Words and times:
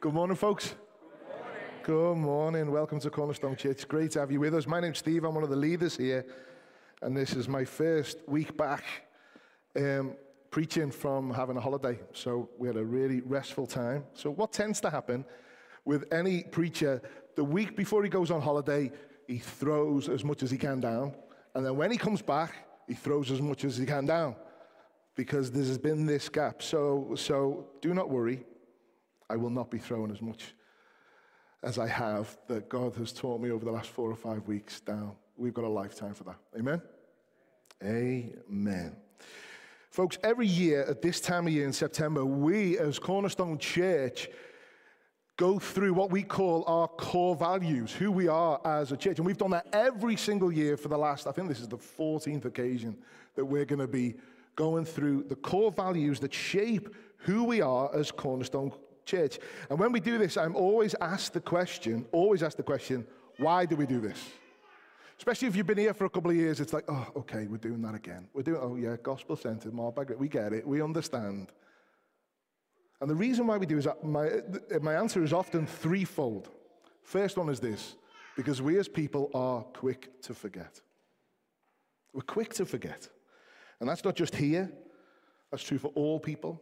Good 0.00 0.14
morning, 0.14 0.36
folks. 0.36 0.76
Good 1.82 2.14
morning. 2.14 2.70
Welcome 2.70 3.00
to 3.00 3.10
Cornerstone 3.10 3.56
Church. 3.56 3.88
Great 3.88 4.12
to 4.12 4.20
have 4.20 4.30
you 4.30 4.38
with 4.38 4.54
us. 4.54 4.64
My 4.64 4.78
name's 4.78 4.98
Steve. 4.98 5.24
I'm 5.24 5.34
one 5.34 5.42
of 5.42 5.50
the 5.50 5.56
leaders 5.56 5.96
here, 5.96 6.24
and 7.02 7.16
this 7.16 7.34
is 7.34 7.48
my 7.48 7.64
first 7.64 8.18
week 8.28 8.56
back 8.56 8.84
um, 9.74 10.14
preaching 10.52 10.92
from 10.92 11.34
having 11.34 11.56
a 11.56 11.60
holiday. 11.60 11.98
So 12.12 12.48
we 12.58 12.68
had 12.68 12.76
a 12.76 12.84
really 12.84 13.22
restful 13.22 13.66
time. 13.66 14.04
So 14.14 14.30
what 14.30 14.52
tends 14.52 14.80
to 14.82 14.90
happen 14.90 15.24
with 15.84 16.04
any 16.12 16.44
preacher, 16.44 17.02
the 17.34 17.42
week 17.42 17.76
before 17.76 18.04
he 18.04 18.08
goes 18.08 18.30
on 18.30 18.40
holiday, 18.40 18.92
he 19.26 19.38
throws 19.38 20.08
as 20.08 20.22
much 20.22 20.44
as 20.44 20.50
he 20.52 20.58
can 20.58 20.78
down, 20.78 21.12
and 21.56 21.66
then 21.66 21.76
when 21.76 21.90
he 21.90 21.96
comes 21.96 22.22
back, 22.22 22.54
he 22.86 22.94
throws 22.94 23.32
as 23.32 23.42
much 23.42 23.64
as 23.64 23.76
he 23.76 23.84
can 23.84 24.06
down, 24.06 24.36
because 25.16 25.50
there 25.50 25.64
has 25.64 25.76
been 25.76 26.06
this 26.06 26.28
gap. 26.28 26.62
So 26.62 27.14
so 27.16 27.66
do 27.80 27.94
not 27.94 28.08
worry. 28.08 28.44
I 29.30 29.36
will 29.36 29.50
not 29.50 29.70
be 29.70 29.78
throwing 29.78 30.10
as 30.10 30.22
much 30.22 30.54
as 31.62 31.78
I 31.78 31.86
have 31.86 32.36
that 32.46 32.68
God 32.68 32.94
has 32.96 33.12
taught 33.12 33.40
me 33.40 33.50
over 33.50 33.64
the 33.64 33.70
last 33.70 33.90
four 33.90 34.10
or 34.10 34.16
five 34.16 34.46
weeks 34.46 34.80
down. 34.80 35.12
We've 35.36 35.54
got 35.54 35.64
a 35.64 35.68
lifetime 35.68 36.14
for 36.14 36.24
that. 36.24 36.36
Amen? 36.56 36.80
Amen. 37.82 38.96
Folks, 39.90 40.18
every 40.22 40.46
year 40.46 40.84
at 40.84 41.02
this 41.02 41.20
time 41.20 41.46
of 41.46 41.52
year 41.52 41.66
in 41.66 41.72
September, 41.72 42.24
we 42.24 42.78
as 42.78 42.98
Cornerstone 42.98 43.58
Church 43.58 44.28
go 45.36 45.58
through 45.58 45.94
what 45.94 46.10
we 46.10 46.22
call 46.22 46.64
our 46.66 46.88
core 46.88 47.36
values, 47.36 47.92
who 47.92 48.10
we 48.10 48.26
are 48.28 48.60
as 48.64 48.90
a 48.92 48.96
church. 48.96 49.18
And 49.18 49.26
we've 49.26 49.38
done 49.38 49.50
that 49.50 49.68
every 49.72 50.16
single 50.16 50.52
year 50.52 50.76
for 50.76 50.88
the 50.88 50.98
last, 50.98 51.26
I 51.26 51.32
think 51.32 51.48
this 51.48 51.60
is 51.60 51.68
the 51.68 51.78
14th 51.78 52.44
occasion 52.44 52.96
that 53.36 53.44
we're 53.44 53.64
going 53.64 53.78
to 53.78 53.86
be 53.86 54.16
going 54.56 54.84
through 54.84 55.22
the 55.28 55.36
core 55.36 55.70
values 55.70 56.18
that 56.20 56.34
shape 56.34 56.94
who 57.18 57.44
we 57.44 57.60
are 57.60 57.94
as 57.94 58.10
Cornerstone 58.10 58.72
church. 59.08 59.38
And 59.68 59.78
when 59.78 59.90
we 59.92 60.00
do 60.00 60.18
this, 60.18 60.36
I'm 60.36 60.54
always 60.54 60.94
asked 61.00 61.32
the 61.32 61.40
question, 61.40 62.06
always 62.12 62.42
asked 62.42 62.58
the 62.58 62.62
question, 62.62 63.06
why 63.38 63.66
do 63.66 63.76
we 63.76 63.86
do 63.86 64.00
this? 64.00 64.18
Especially 65.16 65.48
if 65.48 65.56
you've 65.56 65.66
been 65.66 65.78
here 65.78 65.94
for 65.94 66.04
a 66.04 66.10
couple 66.10 66.30
of 66.30 66.36
years, 66.36 66.60
it's 66.60 66.72
like, 66.72 66.84
oh, 66.88 67.06
okay, 67.16 67.46
we're 67.48 67.56
doing 67.56 67.82
that 67.82 67.94
again. 67.94 68.28
We're 68.34 68.42
doing, 68.42 68.60
oh 68.62 68.76
yeah, 68.76 68.96
gospel 69.02 69.34
centered, 69.34 69.74
by 69.76 70.04
We 70.16 70.28
get 70.28 70.52
it. 70.52 70.66
We 70.66 70.80
understand. 70.80 71.52
And 73.00 73.10
the 73.10 73.14
reason 73.14 73.46
why 73.46 73.56
we 73.56 73.66
do 73.66 73.78
is 73.78 73.84
that 73.84 74.04
my, 74.04 74.28
my 74.80 74.94
answer 74.94 75.22
is 75.24 75.32
often 75.32 75.66
threefold. 75.66 76.50
First 77.02 77.36
one 77.36 77.48
is 77.48 77.58
this 77.58 77.96
because 78.36 78.62
we 78.62 78.78
as 78.78 78.86
people 78.86 79.30
are 79.34 79.62
quick 79.62 80.22
to 80.22 80.34
forget. 80.34 80.80
We're 82.12 82.22
quick 82.22 82.54
to 82.54 82.64
forget. 82.64 83.08
And 83.80 83.88
that's 83.88 84.04
not 84.04 84.14
just 84.14 84.34
here, 84.34 84.70
that's 85.50 85.62
true 85.62 85.78
for 85.78 85.88
all 85.94 86.20
people. 86.20 86.60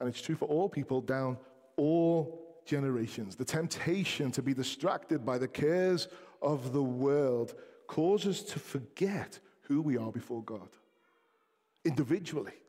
And 0.00 0.08
it's 0.08 0.20
true 0.20 0.34
for 0.34 0.46
all 0.46 0.68
people 0.68 1.00
down 1.00 1.38
all 1.76 2.62
generations. 2.64 3.36
The 3.36 3.44
temptation 3.44 4.30
to 4.32 4.42
be 4.42 4.54
distracted 4.54 5.24
by 5.24 5.38
the 5.38 5.48
cares 5.48 6.08
of 6.42 6.72
the 6.72 6.82
world 6.82 7.54
causes 7.86 8.40
us 8.40 8.52
to 8.52 8.58
forget 8.58 9.38
who 9.62 9.80
we 9.82 9.96
are 9.96 10.12
before 10.12 10.42
God, 10.42 10.68
individually 11.84 12.60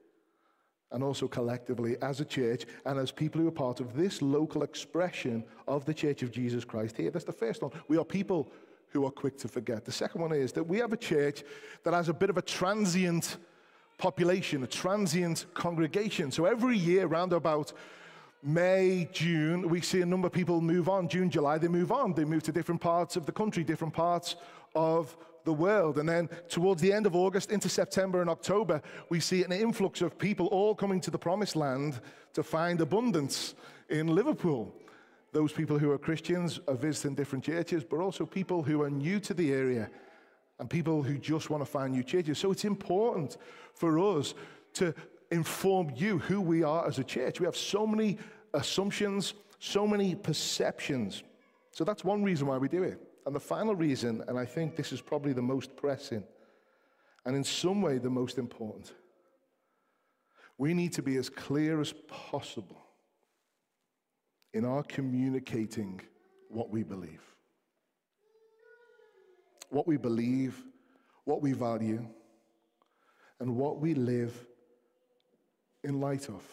and 0.91 1.03
also 1.03 1.27
collectively 1.27 1.95
as 2.01 2.19
a 2.19 2.25
church 2.25 2.65
and 2.85 2.99
as 2.99 3.11
people 3.11 3.41
who 3.41 3.47
are 3.47 3.51
part 3.51 3.79
of 3.79 3.95
this 3.95 4.21
local 4.21 4.63
expression 4.63 5.43
of 5.67 5.85
the 5.85 5.93
Church 5.93 6.21
of 6.21 6.31
Jesus 6.31 6.65
Christ 6.65 6.97
here. 6.97 7.09
That's 7.09 7.25
the 7.25 7.31
first 7.31 7.61
one. 7.61 7.71
We 7.87 7.97
are 7.97 8.05
people 8.05 8.51
who 8.89 9.05
are 9.05 9.11
quick 9.11 9.37
to 9.37 9.47
forget. 9.47 9.85
The 9.85 9.91
second 9.91 10.21
one 10.21 10.33
is 10.33 10.51
that 10.53 10.63
we 10.63 10.79
have 10.79 10.91
a 10.91 10.97
church 10.97 11.43
that 11.83 11.93
has 11.93 12.09
a 12.09 12.13
bit 12.13 12.29
of 12.29 12.37
a 12.37 12.41
transient 12.41 13.37
population, 13.97 14.63
a 14.63 14.67
transient 14.67 15.45
congregation. 15.53 16.29
So 16.31 16.45
every 16.45 16.77
year, 16.77 17.07
around 17.07 17.31
about 17.31 17.71
May, 18.43 19.07
June, 19.11 19.69
we 19.69 19.81
see 19.81 20.01
a 20.01 20.05
number 20.05 20.27
of 20.27 20.33
people 20.33 20.61
move 20.61 20.89
on. 20.89 21.07
June, 21.07 21.29
July, 21.29 21.57
they 21.57 21.67
move 21.67 21.91
on. 21.91 22.13
They 22.13 22.25
move 22.25 22.43
to 22.43 22.51
different 22.51 22.81
parts 22.81 23.15
of 23.15 23.25
the 23.25 23.31
country, 23.31 23.63
different 23.63 23.93
parts 23.93 24.35
of 24.73 25.15
the 25.43 25.53
world. 25.53 25.97
And 25.97 26.09
then 26.09 26.29
towards 26.49 26.81
the 26.81 26.91
end 26.91 27.05
of 27.05 27.15
August 27.15 27.51
into 27.51 27.69
September 27.69 28.21
and 28.21 28.29
October, 28.29 28.81
we 29.09 29.19
see 29.19 29.43
an 29.43 29.51
influx 29.51 30.01
of 30.01 30.17
people 30.17 30.47
all 30.47 30.73
coming 30.73 30.99
to 31.01 31.11
the 31.11 31.17
promised 31.19 31.55
land 31.55 32.01
to 32.33 32.43
find 32.43 32.81
abundance 32.81 33.53
in 33.89 34.07
Liverpool. 34.07 34.73
Those 35.33 35.51
people 35.51 35.77
who 35.77 35.91
are 35.91 35.97
Christians 35.97 36.59
are 36.67 36.75
visiting 36.75 37.15
different 37.15 37.43
churches, 37.43 37.83
but 37.83 37.99
also 37.99 38.25
people 38.25 38.63
who 38.63 38.81
are 38.81 38.89
new 38.89 39.19
to 39.21 39.33
the 39.33 39.51
area 39.51 39.89
and 40.59 40.69
people 40.69 41.01
who 41.01 41.17
just 41.17 41.49
want 41.49 41.61
to 41.61 41.69
find 41.69 41.93
new 41.93 42.03
churches. 42.03 42.37
So 42.37 42.51
it's 42.51 42.65
important 42.65 43.37
for 43.73 43.97
us 43.99 44.33
to 44.73 44.93
inform 45.31 45.91
you 45.95 46.19
who 46.19 46.41
we 46.41 46.61
are 46.61 46.85
as 46.85 46.99
a 46.99 47.03
church. 47.03 47.39
We 47.39 47.45
have 47.45 47.55
so 47.55 47.87
many 47.87 48.17
assumptions, 48.53 49.33
so 49.59 49.87
many 49.87 50.13
perceptions. 50.13 51.23
So 51.71 51.83
that's 51.83 52.03
one 52.03 52.23
reason 52.23 52.47
why 52.47 52.57
we 52.57 52.67
do 52.67 52.83
it. 52.83 53.01
And 53.25 53.33
the 53.33 53.39
final 53.39 53.75
reason, 53.75 54.23
and 54.27 54.37
I 54.37 54.45
think 54.45 54.75
this 54.75 54.91
is 54.91 54.99
probably 54.99 55.33
the 55.33 55.41
most 55.41 55.75
pressing, 55.75 56.23
and 57.25 57.35
in 57.35 57.43
some 57.43 57.81
way 57.81 57.97
the 57.97 58.09
most 58.09 58.37
important, 58.37 58.93
we 60.57 60.73
need 60.73 60.93
to 60.93 61.01
be 61.01 61.15
as 61.15 61.29
clear 61.29 61.79
as 61.79 61.93
possible 62.07 62.81
in 64.53 64.65
our 64.65 64.83
communicating 64.83 66.01
what 66.49 66.69
we 66.69 66.83
believe. 66.83 67.21
What 69.69 69.87
we 69.87 69.97
believe, 69.97 70.61
what 71.23 71.41
we 71.41 71.53
value, 71.53 72.05
and 73.39 73.55
what 73.55 73.79
we 73.79 73.93
live 73.93 74.45
in 75.83 75.99
light 75.99 76.29
of, 76.29 76.43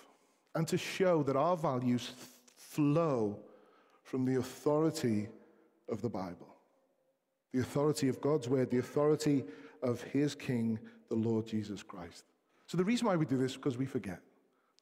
and 0.54 0.66
to 0.68 0.78
show 0.78 1.22
that 1.22 1.36
our 1.36 1.56
values 1.56 2.12
flow 2.56 3.38
from 4.02 4.24
the 4.24 4.36
authority 4.36 5.28
of 5.88 6.00
the 6.00 6.08
Bible, 6.08 6.54
the 7.52 7.60
authority 7.60 8.08
of 8.08 8.20
God's 8.20 8.48
word, 8.48 8.70
the 8.70 8.78
authority 8.78 9.44
of 9.82 10.02
his 10.02 10.34
King, 10.34 10.78
the 11.08 11.14
Lord 11.14 11.46
Jesus 11.46 11.82
Christ. 11.82 12.24
So, 12.66 12.76
the 12.76 12.84
reason 12.84 13.06
why 13.06 13.16
we 13.16 13.26
do 13.26 13.36
this 13.36 13.52
is 13.52 13.56
because 13.56 13.78
we 13.78 13.86
forget. 13.86 14.20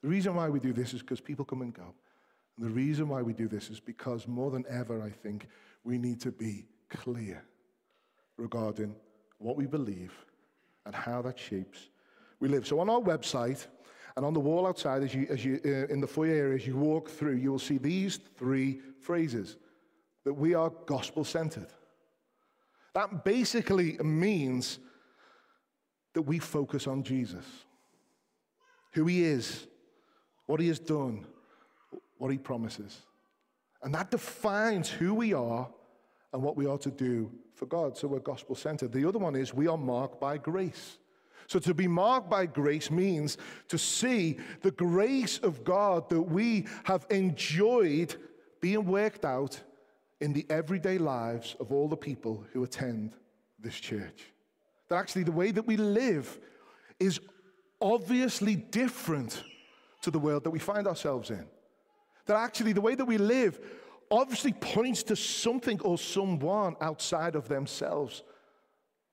The 0.02 0.08
reason 0.08 0.34
why 0.34 0.48
we 0.48 0.60
do 0.60 0.72
this 0.72 0.92
is 0.92 1.00
because 1.00 1.20
people 1.20 1.44
come 1.44 1.62
and 1.62 1.72
go. 1.72 1.94
And 2.56 2.66
the 2.66 2.70
reason 2.70 3.08
why 3.08 3.22
we 3.22 3.32
do 3.32 3.48
this 3.48 3.70
is 3.70 3.80
because 3.80 4.26
more 4.26 4.50
than 4.50 4.64
ever, 4.68 5.02
I 5.02 5.10
think, 5.10 5.48
we 5.84 5.98
need 5.98 6.20
to 6.22 6.32
be 6.32 6.66
clear 6.88 7.44
regarding 8.36 8.94
what 9.38 9.56
we 9.56 9.66
believe 9.66 10.12
and 10.84 10.94
how 10.94 11.22
that 11.22 11.38
shapes 11.38 11.88
we 12.40 12.48
live. 12.48 12.66
So, 12.66 12.80
on 12.80 12.90
our 12.90 13.00
website, 13.00 13.66
and 14.16 14.24
on 14.24 14.32
the 14.32 14.40
wall 14.40 14.66
outside, 14.66 15.02
as 15.02 15.14
you, 15.14 15.26
as 15.28 15.44
you, 15.44 15.60
uh, 15.64 15.92
in 15.92 16.00
the 16.00 16.06
foyer 16.06 16.34
area, 16.34 16.54
as 16.56 16.66
you 16.66 16.76
walk 16.76 17.10
through, 17.10 17.36
you 17.36 17.50
will 17.50 17.58
see 17.58 17.76
these 17.76 18.18
three 18.36 18.80
phrases 19.00 19.56
that 20.24 20.32
we 20.32 20.54
are 20.54 20.72
gospel 20.86 21.22
centered. 21.22 21.68
That 22.94 23.24
basically 23.24 23.98
means 23.98 24.78
that 26.14 26.22
we 26.22 26.38
focus 26.38 26.86
on 26.86 27.02
Jesus, 27.02 27.44
who 28.92 29.04
he 29.06 29.22
is, 29.22 29.66
what 30.46 30.60
he 30.60 30.68
has 30.68 30.78
done, 30.78 31.26
what 32.16 32.32
he 32.32 32.38
promises. 32.38 33.02
And 33.82 33.94
that 33.94 34.10
defines 34.10 34.88
who 34.88 35.14
we 35.14 35.34
are 35.34 35.68
and 36.32 36.42
what 36.42 36.56
we 36.56 36.66
are 36.66 36.78
to 36.78 36.90
do 36.90 37.30
for 37.54 37.66
God. 37.66 37.98
So 37.98 38.08
we're 38.08 38.20
gospel 38.20 38.54
centered. 38.54 38.92
The 38.92 39.06
other 39.06 39.18
one 39.18 39.36
is 39.36 39.52
we 39.52 39.68
are 39.68 39.76
marked 39.76 40.18
by 40.18 40.38
grace. 40.38 40.96
So 41.48 41.58
to 41.60 41.74
be 41.74 41.86
marked 41.86 42.28
by 42.28 42.46
grace 42.46 42.90
means 42.90 43.38
to 43.68 43.78
see 43.78 44.38
the 44.62 44.70
grace 44.72 45.38
of 45.38 45.64
God 45.64 46.08
that 46.10 46.22
we 46.22 46.66
have 46.84 47.06
enjoyed 47.10 48.16
being 48.60 48.84
worked 48.84 49.24
out 49.24 49.60
in 50.20 50.32
the 50.32 50.46
everyday 50.50 50.98
lives 50.98 51.56
of 51.60 51.72
all 51.72 51.88
the 51.88 51.96
people 51.96 52.44
who 52.52 52.64
attend 52.64 53.14
this 53.60 53.76
church. 53.76 54.32
That 54.88 54.96
actually 54.96 55.24
the 55.24 55.32
way 55.32 55.50
that 55.50 55.66
we 55.66 55.76
live 55.76 56.38
is 56.98 57.20
obviously 57.80 58.56
different 58.56 59.42
to 60.02 60.10
the 60.10 60.18
world 60.18 60.44
that 60.44 60.50
we 60.50 60.58
find 60.58 60.86
ourselves 60.86 61.30
in. 61.30 61.46
That 62.26 62.36
actually 62.36 62.72
the 62.72 62.80
way 62.80 62.94
that 62.94 63.04
we 63.04 63.18
live 63.18 63.60
obviously 64.10 64.52
points 64.52 65.02
to 65.04 65.16
something 65.16 65.80
or 65.80 65.98
someone 65.98 66.76
outside 66.80 67.34
of 67.34 67.48
themselves. 67.48 68.22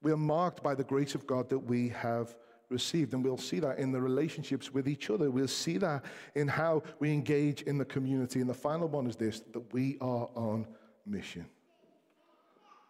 We 0.04 0.12
are 0.12 0.18
marked 0.18 0.62
by 0.62 0.76
the 0.76 0.84
grace 0.84 1.16
of 1.16 1.26
God 1.26 1.50
that 1.50 1.58
we 1.60 1.90
have 1.90 2.36
received. 2.70 3.14
And 3.14 3.24
we'll 3.24 3.38
see 3.38 3.60
that 3.60 3.80
in 3.80 3.92
the 3.92 4.02
relationships 4.02 4.74
with 4.74 4.88
each 4.88 5.10
other. 5.10 5.32
We'll 5.32 5.48
see 5.48 5.78
that 5.78 6.04
in 6.36 6.48
how 6.48 6.84
we 7.00 7.14
engage 7.14 7.62
in 7.62 7.78
the 7.78 7.86
community. 7.86 8.42
And 8.42 8.50
the 8.50 8.54
final 8.54 8.90
one 8.90 9.08
is 9.08 9.16
this 9.16 9.40
that 9.54 9.74
we 9.74 9.98
are 10.02 10.30
on 10.36 10.68
mission. 11.06 11.46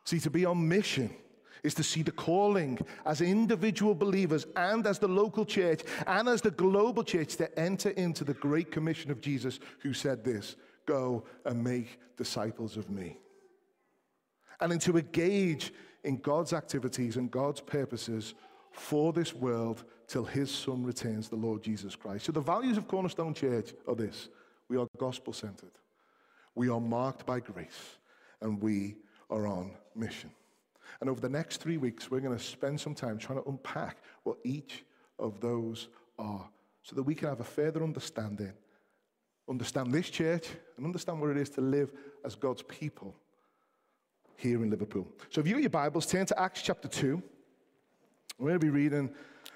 See, 0.06 0.20
to 0.20 0.30
be 0.30 0.46
on 0.46 0.68
mission 0.68 1.14
is 1.62 1.74
to 1.76 1.84
see 1.84 2.02
the 2.02 2.12
calling 2.12 2.78
as 3.06 3.22
individual 3.22 3.96
believers 3.96 4.46
and 4.56 4.86
as 4.86 5.00
the 5.00 5.08
local 5.08 5.46
church 5.46 5.82
and 6.08 6.28
as 6.28 6.42
the 6.42 6.52
global 6.52 7.04
church 7.04 7.38
to 7.38 7.60
enter 7.60 7.92
into 7.92 8.26
the 8.26 8.34
great 8.34 8.70
commission 8.70 9.12
of 9.12 9.22
Jesus, 9.22 9.60
who 9.80 9.94
said 9.94 10.24
this 10.24 10.56
go 10.86 11.24
and 11.46 11.64
make 11.64 12.00
disciples 12.18 12.76
of 12.76 12.90
me. 12.90 13.18
And 14.60 14.72
then 14.72 14.80
to 14.80 14.98
engage 14.98 15.72
in 16.04 16.18
God's 16.18 16.54
activities 16.54 17.18
and 17.18 17.32
God's 17.32 17.62
purposes 17.62 18.36
for 18.72 19.14
this 19.14 19.34
world 19.34 19.84
till 20.08 20.26
his 20.26 20.52
son 20.52 20.84
returns, 20.84 21.30
the 21.30 21.36
Lord 21.36 21.64
Jesus 21.64 21.96
Christ. 21.96 22.26
So 22.26 22.32
the 22.32 22.42
values 22.42 22.78
of 22.78 22.88
Cornerstone 22.88 23.34
Church 23.34 23.74
are 23.88 23.96
this 23.96 24.30
we 24.68 24.78
are 24.78 24.88
gospel 24.98 25.34
centered, 25.34 25.72
We 26.56 26.70
are 26.70 26.82
marked 26.82 27.26
by 27.26 27.40
grace 27.40 27.98
and 28.42 28.62
we 28.62 28.98
are 29.30 29.48
on 29.48 29.72
mission. 29.96 30.32
And 31.00 31.10
over 31.10 31.22
the 31.22 31.30
next 31.30 31.58
three 31.58 31.78
weeks, 31.78 32.12
we're 32.12 32.20
going 32.20 32.38
to 32.38 32.44
spend 32.44 32.80
some 32.80 32.96
time 32.96 33.18
trying 33.18 33.42
to 33.42 33.50
unpack 33.50 33.98
what 34.24 34.38
each 34.44 34.84
of 35.20 35.40
those 35.40 35.88
are 36.20 36.48
so 36.84 36.96
that 36.96 37.04
we 37.04 37.16
can 37.16 37.30
have 37.30 37.40
a 37.40 37.46
further 37.46 37.84
understanding, 37.84 38.54
understand 39.50 39.92
this 39.92 40.10
church, 40.10 40.48
and 40.78 40.86
understand 40.86 41.20
what 41.20 41.30
it 41.30 41.38
is 41.38 41.50
to 41.52 41.62
live 41.62 41.92
as 42.26 42.36
God's 42.36 42.62
people 42.64 43.16
here 44.44 44.62
in 44.62 44.70
Liverpool. 44.70 45.08
So 45.30 45.40
if 45.40 45.48
you 45.48 45.58
your 45.58 45.70
Bibles, 45.70 46.06
turn 46.06 46.26
to 46.26 46.40
Acts 46.40 46.62
chapter 46.62 46.90
2. 46.90 47.24
We're 48.38 48.50
going 48.50 48.60
to 48.60 48.66
be 48.66 48.70
reading 48.70 49.10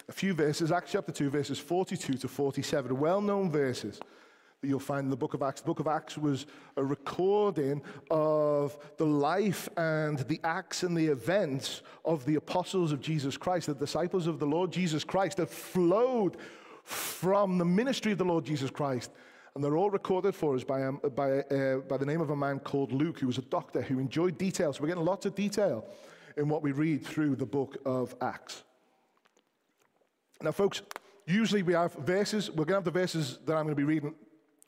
a 0.07 0.13
few 0.13 0.34
verses, 0.34 0.72
Acts 0.72 0.94
chapter 0.94 1.12
2, 1.12 1.30
verses 1.30 1.60
42 1.60 2.13
to 2.13 2.28
47, 2.28 2.98
well 2.98 3.19
known 3.19 3.51
verses 3.51 4.00
that 4.62 4.68
you'll 4.68 4.80
find 4.80 5.04
in 5.04 5.10
the 5.10 5.18
book 5.18 5.34
of 5.34 5.42
Acts. 5.42 5.60
The 5.60 5.68
book 5.68 5.81
of 5.81 5.88
Acts 5.88 6.18
was 6.18 6.45
a 6.78 6.84
recording 6.84 7.81
of 8.10 8.78
the 8.98 9.06
life 9.06 9.68
and 9.75 10.19
the 10.19 10.39
acts 10.45 10.84
and 10.84 10.95
the 10.95 11.07
events 11.07 11.81
of 12.06 12.25
the 12.25 12.36
apostles 12.36 12.94
of 12.94 13.01
Jesus 13.01 13.36
Christ, 13.36 13.68
the 13.68 13.75
disciples 13.75 14.25
of 14.25 14.39
the 14.39 14.48
Lord 14.48 14.72
Jesus 14.72 15.04
Christ 15.04 15.38
that 15.38 15.50
flowed 15.50 16.38
from 16.84 17.57
the 17.57 17.66
ministry 17.66 18.13
of 18.13 18.18
the 18.18 18.25
Lord 18.25 18.45
Jesus 18.45 18.72
Christ. 18.72 19.12
And 19.57 19.63
they're 19.63 19.75
all 19.75 19.89
recorded 19.89 20.36
for 20.36 20.54
us 20.54 20.63
by, 20.63 20.83
um, 20.83 21.01
by, 21.15 21.39
uh, 21.39 21.77
by 21.77 21.98
the 21.98 22.06
name 22.06 22.21
of 22.21 22.30
a 22.30 22.36
man 22.36 22.59
called 22.59 22.92
Luke, 22.92 23.18
who 23.18 23.25
was 23.25 23.39
a 23.39 23.42
doctor 23.42 23.81
who 23.81 23.98
enjoyed 23.98 24.38
details. 24.38 24.75
So 24.75 24.83
we're 24.83 24.89
getting 24.89 25.04
lots 25.04 25.25
of 25.25 25.33
detail 25.33 25.83
in 26.38 26.48
what 26.48 26.62
we 26.62 26.74
read 26.74 27.04
through 27.04 27.38
the 27.38 27.45
book 27.48 27.75
of 27.83 28.15
Acts. 28.21 28.62
Now, 30.44 30.51
folks, 30.51 30.83
usually 31.25 31.63
we 31.63 31.74
have 31.74 31.95
verses, 31.95 32.51
we're 32.51 32.65
going 32.65 32.68
to 32.68 32.74
have 32.75 32.83
the 32.83 32.92
verses 32.92 33.39
that 33.48 33.57
I'm 33.57 33.63
going 33.63 33.75
to 33.75 33.75
be 33.75 33.83
reading 33.83 34.13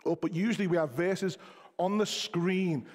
up, 0.07 0.21
but 0.21 0.33
usually 0.33 0.65
we 0.65 0.77
have 0.77 0.89
verses 0.89 1.37
on 1.77 1.99
the 1.99 2.05
screen 2.07 2.87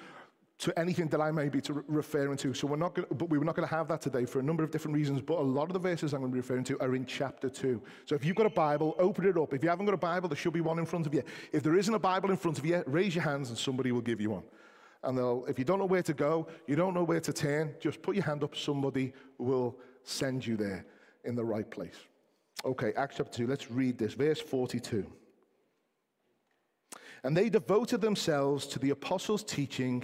to 0.57 0.79
anything 0.79 1.07
that 1.09 1.19
I 1.19 1.31
may 1.31 1.49
be 1.49 1.59
to 1.61 1.83
referring 1.87 2.37
to. 2.37 2.53
So 2.53 2.65
we're 2.67 2.77
not 2.77 2.93
going 2.93 3.07
but 3.11 3.29
we're 3.29 3.43
not 3.43 3.55
going 3.55 3.67
to 3.67 3.75
have 3.75 3.89
that 3.89 4.01
today 4.01 4.25
for 4.25 4.39
a 4.39 4.43
number 4.43 4.63
of 4.63 4.71
different 4.71 4.95
reasons. 4.95 5.21
But 5.21 5.39
a 5.39 5.41
lot 5.41 5.65
of 5.65 5.73
the 5.73 5.79
verses 5.79 6.13
I'm 6.13 6.21
going 6.21 6.31
to 6.31 6.35
be 6.35 6.39
referring 6.39 6.63
to 6.65 6.79
are 6.81 6.95
in 6.95 7.05
chapter 7.05 7.49
two. 7.49 7.81
So 8.05 8.15
if 8.15 8.23
you've 8.23 8.37
got 8.37 8.45
a 8.45 8.51
Bible, 8.51 8.95
open 8.97 9.25
it 9.25 9.37
up. 9.37 9.53
If 9.53 9.63
you 9.63 9.69
haven't 9.69 9.85
got 9.85 9.93
a 9.93 9.97
Bible, 9.97 10.29
there 10.29 10.37
should 10.37 10.53
be 10.53 10.61
one 10.61 10.79
in 10.79 10.85
front 10.85 11.07
of 11.07 11.13
you. 11.13 11.23
If 11.51 11.61
there 11.61 11.75
isn't 11.75 11.93
a 11.93 11.99
Bible 11.99 12.31
in 12.31 12.37
front 12.37 12.57
of 12.57 12.65
you, 12.65 12.83
raise 12.87 13.15
your 13.15 13.23
hands 13.23 13.49
and 13.49 13.57
somebody 13.57 13.91
will 13.91 14.01
give 14.01 14.21
you 14.21 14.29
one. 14.29 14.43
And 15.03 15.19
if 15.47 15.59
you 15.59 15.65
don't 15.65 15.77
know 15.77 15.85
where 15.85 16.01
to 16.03 16.13
go, 16.13 16.47
you 16.67 16.75
don't 16.75 16.93
know 16.93 17.03
where 17.03 17.19
to 17.19 17.33
turn, 17.33 17.75
just 17.79 18.01
put 18.01 18.15
your 18.15 18.23
hand 18.23 18.43
up. 18.43 18.55
Somebody 18.55 19.13
will 19.37 19.77
send 20.03 20.47
you 20.47 20.57
there 20.57 20.85
in 21.25 21.35
the 21.35 21.45
right 21.45 21.69
place. 21.69 21.95
Okay, 22.63 22.93
Acts 22.95 23.17
chapter 23.17 23.39
2, 23.39 23.47
let's 23.47 23.69
read 23.69 23.97
this. 23.97 24.13
Verse 24.13 24.39
42. 24.39 25.05
And 27.23 27.35
they 27.35 27.49
devoted 27.49 28.01
themselves 28.01 28.65
to 28.67 28.79
the 28.79 28.91
apostles' 28.91 29.43
teaching 29.43 30.03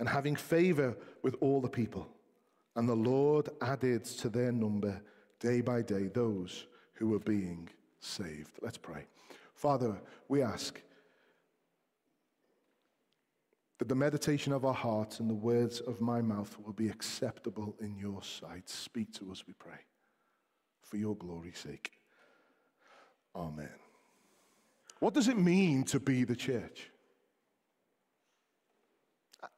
and 0.00 0.08
having 0.08 0.34
favor 0.34 0.96
with 1.22 1.36
all 1.40 1.60
the 1.60 1.68
people. 1.68 2.08
And 2.74 2.88
the 2.88 2.96
Lord 2.96 3.50
added 3.60 4.04
to 4.06 4.28
their 4.28 4.50
number 4.50 5.00
day 5.38 5.60
by 5.60 5.82
day 5.82 6.08
those 6.08 6.66
who 6.94 7.08
were 7.08 7.20
being 7.20 7.68
saved. 8.00 8.52
Let's 8.62 8.78
pray. 8.78 9.04
Father, 9.54 10.00
we 10.28 10.42
ask 10.42 10.80
that 13.78 13.88
the 13.88 13.94
meditation 13.94 14.52
of 14.52 14.64
our 14.64 14.74
hearts 14.74 15.20
and 15.20 15.28
the 15.28 15.34
words 15.34 15.80
of 15.80 16.00
my 16.00 16.22
mouth 16.22 16.56
will 16.64 16.72
be 16.72 16.88
acceptable 16.88 17.76
in 17.80 17.96
your 17.98 18.22
sight. 18.22 18.68
Speak 18.68 19.12
to 19.14 19.30
us, 19.30 19.44
we 19.46 19.52
pray 19.52 19.80
for 20.82 20.96
your 20.96 21.14
glory's 21.16 21.58
sake. 21.58 21.92
Amen. 23.36 23.68
What 24.98 25.14
does 25.14 25.28
it 25.28 25.38
mean 25.38 25.84
to 25.84 26.00
be 26.00 26.24
the 26.24 26.36
church? 26.36 26.90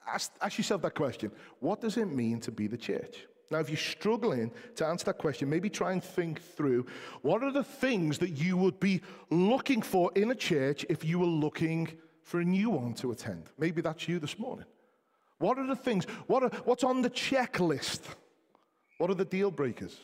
Ask, 0.07 0.33
ask, 0.41 0.59
yourself 0.59 0.83
that 0.83 0.95
question. 0.95 1.31
What 1.61 1.81
does 1.81 1.97
it 1.97 2.07
mean 2.07 2.41
to 2.41 2.51
be 2.51 2.67
the 2.67 2.77
church? 2.77 3.27
Now, 3.51 3.59
if 3.59 3.69
you're 3.69 3.77
struggling 3.77 4.51
to 4.77 4.87
answer 4.87 5.05
that 5.07 5.19
question, 5.19 5.51
maybe 5.51 5.69
try 5.69 5.93
and 5.93 6.03
think 6.03 6.41
through 6.41 6.87
what 7.21 7.43
are 7.43 7.53
the 7.53 7.65
things 7.65 8.19
that 8.19 8.31
you 8.31 8.57
would 8.57 8.81
be 8.81 9.03
looking 9.31 9.83
for 9.83 10.11
in 10.15 10.31
a 10.31 10.35
church 10.35 10.87
if 10.89 11.05
you 11.05 11.19
were 11.19 11.27
looking 11.27 11.89
for 12.23 12.41
a 12.41 12.45
new 12.45 12.71
one 12.71 12.95
to 12.95 13.13
attend? 13.13 13.51
Maybe 13.59 13.83
that's 13.83 14.09
you 14.09 14.19
this 14.19 14.39
morning. 14.39 14.67
What 15.39 15.59
are 15.59 15.67
the 15.67 15.77
things? 15.77 16.05
What 16.29 16.45
are, 16.45 16.51
what's 16.65 16.85
on 16.85 17.03
the 17.03 17.11
checklist? 17.11 18.01
What 18.99 19.11
are 19.11 19.15
the 19.15 19.25
deal 19.25 19.51
breakers? 19.51 19.99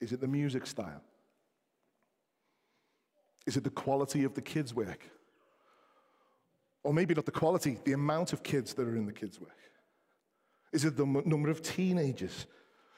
Is 0.00 0.12
it 0.12 0.20
the 0.20 0.28
music 0.28 0.66
style? 0.66 1.02
Is 3.46 3.56
it 3.56 3.64
the 3.64 3.70
quality 3.70 4.24
of 4.24 4.34
the 4.34 4.42
kids' 4.42 4.74
work? 4.74 5.08
Or 6.84 6.94
maybe 6.94 7.14
not 7.14 7.26
the 7.26 7.32
quality, 7.32 7.78
the 7.84 7.92
amount 7.92 8.32
of 8.32 8.42
kids 8.42 8.74
that 8.74 8.86
are 8.86 8.96
in 8.96 9.06
the 9.06 9.12
kids' 9.12 9.40
work? 9.40 9.50
Is 10.72 10.84
it 10.84 10.96
the 10.96 11.06
number 11.06 11.50
of 11.50 11.62
teenagers? 11.62 12.46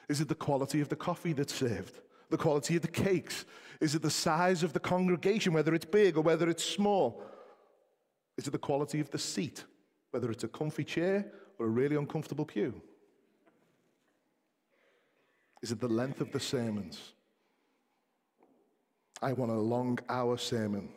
Is 0.09 0.21
it 0.21 0.27
the 0.27 0.35
quality 0.35 0.81
of 0.81 0.89
the 0.89 0.95
coffee 0.95 1.33
that's 1.33 1.53
served? 1.53 1.99
The 2.29 2.37
quality 2.37 2.75
of 2.75 2.81
the 2.81 2.87
cakes? 2.87 3.45
Is 3.79 3.95
it 3.95 4.01
the 4.01 4.11
size 4.11 4.63
of 4.63 4.73
the 4.73 4.79
congregation, 4.79 5.53
whether 5.53 5.73
it's 5.73 5.85
big 5.85 6.17
or 6.17 6.21
whether 6.21 6.49
it's 6.49 6.63
small? 6.63 7.23
Is 8.37 8.47
it 8.47 8.51
the 8.51 8.57
quality 8.57 8.99
of 8.99 9.09
the 9.09 9.17
seat, 9.17 9.63
whether 10.11 10.31
it's 10.31 10.43
a 10.43 10.47
comfy 10.47 10.83
chair 10.83 11.31
or 11.59 11.65
a 11.65 11.69
really 11.69 11.95
uncomfortable 11.95 12.45
pew? 12.45 12.81
Is 15.61 15.71
it 15.71 15.79
the 15.79 15.87
length 15.87 16.21
of 16.21 16.31
the 16.31 16.39
sermons? 16.39 17.13
I 19.21 19.33
want 19.33 19.51
a 19.51 19.55
long 19.55 19.99
hour 20.09 20.37
sermon. 20.37 20.89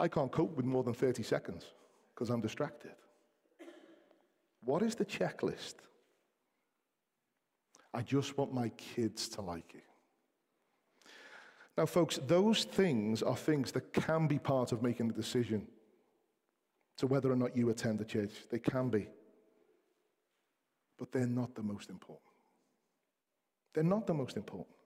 I 0.00 0.08
can't 0.08 0.32
cope 0.32 0.56
with 0.56 0.64
more 0.64 0.82
than 0.82 0.94
30 0.94 1.22
seconds 1.22 1.66
because 2.14 2.30
I'm 2.30 2.40
distracted. 2.40 2.92
What 4.64 4.80
is 4.82 4.94
the 4.94 5.04
checklist? 5.04 5.74
I 7.92 8.00
just 8.00 8.38
want 8.38 8.54
my 8.54 8.70
kids 8.70 9.28
to 9.30 9.42
like 9.42 9.74
it. 9.74 9.84
Now, 11.76 11.84
folks, 11.84 12.18
those 12.26 12.64
things 12.64 13.22
are 13.22 13.36
things 13.36 13.72
that 13.72 13.92
can 13.92 14.26
be 14.26 14.38
part 14.38 14.72
of 14.72 14.82
making 14.82 15.10
a 15.10 15.12
decision 15.12 15.66
to 16.96 17.06
whether 17.06 17.30
or 17.30 17.36
not 17.36 17.54
you 17.54 17.68
attend 17.68 17.98
the 17.98 18.04
church. 18.04 18.32
They 18.50 18.58
can 18.58 18.88
be. 18.88 19.06
But 20.98 21.12
they're 21.12 21.26
not 21.26 21.54
the 21.54 21.62
most 21.62 21.90
important. 21.90 22.24
They're 23.74 23.84
not 23.84 24.06
the 24.06 24.14
most 24.14 24.38
important. 24.38 24.76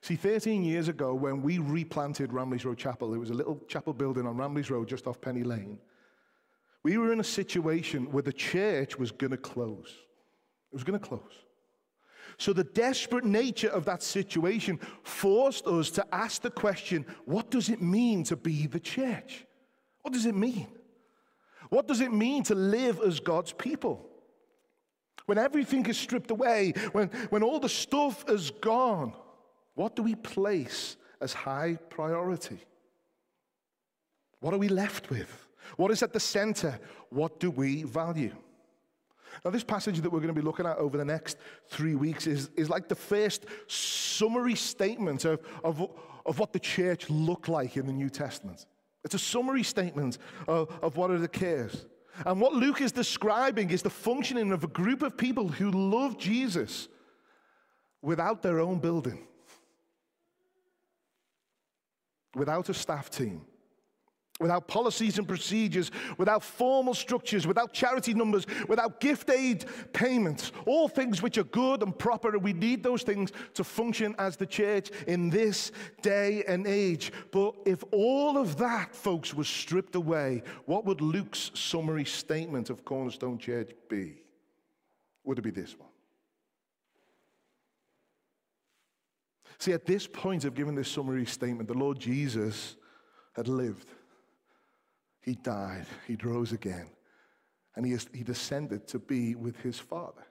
See, 0.00 0.16
13 0.16 0.62
years 0.62 0.88
ago, 0.88 1.14
when 1.14 1.42
we 1.42 1.58
replanted 1.58 2.30
Ramilies 2.30 2.64
Road 2.64 2.78
Chapel, 2.78 3.10
there 3.10 3.20
was 3.20 3.30
a 3.30 3.34
little 3.34 3.60
chapel 3.68 3.92
building 3.92 4.26
on 4.26 4.36
Ramilies 4.36 4.70
Road 4.70 4.88
just 4.88 5.06
off 5.06 5.20
Penny 5.20 5.42
Lane. 5.42 5.78
We 6.82 6.98
were 6.98 7.12
in 7.12 7.20
a 7.20 7.24
situation 7.24 8.12
where 8.12 8.22
the 8.22 8.32
church 8.32 8.98
was 8.98 9.10
going 9.10 9.32
to 9.32 9.36
close. 9.36 9.94
It 10.72 10.74
was 10.74 10.84
going 10.84 10.98
to 10.98 11.04
close. 11.04 11.32
So, 12.38 12.52
the 12.52 12.64
desperate 12.64 13.24
nature 13.24 13.70
of 13.70 13.86
that 13.86 14.02
situation 14.02 14.78
forced 15.02 15.66
us 15.66 15.90
to 15.92 16.06
ask 16.14 16.42
the 16.42 16.50
question 16.50 17.06
what 17.24 17.50
does 17.50 17.70
it 17.70 17.80
mean 17.80 18.24
to 18.24 18.36
be 18.36 18.66
the 18.66 18.80
church? 18.80 19.46
What 20.02 20.12
does 20.12 20.26
it 20.26 20.34
mean? 20.34 20.68
What 21.70 21.88
does 21.88 22.00
it 22.00 22.12
mean 22.12 22.42
to 22.44 22.54
live 22.54 23.00
as 23.00 23.20
God's 23.20 23.52
people? 23.52 24.06
when 25.26 25.38
everything 25.38 25.84
is 25.86 25.98
stripped 25.98 26.30
away, 26.30 26.72
when, 26.92 27.08
when 27.30 27.42
all 27.42 27.60
the 27.60 27.68
stuff 27.68 28.24
is 28.28 28.50
gone, 28.50 29.12
what 29.76 29.94
do 29.94 30.02
we 30.02 30.16
place 30.16 30.96
as 31.20 31.32
high 31.32 31.78
priority? 31.90 32.58
What 34.40 34.52
are 34.52 34.58
we 34.58 34.68
left 34.68 35.10
with? 35.10 35.46
What 35.76 35.90
is 35.90 36.02
at 36.02 36.12
the 36.12 36.20
center? 36.20 36.78
What 37.10 37.38
do 37.38 37.50
we 37.50 37.84
value? 37.84 38.34
Now, 39.44 39.50
this 39.50 39.64
passage 39.64 40.00
that 40.00 40.10
we're 40.10 40.20
going 40.20 40.34
to 40.34 40.40
be 40.40 40.44
looking 40.44 40.66
at 40.66 40.78
over 40.78 40.96
the 40.96 41.04
next 41.04 41.36
three 41.68 41.94
weeks 41.94 42.26
is, 42.26 42.50
is 42.56 42.70
like 42.70 42.88
the 42.88 42.94
first 42.94 43.46
summary 43.66 44.54
statement 44.54 45.24
of, 45.24 45.40
of, 45.62 45.90
of 46.24 46.38
what 46.38 46.52
the 46.52 46.58
church 46.58 47.10
looked 47.10 47.48
like 47.48 47.76
in 47.76 47.86
the 47.86 47.92
New 47.92 48.08
Testament. 48.08 48.66
It's 49.04 49.14
a 49.14 49.18
summary 49.18 49.62
statement 49.62 50.18
of, 50.48 50.72
of 50.82 50.96
what 50.96 51.10
it 51.10 51.22
occurs. 51.22 51.86
And 52.24 52.40
what 52.40 52.54
Luke 52.54 52.80
is 52.80 52.92
describing 52.92 53.70
is 53.70 53.82
the 53.82 53.90
functioning 53.90 54.52
of 54.52 54.64
a 54.64 54.68
group 54.68 55.02
of 55.02 55.16
people 55.16 55.48
who 55.48 55.70
love 55.70 56.18
Jesus 56.18 56.88
without 58.00 58.42
their 58.42 58.58
own 58.58 58.78
building, 58.78 59.26
without 62.36 62.68
a 62.68 62.74
staff 62.74 63.10
team, 63.10 63.40
without 64.38 64.68
policies 64.68 65.16
and 65.18 65.26
procedures, 65.26 65.90
without 66.18 66.42
formal 66.42 66.92
structures, 66.92 67.46
without 67.46 67.72
charity 67.72 68.12
numbers, 68.12 68.46
without 68.68 69.00
gift 69.00 69.30
aid 69.30 69.64
payments, 69.94 70.52
all 70.66 70.86
things 70.86 71.22
which 71.22 71.38
are 71.38 71.44
good 71.44 71.82
and 71.82 71.98
proper, 71.98 72.34
and 72.34 72.42
we 72.42 72.52
need 72.52 72.82
those 72.82 73.02
things 73.02 73.32
to 73.54 73.64
function 73.64 74.14
as 74.18 74.36
the 74.36 74.44
church 74.44 74.90
in 75.06 75.30
this 75.30 75.72
day 76.02 76.44
and 76.46 76.66
age. 76.66 77.10
But 77.32 77.54
if 77.64 77.82
all 77.92 78.36
of 78.36 78.58
that, 78.58 78.94
folks, 78.94 79.32
was 79.32 79.48
stripped 79.48 79.94
away, 79.94 80.42
what 80.66 80.84
would 80.84 81.00
Luke's 81.00 81.50
summary 81.54 82.04
statement 82.04 82.68
of 82.68 82.84
Cornerstone 82.84 83.38
Church 83.38 83.70
be? 83.88 84.20
Would 85.24 85.38
it 85.38 85.42
be 85.42 85.50
this 85.50 85.78
one? 85.78 85.88
See, 89.58 89.72
at 89.72 89.86
this 89.86 90.06
point 90.06 90.44
of 90.44 90.54
giving 90.54 90.74
this 90.74 90.88
summary 90.88 91.26
statement, 91.26 91.68
the 91.68 91.74
Lord 91.74 91.98
Jesus 91.98 92.76
had 93.34 93.48
lived. 93.48 93.88
He 95.20 95.34
died, 95.34 95.86
he 96.06 96.16
rose 96.22 96.52
again, 96.52 96.88
and 97.74 97.84
he, 97.84 97.96
he 98.12 98.22
descended 98.22 98.86
to 98.88 98.98
be 98.98 99.34
with 99.34 99.56
his 99.56 99.78
Father. 99.78 100.22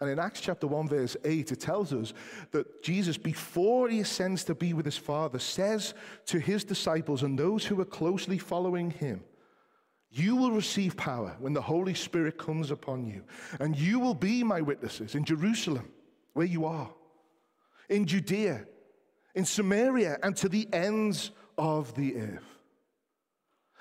And 0.00 0.10
in 0.10 0.18
Acts 0.18 0.40
chapter 0.40 0.66
1, 0.66 0.88
verse 0.88 1.16
8, 1.24 1.52
it 1.52 1.60
tells 1.60 1.92
us 1.92 2.12
that 2.50 2.82
Jesus, 2.82 3.18
before 3.18 3.88
he 3.88 4.00
ascends 4.00 4.44
to 4.44 4.54
be 4.54 4.72
with 4.72 4.84
his 4.84 4.96
Father, 4.96 5.38
says 5.38 5.94
to 6.26 6.38
his 6.38 6.64
disciples 6.64 7.22
and 7.22 7.38
those 7.38 7.64
who 7.64 7.80
are 7.80 7.86
closely 7.86 8.38
following 8.38 8.90
him, 8.90 9.22
You 10.10 10.36
will 10.36 10.52
receive 10.52 10.96
power 10.96 11.36
when 11.40 11.52
the 11.52 11.62
Holy 11.62 11.94
Spirit 11.94 12.38
comes 12.38 12.70
upon 12.70 13.06
you, 13.06 13.22
and 13.60 13.76
you 13.76 13.98
will 13.98 14.14
be 14.14 14.42
my 14.42 14.60
witnesses 14.60 15.14
in 15.14 15.24
Jerusalem, 15.24 15.88
where 16.32 16.46
you 16.46 16.64
are, 16.64 16.90
in 17.88 18.06
Judea, 18.06 18.66
in 19.34 19.44
Samaria, 19.44 20.18
and 20.22 20.36
to 20.36 20.48
the 20.48 20.68
ends 20.72 21.30
of 21.58 21.94
the 21.94 22.16
earth. 22.16 22.52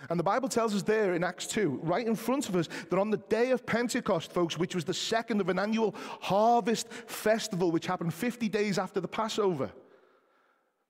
And 0.09 0.19
the 0.19 0.23
Bible 0.23 0.49
tells 0.49 0.73
us 0.73 0.81
there 0.81 1.13
in 1.13 1.23
Acts 1.23 1.45
2, 1.47 1.81
right 1.83 2.05
in 2.05 2.15
front 2.15 2.49
of 2.49 2.55
us, 2.55 2.67
that 2.89 2.97
on 2.97 3.11
the 3.11 3.17
day 3.17 3.51
of 3.51 3.65
Pentecost, 3.65 4.33
folks, 4.33 4.57
which 4.57 4.73
was 4.73 4.83
the 4.83 4.93
second 4.93 5.41
of 5.41 5.49
an 5.49 5.59
annual 5.59 5.95
harvest 6.21 6.91
festival, 6.91 7.71
which 7.71 7.85
happened 7.85 8.13
50 8.13 8.49
days 8.49 8.79
after 8.79 8.99
the 8.99 9.07
Passover, 9.07 9.71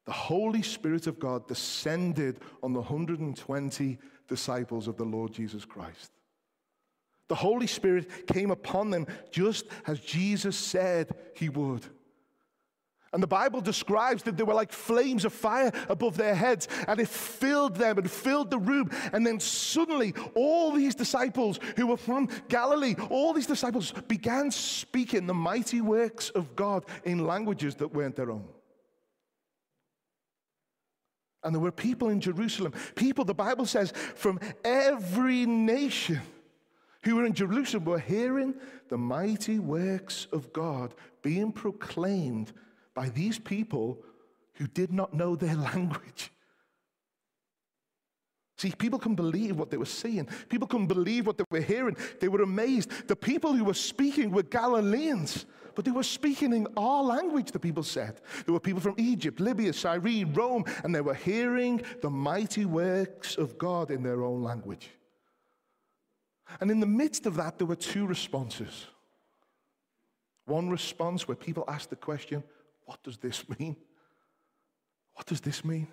the 0.06 0.12
Holy 0.12 0.62
Spirit 0.62 1.08
of 1.08 1.20
God 1.20 1.48
descended 1.48 2.40
on 2.64 2.74
the 2.74 2.80
120 2.80 3.98
disciples 4.28 4.88
of 4.88 4.98
the 4.98 5.04
Lord 5.04 5.34
Jesus 5.34 5.66
Christ. 5.66 6.12
The 7.28 7.36
Holy 7.36 7.68
Spirit 7.68 8.28
came 8.28 8.52
upon 8.52 8.90
them 8.90 9.08
just 9.32 9.66
as 9.88 10.00
Jesus 10.00 10.58
said 10.58 11.14
he 11.36 11.50
would. 11.50 11.86
And 13.14 13.22
the 13.22 13.28
Bible 13.28 13.60
describes 13.60 14.24
that 14.24 14.38
they 14.38 14.44
were 14.44 14.54
like 14.54 14.72
flames 14.72 15.26
of 15.26 15.34
fire 15.34 15.72
above 15.90 16.16
their 16.16 16.34
heads, 16.34 16.70
and 16.88 17.00
it 17.00 17.10
filled 17.10 17.76
them 17.76 17.98
and 17.98 18.10
filled 18.10 18.50
the 18.50 18.58
room. 18.58 18.90
And 19.12 19.28
then 19.28 19.40
suddenly, 19.40 20.14
all 20.34 20.72
these 20.72 20.96
disciples 20.96 21.60
who 21.76 21.88
were 21.88 21.98
from 21.98 22.30
Galilee, 22.48 22.96
all 23.10 23.34
these 23.34 23.48
disciples 23.48 23.92
began 24.08 24.50
speaking 24.50 25.28
the 25.28 25.34
mighty 25.34 25.82
works 25.82 26.30
of 26.30 26.56
God 26.56 26.86
in 27.04 27.28
languages 27.28 27.76
that 27.76 27.94
weren't 27.94 28.16
their 28.16 28.32
own. 28.32 28.48
And 31.44 31.54
there 31.54 31.62
were 31.62 31.72
people 31.72 32.10
in 32.10 32.22
Jerusalem, 32.22 32.74
people, 32.96 33.26
the 33.26 33.34
Bible 33.34 33.66
says, 33.66 33.92
from 34.16 34.40
every 34.64 35.46
nation 35.46 36.22
who 37.04 37.16
were 37.16 37.26
in 37.26 37.34
Jerusalem 37.34 37.86
were 37.86 38.00
hearing 38.00 38.54
the 38.90 38.98
mighty 38.98 39.60
works 39.60 40.28
of 40.32 40.54
God 40.54 40.94
being 41.24 41.52
proclaimed 41.52 42.54
by 42.96 43.10
these 43.10 43.40
people 43.40 44.00
who 44.56 44.68
did 44.68 44.92
not 44.92 45.14
know 45.14 45.36
their 45.36 45.56
language. 45.72 46.32
See, 48.58 48.72
people 48.78 49.00
can 49.00 49.16
believe 49.16 49.58
what 49.58 49.72
they 49.72 49.78
were 49.78 49.86
seeing. 49.86 50.30
People 50.48 50.68
can 50.68 50.86
believe 50.86 51.26
what 51.26 51.36
they 51.36 51.44
were 51.50 51.62
hearing. 51.62 51.98
They 52.20 52.28
were 52.28 52.44
amazed. 52.44 53.08
The 53.08 53.16
people 53.16 53.54
who 53.54 53.64
were 53.64 53.74
speaking 53.74 54.30
were 54.30 54.44
Galileans, 54.44 55.48
but 55.74 55.84
they 55.84 55.90
were 55.90 56.04
speaking 56.04 56.54
in 56.54 56.68
our 56.78 57.02
language, 57.02 57.52
the 57.52 57.60
people 57.60 57.82
said. 57.82 58.22
There 58.46 58.54
were 58.54 58.60
people 58.60 58.80
from 58.80 58.94
Egypt, 58.98 59.40
Libya, 59.40 59.74
Cyrene, 59.74 60.32
Rome, 60.34 60.66
and 60.84 60.94
they 60.94 61.02
were 61.02 61.16
hearing 61.16 61.82
the 62.04 62.12
mighty 62.12 62.66
works 62.66 63.36
of 63.36 63.58
God 63.58 63.90
in 63.90 64.04
their 64.04 64.22
own 64.22 64.44
language. 64.44 64.92
And 66.60 66.70
in 66.70 66.80
the 66.80 66.86
midst 66.86 67.26
of 67.26 67.36
that, 67.38 67.58
there 67.58 67.68
were 67.68 67.76
two 67.76 68.06
responses. 68.06 68.86
One 70.46 70.70
response 70.70 71.28
where 71.28 71.36
people 71.36 71.64
asked 71.68 71.90
the 71.90 71.96
question, 71.96 72.44
what 72.86 73.02
does 73.04 73.18
this 73.18 73.44
mean? 73.60 73.76
What 75.14 75.26
does 75.26 75.42
this 75.42 75.64
mean? 75.64 75.88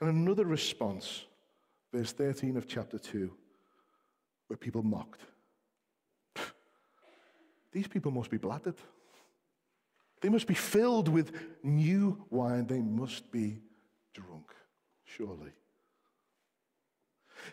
And 0.00 0.08
another 0.08 0.44
response, 0.44 1.24
verse 1.92 2.12
13 2.12 2.56
of 2.56 2.66
chapter 2.66 2.98
2, 2.98 3.30
where 4.46 4.56
people 4.56 4.82
mocked. 4.82 5.20
These 7.72 7.88
people 7.88 8.10
must 8.10 8.30
be 8.30 8.38
bladdered. 8.38 8.78
They 10.20 10.28
must 10.28 10.46
be 10.46 10.54
filled 10.54 11.08
with 11.08 11.32
new 11.62 12.24
wine. 12.30 12.66
They 12.66 12.80
must 12.80 13.30
be 13.30 13.60
drunk, 14.14 14.52
surely. 15.04 15.52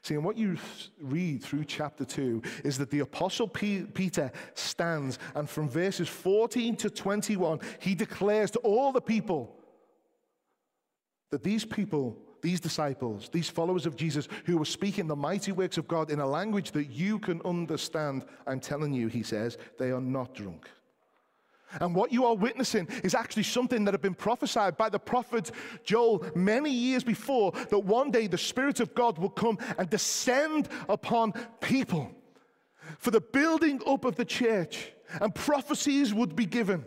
See, 0.01 0.13
and 0.15 0.23
what 0.23 0.37
you 0.37 0.57
read 0.99 1.43
through 1.43 1.65
chapter 1.65 2.05
2 2.05 2.41
is 2.63 2.77
that 2.77 2.89
the 2.89 2.99
Apostle 2.99 3.47
Peter 3.47 4.31
stands, 4.53 5.19
and 5.35 5.49
from 5.49 5.69
verses 5.69 6.07
14 6.07 6.75
to 6.77 6.89
21, 6.89 7.59
he 7.79 7.95
declares 7.95 8.51
to 8.51 8.59
all 8.59 8.91
the 8.91 9.01
people 9.01 9.55
that 11.29 11.43
these 11.43 11.65
people, 11.65 12.17
these 12.41 12.59
disciples, 12.59 13.29
these 13.29 13.49
followers 13.49 13.85
of 13.85 13.95
Jesus 13.95 14.27
who 14.45 14.57
were 14.57 14.65
speaking 14.65 15.07
the 15.07 15.15
mighty 15.15 15.51
works 15.51 15.77
of 15.77 15.87
God 15.87 16.11
in 16.11 16.19
a 16.19 16.27
language 16.27 16.71
that 16.71 16.85
you 16.85 17.19
can 17.19 17.41
understand, 17.43 18.25
I'm 18.45 18.59
telling 18.59 18.93
you, 18.93 19.07
he 19.07 19.23
says, 19.23 19.57
they 19.77 19.91
are 19.91 20.01
not 20.01 20.33
drunk. 20.33 20.69
And 21.79 21.93
what 21.93 22.11
you 22.11 22.25
are 22.25 22.35
witnessing 22.35 22.87
is 23.03 23.13
actually 23.13 23.43
something 23.43 23.83
that 23.85 23.93
had 23.93 24.01
been 24.01 24.13
prophesied 24.13 24.77
by 24.77 24.89
the 24.89 24.99
prophet 24.99 25.51
Joel 25.83 26.25
many 26.35 26.71
years 26.71 27.03
before 27.03 27.51
that 27.51 27.79
one 27.79 28.11
day 28.11 28.27
the 28.27 28.37
Spirit 28.37 28.79
of 28.79 28.95
God 28.95 29.17
will 29.17 29.29
come 29.29 29.57
and 29.77 29.89
descend 29.89 30.69
upon 30.87 31.33
people 31.59 32.11
for 32.99 33.11
the 33.11 33.21
building 33.21 33.81
up 33.85 34.05
of 34.05 34.15
the 34.15 34.25
church, 34.25 34.93
and 35.19 35.35
prophecies 35.35 36.13
would 36.13 36.35
be 36.35 36.45
given. 36.45 36.85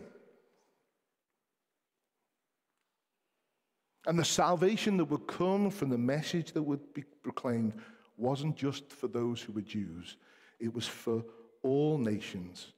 And 4.07 4.17
the 4.17 4.25
salvation 4.25 4.97
that 4.97 5.05
would 5.05 5.27
come 5.27 5.69
from 5.69 5.89
the 5.89 5.97
message 5.97 6.53
that 6.53 6.63
would 6.63 6.93
be 6.95 7.03
proclaimed 7.21 7.73
wasn't 8.17 8.55
just 8.55 8.91
for 8.91 9.07
those 9.07 9.41
who 9.41 9.53
were 9.53 9.61
Jews, 9.61 10.17
it 10.59 10.73
was 10.73 10.87
for 10.87 11.23
all 11.61 11.99
nations, 11.99 12.73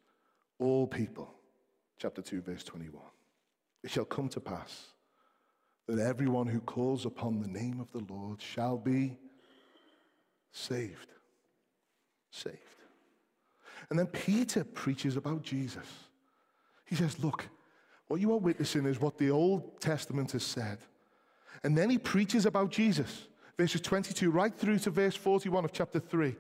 all 0.59 0.85
people 0.85 1.33
chapter 2.03 2.21
2, 2.21 2.41
verse 2.41 2.65
21. 2.65 3.01
It 3.81 3.89
shall 3.89 4.03
come 4.03 4.27
to 4.27 4.41
pass 4.41 4.87
that 5.87 5.99
everyone 5.99 6.47
who 6.47 6.59
calls 6.59 7.05
upon 7.05 7.39
the 7.39 7.47
name 7.47 7.79
of 7.79 7.89
the 7.93 8.13
Lord 8.13 8.41
shall 8.41 8.75
be 8.75 9.17
saved. 10.51 11.07
Saved. 12.29 12.57
And 13.89 13.97
then 13.97 14.07
Peter 14.07 14.65
preaches 14.65 15.15
about 15.15 15.43
Jesus. 15.43 15.85
He 16.83 16.95
says, 16.95 17.23
Look, 17.23 17.47
what 18.09 18.19
you 18.19 18.33
are 18.33 18.37
witnessing 18.39 18.85
is 18.85 18.99
what 18.99 19.17
the 19.17 19.31
Old 19.31 19.79
Testament 19.79 20.33
has 20.33 20.43
said. 20.43 20.79
And 21.63 21.77
then 21.77 21.89
he 21.89 21.97
preaches 21.97 22.45
about 22.45 22.69
Jesus 22.69 23.27
verses 23.57 23.81
22 23.81 24.31
right 24.31 24.53
through 24.53 24.79
to 24.79 24.89
verse 24.89 25.15
41 25.15 25.65
of 25.65 25.71
chapter 25.71 25.99
3. 25.99 26.35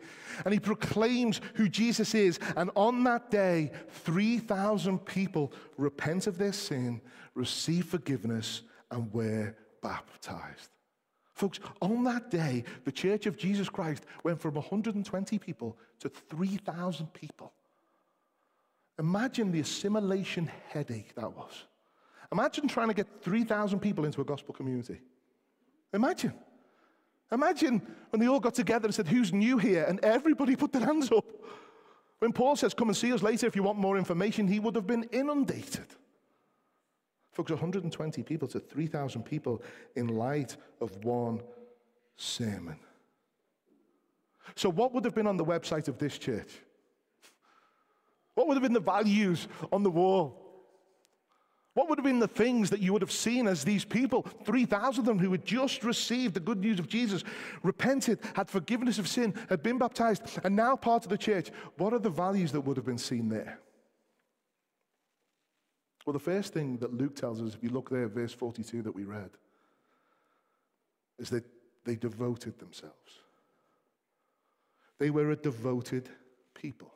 And 0.45 0.53
he 0.53 0.59
proclaims 0.59 1.41
who 1.55 1.69
Jesus 1.69 2.15
is. 2.15 2.39
And 2.55 2.71
on 2.75 3.03
that 3.03 3.29
day, 3.29 3.71
3,000 3.89 4.99
people 5.05 5.53
repent 5.77 6.27
of 6.27 6.37
their 6.37 6.53
sin, 6.53 7.01
receive 7.35 7.85
forgiveness, 7.85 8.63
and 8.91 9.13
were 9.13 9.55
baptized. 9.81 10.69
Folks, 11.33 11.59
on 11.81 12.03
that 12.03 12.29
day, 12.29 12.63
the 12.85 12.91
Church 12.91 13.25
of 13.25 13.37
Jesus 13.37 13.67
Christ 13.67 14.05
went 14.23 14.39
from 14.39 14.53
120 14.53 15.39
people 15.39 15.77
to 15.99 16.09
3,000 16.09 17.11
people. 17.13 17.53
Imagine 18.99 19.51
the 19.51 19.59
assimilation 19.59 20.49
headache 20.69 21.15
that 21.15 21.35
was. 21.35 21.63
Imagine 22.31 22.67
trying 22.67 22.89
to 22.89 22.93
get 22.93 23.07
3,000 23.21 23.79
people 23.79 24.05
into 24.05 24.21
a 24.21 24.25
gospel 24.25 24.53
community. 24.53 24.99
Imagine. 25.93 26.33
Imagine 27.33 27.81
when 28.11 28.19
they 28.19 28.27
all 28.27 28.39
got 28.39 28.53
together 28.53 28.85
and 28.85 28.93
said, 28.93 29.07
Who's 29.07 29.33
new 29.33 29.57
here? 29.57 29.83
And 29.83 29.99
everybody 30.01 30.55
put 30.55 30.71
their 30.71 30.85
hands 30.85 31.11
up. 31.11 31.25
When 32.19 32.31
Paul 32.31 32.55
says, 32.55 32.73
Come 32.73 32.89
and 32.89 32.95
see 32.95 33.11
us 33.11 33.23
later 33.23 33.47
if 33.47 33.55
you 33.55 33.63
want 33.63 33.79
more 33.79 33.97
information, 33.97 34.47
he 34.47 34.59
would 34.59 34.75
have 34.75 34.87
been 34.87 35.03
inundated. 35.11 35.87
Folks, 37.31 37.49
120 37.49 38.21
people 38.21 38.47
to 38.49 38.59
3,000 38.59 39.23
people 39.23 39.63
in 39.95 40.07
light 40.07 40.55
of 40.79 41.03
one 41.03 41.41
sermon. 42.15 42.77
So, 44.55 44.69
what 44.69 44.93
would 44.93 45.03
have 45.03 45.15
been 45.15 45.25
on 45.25 45.37
the 45.37 45.45
website 45.45 45.87
of 45.87 45.97
this 45.97 46.19
church? 46.19 46.51
What 48.35 48.47
would 48.47 48.55
have 48.55 48.63
been 48.63 48.73
the 48.73 48.79
values 48.79 49.47
on 49.71 49.81
the 49.81 49.89
wall? 49.89 50.42
What 51.73 51.89
would 51.89 51.97
have 51.97 52.05
been 52.05 52.19
the 52.19 52.27
things 52.27 52.69
that 52.69 52.81
you 52.81 52.93
would 52.93 53.01
have 53.01 53.11
seen 53.11 53.47
as 53.47 53.63
these 53.63 53.83
people, 53.83 54.21
3,000 54.43 54.99
of 54.99 55.05
them 55.05 55.17
who 55.17 55.31
had 55.31 55.43
just 55.43 55.83
received 55.83 56.35
the 56.35 56.39
good 56.39 56.59
news 56.59 56.77
of 56.77 56.87
Jesus, 56.87 57.23
repented, 57.63 58.19
had 58.35 58.49
forgiveness 58.49 58.99
of 58.99 59.07
sin, 59.07 59.33
had 59.49 59.63
been 59.63 59.79
baptized, 59.79 60.21
and 60.43 60.55
now 60.55 60.75
part 60.75 61.03
of 61.03 61.09
the 61.09 61.17
church? 61.17 61.49
What 61.77 61.93
are 61.93 61.99
the 61.99 62.11
values 62.11 62.51
that 62.51 62.61
would 62.61 62.77
have 62.77 62.85
been 62.85 62.99
seen 62.99 63.27
there? 63.27 63.59
Well, 66.05 66.13
the 66.13 66.19
first 66.19 66.53
thing 66.53 66.77
that 66.77 66.93
Luke 66.93 67.15
tells 67.15 67.41
us, 67.41 67.55
if 67.55 67.63
you 67.63 67.69
look 67.69 67.89
there, 67.89 68.07
verse 68.07 68.33
42 68.33 68.83
that 68.83 68.93
we 68.93 69.05
read, 69.05 69.31
is 71.17 71.29
that 71.29 71.45
they 71.85 71.95
devoted 71.95 72.59
themselves. 72.59 73.19
They 74.99 75.09
were 75.09 75.31
a 75.31 75.35
devoted 75.35 76.09
people. 76.53 76.93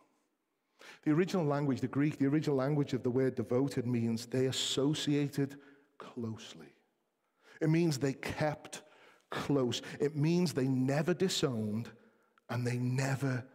The 1.03 1.11
original 1.11 1.45
language, 1.45 1.81
the 1.81 1.87
Greek, 1.87 2.17
the 2.17 2.27
original 2.27 2.55
language 2.55 2.93
of 2.93 3.03
the 3.03 3.09
word 3.09 3.35
devoted 3.35 3.87
means 3.87 4.25
they 4.25 4.45
associated 4.45 5.55
closely. 5.97 6.73
It 7.61 7.69
means 7.69 7.97
they 7.97 8.13
kept 8.13 8.83
close. 9.29 9.81
It 9.99 10.15
means 10.15 10.53
they 10.53 10.67
never 10.67 11.13
disowned 11.13 11.89
and 12.49 12.65
they 12.65 12.77
never 12.77 13.45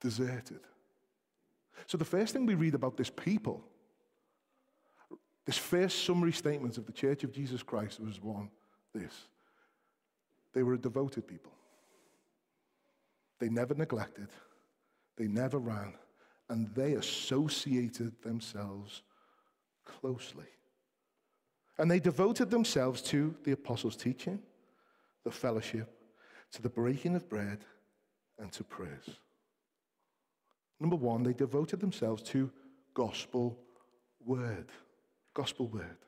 deserted. 0.00 0.60
So, 1.86 1.98
the 1.98 2.04
first 2.04 2.32
thing 2.32 2.46
we 2.46 2.54
read 2.54 2.74
about 2.74 2.96
this 2.96 3.10
people, 3.10 3.64
this 5.46 5.58
first 5.58 6.04
summary 6.04 6.32
statement 6.32 6.78
of 6.78 6.86
the 6.86 6.92
Church 6.92 7.24
of 7.24 7.32
Jesus 7.32 7.62
Christ 7.62 8.00
was 8.00 8.20
one 8.20 8.50
this 8.94 9.26
they 10.52 10.62
were 10.62 10.74
a 10.74 10.78
devoted 10.78 11.28
people. 11.28 11.52
They 13.38 13.48
never 13.48 13.74
neglected, 13.74 14.28
they 15.16 15.26
never 15.26 15.58
ran, 15.58 15.94
and 16.50 16.68
they 16.74 16.94
associated 16.94 18.12
themselves 18.22 19.02
closely. 19.84 20.48
And 21.78 21.90
they 21.90 22.00
devoted 22.00 22.50
themselves 22.50 23.00
to 23.02 23.34
the 23.44 23.52
apostles' 23.52 23.96
teaching, 23.96 24.40
the 25.24 25.30
fellowship, 25.30 25.88
to 26.52 26.60
the 26.60 26.68
breaking 26.68 27.14
of 27.14 27.28
bread, 27.28 27.60
and 28.38 28.50
to 28.52 28.64
prayers. 28.64 29.08
Number 30.80 30.96
one, 30.96 31.22
they 31.22 31.32
devoted 31.32 31.80
themselves 31.80 32.22
to 32.24 32.50
gospel 32.94 33.56
word. 34.26 34.66
Gospel 35.32 35.68
word. 35.68 35.98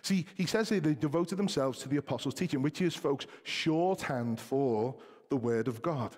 See, 0.00 0.26
he 0.34 0.46
says 0.46 0.70
here 0.70 0.80
they 0.80 0.94
devoted 0.94 1.36
themselves 1.36 1.80
to 1.80 1.88
the 1.88 1.98
apostles' 1.98 2.34
teaching, 2.34 2.62
which 2.62 2.80
is, 2.80 2.94
folks, 2.94 3.26
shorthand 3.42 4.40
for 4.40 4.94
the 5.28 5.36
word 5.36 5.68
of 5.68 5.82
God. 5.82 6.16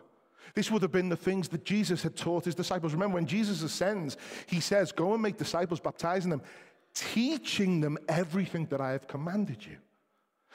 This 0.55 0.71
would 0.71 0.83
have 0.83 0.93
been 0.93 1.09
the 1.09 1.17
things 1.17 1.49
that 1.49 1.65
Jesus 1.65 2.03
had 2.03 2.17
taught 2.17 2.45
his 2.45 2.55
disciples. 2.55 2.93
Remember, 2.93 3.15
when 3.15 3.27
Jesus 3.27 3.63
ascends, 3.63 4.17
he 4.47 4.61
says, 4.61 4.93
Go 4.93 5.15
and 5.15 5.23
make 5.23 5.37
disciples, 5.37 5.81
baptizing 5.81 6.31
them, 6.31 6.43
teaching 6.95 7.81
them 7.81 7.99
everything 8.09 8.67
that 8.67 8.81
I 8.81 8.93
have 8.93 9.09
commanded 9.09 9.65
you. 9.65 9.77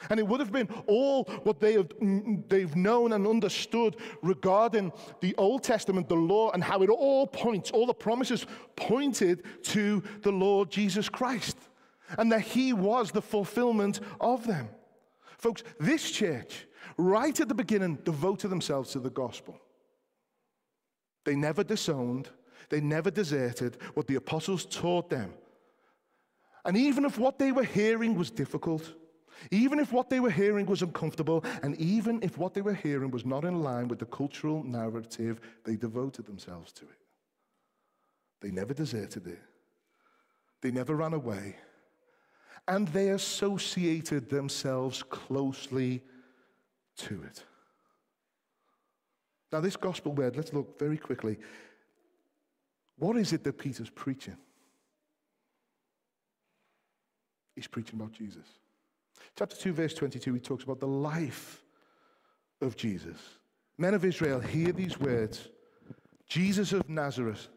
And 0.08 0.18
it 0.18 0.26
would 0.26 0.40
have 0.40 0.52
been 0.52 0.68
all 0.86 1.24
what 1.42 1.60
they 1.60 1.74
have, 1.74 1.88
mm, 1.98 2.24
mm, 2.24 2.48
they've 2.48 2.74
known 2.74 3.12
and 3.12 3.26
understood 3.26 3.96
regarding 4.22 4.92
the 5.20 5.34
Old 5.36 5.62
Testament, 5.62 6.08
the 6.08 6.14
law, 6.14 6.50
and 6.52 6.64
how 6.64 6.82
it 6.82 6.88
all 6.88 7.26
points, 7.26 7.70
all 7.70 7.86
the 7.86 7.92
promises 7.92 8.46
pointed 8.76 9.42
to 9.64 10.02
the 10.22 10.32
Lord 10.32 10.70
Jesus 10.70 11.08
Christ, 11.08 11.58
and 12.16 12.32
that 12.32 12.40
He 12.40 12.72
was 12.72 13.10
the 13.10 13.20
fulfillment 13.20 14.00
of 14.20 14.46
them. 14.46 14.70
Folks, 15.36 15.62
this 15.78 16.10
church, 16.10 16.66
right 16.96 17.38
at 17.38 17.48
the 17.48 17.54
beginning, 17.54 17.96
devoted 17.96 18.48
themselves 18.48 18.90
to 18.92 19.00
the 19.00 19.10
gospel. 19.10 19.60
They 21.24 21.36
never 21.36 21.62
disowned, 21.62 22.28
they 22.68 22.80
never 22.80 23.10
deserted 23.10 23.78
what 23.94 24.06
the 24.06 24.16
apostles 24.16 24.64
taught 24.64 25.10
them. 25.10 25.34
And 26.64 26.76
even 26.76 27.04
if 27.04 27.18
what 27.18 27.38
they 27.38 27.52
were 27.52 27.64
hearing 27.64 28.16
was 28.16 28.30
difficult, 28.30 28.94
even 29.50 29.78
if 29.78 29.92
what 29.92 30.10
they 30.10 30.20
were 30.20 30.30
hearing 30.30 30.66
was 30.66 30.82
uncomfortable, 30.82 31.44
and 31.62 31.74
even 31.76 32.22
if 32.22 32.36
what 32.36 32.52
they 32.52 32.60
were 32.60 32.74
hearing 32.74 33.10
was 33.10 33.24
not 33.24 33.44
in 33.44 33.62
line 33.62 33.88
with 33.88 33.98
the 33.98 34.06
cultural 34.06 34.62
narrative, 34.62 35.40
they 35.64 35.76
devoted 35.76 36.26
themselves 36.26 36.72
to 36.72 36.84
it. 36.84 36.98
They 38.40 38.50
never 38.50 38.74
deserted 38.74 39.26
it, 39.26 39.40
they 40.60 40.70
never 40.70 40.94
ran 40.94 41.14
away, 41.14 41.56
and 42.68 42.88
they 42.88 43.10
associated 43.10 44.28
themselves 44.28 45.02
closely 45.02 46.02
to 46.96 47.22
it. 47.22 47.44
Now, 49.52 49.60
this 49.60 49.76
gospel 49.76 50.12
word, 50.12 50.36
let's 50.36 50.52
look 50.52 50.78
very 50.78 50.96
quickly. 50.96 51.38
What 52.98 53.16
is 53.16 53.32
it 53.32 53.42
that 53.44 53.58
Peter's 53.58 53.90
preaching? 53.90 54.36
He's 57.56 57.66
preaching 57.66 57.98
about 57.98 58.12
Jesus. 58.12 58.46
Chapter 59.36 59.56
2, 59.56 59.72
verse 59.72 59.94
22, 59.94 60.34
he 60.34 60.40
talks 60.40 60.64
about 60.64 60.80
the 60.80 60.86
life 60.86 61.62
of 62.60 62.76
Jesus. 62.76 63.18
Men 63.78 63.94
of 63.94 64.04
Israel, 64.04 64.40
hear 64.40 64.72
these 64.72 64.98
words 65.00 65.48
Jesus 66.28 66.72
of 66.72 66.88
Nazareth, 66.88 67.48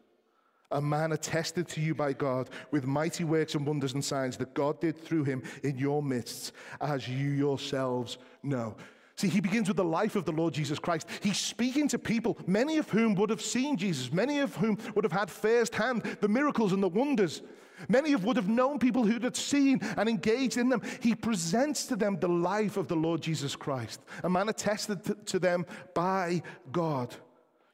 a 0.71 0.81
man 0.81 1.11
attested 1.11 1.67
to 1.69 1.81
you 1.81 1.93
by 1.93 2.13
God 2.13 2.49
with 2.71 2.85
mighty 2.85 3.23
works 3.23 3.53
and 3.53 3.65
wonders 3.65 3.93
and 3.93 4.03
signs 4.03 4.37
that 4.37 4.53
God 4.55 4.79
did 4.79 4.97
through 4.97 5.25
him 5.25 5.43
in 5.63 5.77
your 5.77 6.01
midst, 6.01 6.53
as 6.81 7.07
you 7.07 7.29
yourselves 7.29 8.17
know. 8.41 8.75
See, 9.15 9.27
he 9.27 9.41
begins 9.41 9.67
with 9.67 9.77
the 9.77 9.83
life 9.83 10.15
of 10.15 10.25
the 10.25 10.31
Lord 10.31 10.53
Jesus 10.53 10.79
Christ. 10.79 11.07
He's 11.21 11.37
speaking 11.39 11.87
to 11.89 11.99
people, 11.99 12.37
many 12.47 12.77
of 12.77 12.89
whom 12.89 13.13
would 13.15 13.29
have 13.29 13.41
seen 13.41 13.77
Jesus, 13.77 14.11
many 14.11 14.39
of 14.39 14.55
whom 14.55 14.77
would 14.95 15.03
have 15.03 15.11
had 15.11 15.29
firsthand 15.29 16.03
the 16.19 16.27
miracles 16.27 16.73
and 16.73 16.81
the 16.81 16.89
wonders. 16.89 17.41
Many 17.89 18.13
of 18.13 18.23
would 18.23 18.37
have 18.37 18.47
known 18.47 18.79
people 18.79 19.03
who 19.05 19.19
had 19.19 19.35
seen 19.35 19.81
and 19.97 20.09
engaged 20.09 20.57
in 20.57 20.69
them. 20.69 20.81
He 20.99 21.13
presents 21.13 21.85
to 21.87 21.95
them 21.95 22.17
the 22.19 22.29
life 22.29 22.77
of 22.77 22.87
the 22.87 22.95
Lord 22.95 23.21
Jesus 23.21 23.55
Christ, 23.55 24.01
a 24.23 24.29
man 24.29 24.49
attested 24.49 25.03
to, 25.03 25.15
to 25.15 25.39
them 25.39 25.65
by 25.93 26.41
God. 26.71 27.13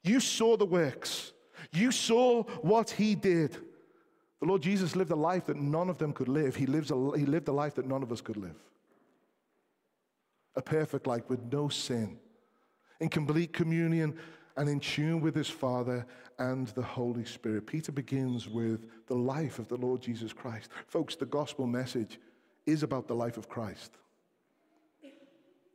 You 0.04 0.20
saw 0.20 0.58
the 0.58 0.66
works. 0.66 1.32
You 1.72 1.92
saw 1.92 2.44
what 2.62 2.90
he 2.90 3.16
did. 3.16 3.54
The 4.40 4.48
Lord 4.48 4.62
Jesus 4.62 4.96
lived 4.96 5.12
a 5.12 5.16
life 5.16 5.46
that 5.46 5.58
none 5.58 5.90
of 5.90 5.98
them 5.98 6.14
could 6.14 6.30
live. 6.30 6.56
He, 6.56 6.66
lives 6.66 6.92
a, 6.92 7.12
he 7.18 7.26
lived 7.26 7.48
a 7.50 7.54
life 7.54 7.76
that 7.76 7.86
none 7.86 8.02
of 8.04 8.12
us 8.12 8.22
could 8.22 8.38
live 8.38 8.56
a 10.56 10.62
perfect 10.62 11.08
life 11.08 11.30
with 11.30 11.42
no 11.52 11.70
sin, 11.70 12.18
in 13.00 13.10
complete 13.10 13.54
communion 13.54 14.16
and 14.58 14.68
in 14.68 14.80
tune 14.80 15.22
with 15.22 15.36
his 15.36 15.50
Father 15.50 16.06
and 16.38 16.68
the 16.70 16.82
Holy 16.82 17.26
Spirit. 17.26 17.66
Peter 17.66 17.92
begins 17.92 18.48
with 18.48 18.86
the 19.08 19.16
life 19.16 19.60
of 19.60 19.68
the 19.68 19.78
Lord 19.78 20.02
Jesus 20.02 20.34
Christ. 20.34 20.70
Folks, 20.88 21.16
the 21.16 21.26
gospel 21.26 21.66
message 21.66 22.20
is 22.66 22.84
about 22.84 23.08
the 23.08 23.16
life 23.16 23.38
of 23.38 23.48
Christ. 23.48 23.98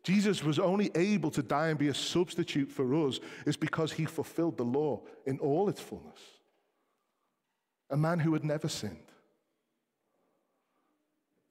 Jesus 0.02 0.44
was 0.44 0.58
only 0.58 0.90
able 0.94 1.30
to 1.30 1.42
die 1.42 1.68
and 1.68 1.78
be 1.78 1.88
a 1.88 1.94
substitute 1.94 2.70
for 2.70 3.06
us 3.06 3.20
is 3.46 3.56
because 3.56 3.90
he 3.90 4.04
fulfilled 4.04 4.58
the 4.58 4.64
law 4.64 5.00
in 5.24 5.38
all 5.38 5.70
its 5.70 5.80
fullness. 5.80 6.18
A 7.88 7.96
man 7.96 8.18
who 8.18 8.34
had 8.34 8.44
never 8.44 8.68
sinned. 8.68 9.13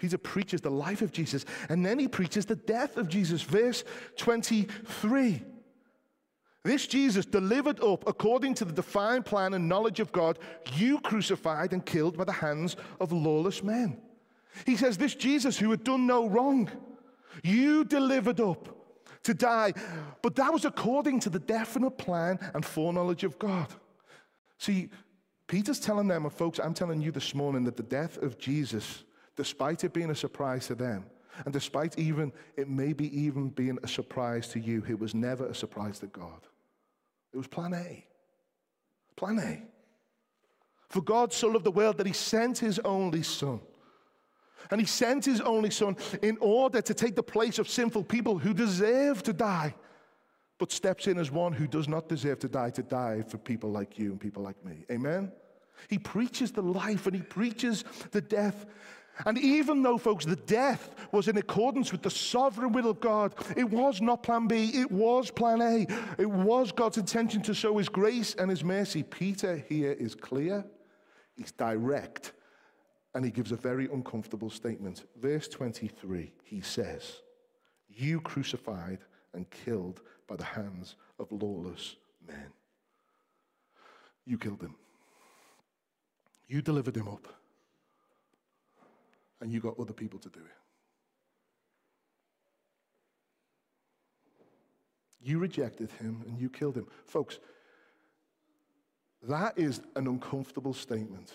Peter 0.04 0.18
preaches 0.18 0.60
the 0.60 0.70
life 0.70 1.02
of 1.02 1.14
Jesus, 1.14 1.46
and 1.70 1.86
then 1.86 1.98
he 1.98 2.10
preaches 2.10 2.46
the 2.46 2.58
death 2.58 2.98
of 2.98 3.08
Jesus. 3.08 3.42
Verse 3.42 3.86
23. 4.18 5.42
This 6.66 6.88
Jesus 6.88 7.26
delivered 7.26 7.82
up 7.82 8.06
according 8.06 8.56
to 8.56 8.66
the 8.66 8.74
defined 8.74 9.26
plan 9.26 9.54
and 9.54 9.70
knowledge 9.70 10.02
of 10.02 10.12
God, 10.12 10.40
you 10.76 11.00
crucified 11.00 11.72
and 11.72 11.86
killed 11.86 12.18
by 12.18 12.26
the 12.26 12.34
hands 12.34 12.76
of 13.00 13.14
lawless 13.14 13.64
men. 13.64 13.98
He 14.66 14.76
says, 14.76 14.98
This 14.98 15.16
Jesus 15.16 15.58
who 15.58 15.72
had 15.72 15.86
done 15.86 16.06
no 16.06 16.28
wrong, 16.28 16.70
you 17.42 17.86
delivered 17.86 18.42
up 18.42 18.76
to 19.24 19.34
die. 19.34 19.72
But 20.22 20.36
that 20.36 20.52
was 20.52 20.66
according 20.66 21.22
to 21.22 21.30
the 21.30 21.40
definite 21.40 21.98
plan 21.98 22.40
and 22.54 22.66
foreknowledge 22.66 23.24
of 23.24 23.40
God. 23.40 23.68
See, 24.58 24.90
Peter's 25.48 25.80
telling 25.80 26.10
them, 26.10 26.26
and 26.26 26.34
folks, 26.34 26.60
I'm 26.60 26.74
telling 26.74 27.00
you 27.00 27.14
this 27.14 27.34
morning 27.34 27.64
that 27.64 27.78
the 27.78 27.84
death 27.84 28.18
of 28.18 28.38
Jesus 28.38 29.06
despite 29.36 29.84
it 29.84 29.94
being 29.94 30.10
a 30.10 30.16
surprise 30.16 30.68
to 30.68 30.76
them, 30.76 31.06
and 31.46 31.54
despite 31.54 31.98
even 31.98 32.32
it 32.56 32.70
maybe 32.70 33.16
even 33.20 33.50
being 33.50 33.78
a 33.84 33.88
surprise 33.88 34.48
to 34.50 34.60
you, 34.60 34.84
it 34.88 35.00
was 35.00 35.16
never 35.16 35.48
a 35.48 35.56
surprise 35.56 36.00
to 36.00 36.08
God. 36.08 36.48
It 37.34 37.38
was 37.38 37.48
plan 37.48 37.74
A. 37.74 38.06
Plan 39.16 39.40
A. 39.40 39.64
For 40.90 41.02
God 41.02 41.34
so 41.34 41.48
loved 41.48 41.66
the 41.66 41.72
world 41.72 41.98
that 41.98 42.06
he 42.06 42.14
sent 42.14 42.60
his 42.60 42.78
only 42.80 43.24
son. 43.24 43.60
And 44.70 44.80
he 44.80 44.86
sent 44.86 45.26
his 45.26 45.42
only 45.42 45.72
son 45.72 45.98
in 46.22 46.38
order 46.40 46.82
to 46.82 46.94
take 46.94 47.16
the 47.16 47.24
place 47.24 47.60
of 47.60 47.68
sinful 47.68 48.04
people 48.04 48.38
who 48.38 48.54
deserve 48.54 49.24
to 49.24 49.34
die, 49.34 49.74
but 50.58 50.72
steps 50.72 51.08
in 51.08 51.18
as 51.18 51.32
one 51.32 51.52
who 51.52 51.68
does 51.68 51.88
not 51.88 52.08
deserve 52.08 52.40
to 52.40 52.48
die, 52.48 52.70
to 52.70 52.84
die 52.84 53.24
for 53.28 53.40
people 53.40 53.72
like 53.72 53.98
you 53.98 54.12
and 54.12 54.22
people 54.22 54.44
like 54.44 54.64
me. 54.64 54.86
Amen? 54.92 55.32
He 55.90 55.98
preaches 55.98 56.52
the 56.52 56.62
life 56.62 57.08
and 57.08 57.16
he 57.16 57.24
preaches 57.24 57.84
the 58.12 58.22
death 58.22 58.66
and 59.26 59.38
even 59.38 59.84
though, 59.84 59.98
folks, 59.98 60.26
the 60.26 60.36
death 60.36 60.96
was 61.12 61.28
in 61.28 61.38
accordance 61.38 61.92
with 61.92 62.02
the 62.02 62.10
sovereign 62.10 62.72
will 62.72 62.90
of 62.90 63.00
God, 63.00 63.34
it 63.56 63.70
was 63.70 64.02
not 64.02 64.24
plan 64.24 64.48
B, 64.48 64.72
it 64.74 64.92
was 64.92 65.30
plan 65.30 65.62
A. 65.62 65.86
It 66.20 66.30
was 66.30 66.72
God's 66.72 66.98
intention 66.98 67.42
to 67.44 67.54
show 67.54 67.78
his 67.78 67.90
grace 67.90 68.34
and 68.36 68.50
his 68.50 68.64
mercy. 68.64 69.04
Peter 69.04 69.58
here 69.70 69.92
is 69.92 70.16
clear, 70.16 70.66
he's 71.36 71.52
direct, 71.52 72.34
and 73.14 73.24
he 73.24 73.30
gives 73.30 73.52
a 73.52 73.56
very 73.56 73.88
uncomfortable 73.94 74.50
statement. 74.50 75.04
Verse 75.22 75.48
23, 75.48 76.32
he 76.44 76.62
says, 76.62 77.22
You 77.90 78.20
crucified 78.20 79.00
and 79.34 79.50
killed 79.52 80.02
by 80.28 80.38
the 80.38 80.44
hands 80.44 80.96
of 81.20 81.32
lawless 81.32 81.98
men. 82.28 82.52
You 84.26 84.40
killed 84.40 84.62
him. 84.62 84.76
You 86.48 86.62
delivered 86.62 86.98
him 86.98 87.08
up. 87.08 87.28
And 89.44 89.52
you 89.52 89.60
got 89.60 89.78
other 89.78 89.92
people 89.92 90.20
to 90.20 90.30
do 90.30 90.40
it. 90.40 90.46
You 95.22 95.38
rejected 95.38 95.92
him 96.00 96.24
and 96.26 96.40
you 96.40 96.50
killed 96.50 96.78
him. 96.78 96.88
Folks, 97.06 97.40
that 99.24 99.60
is 99.60 99.82
an 99.98 100.08
uncomfortable 100.08 100.74
statement. 100.74 101.34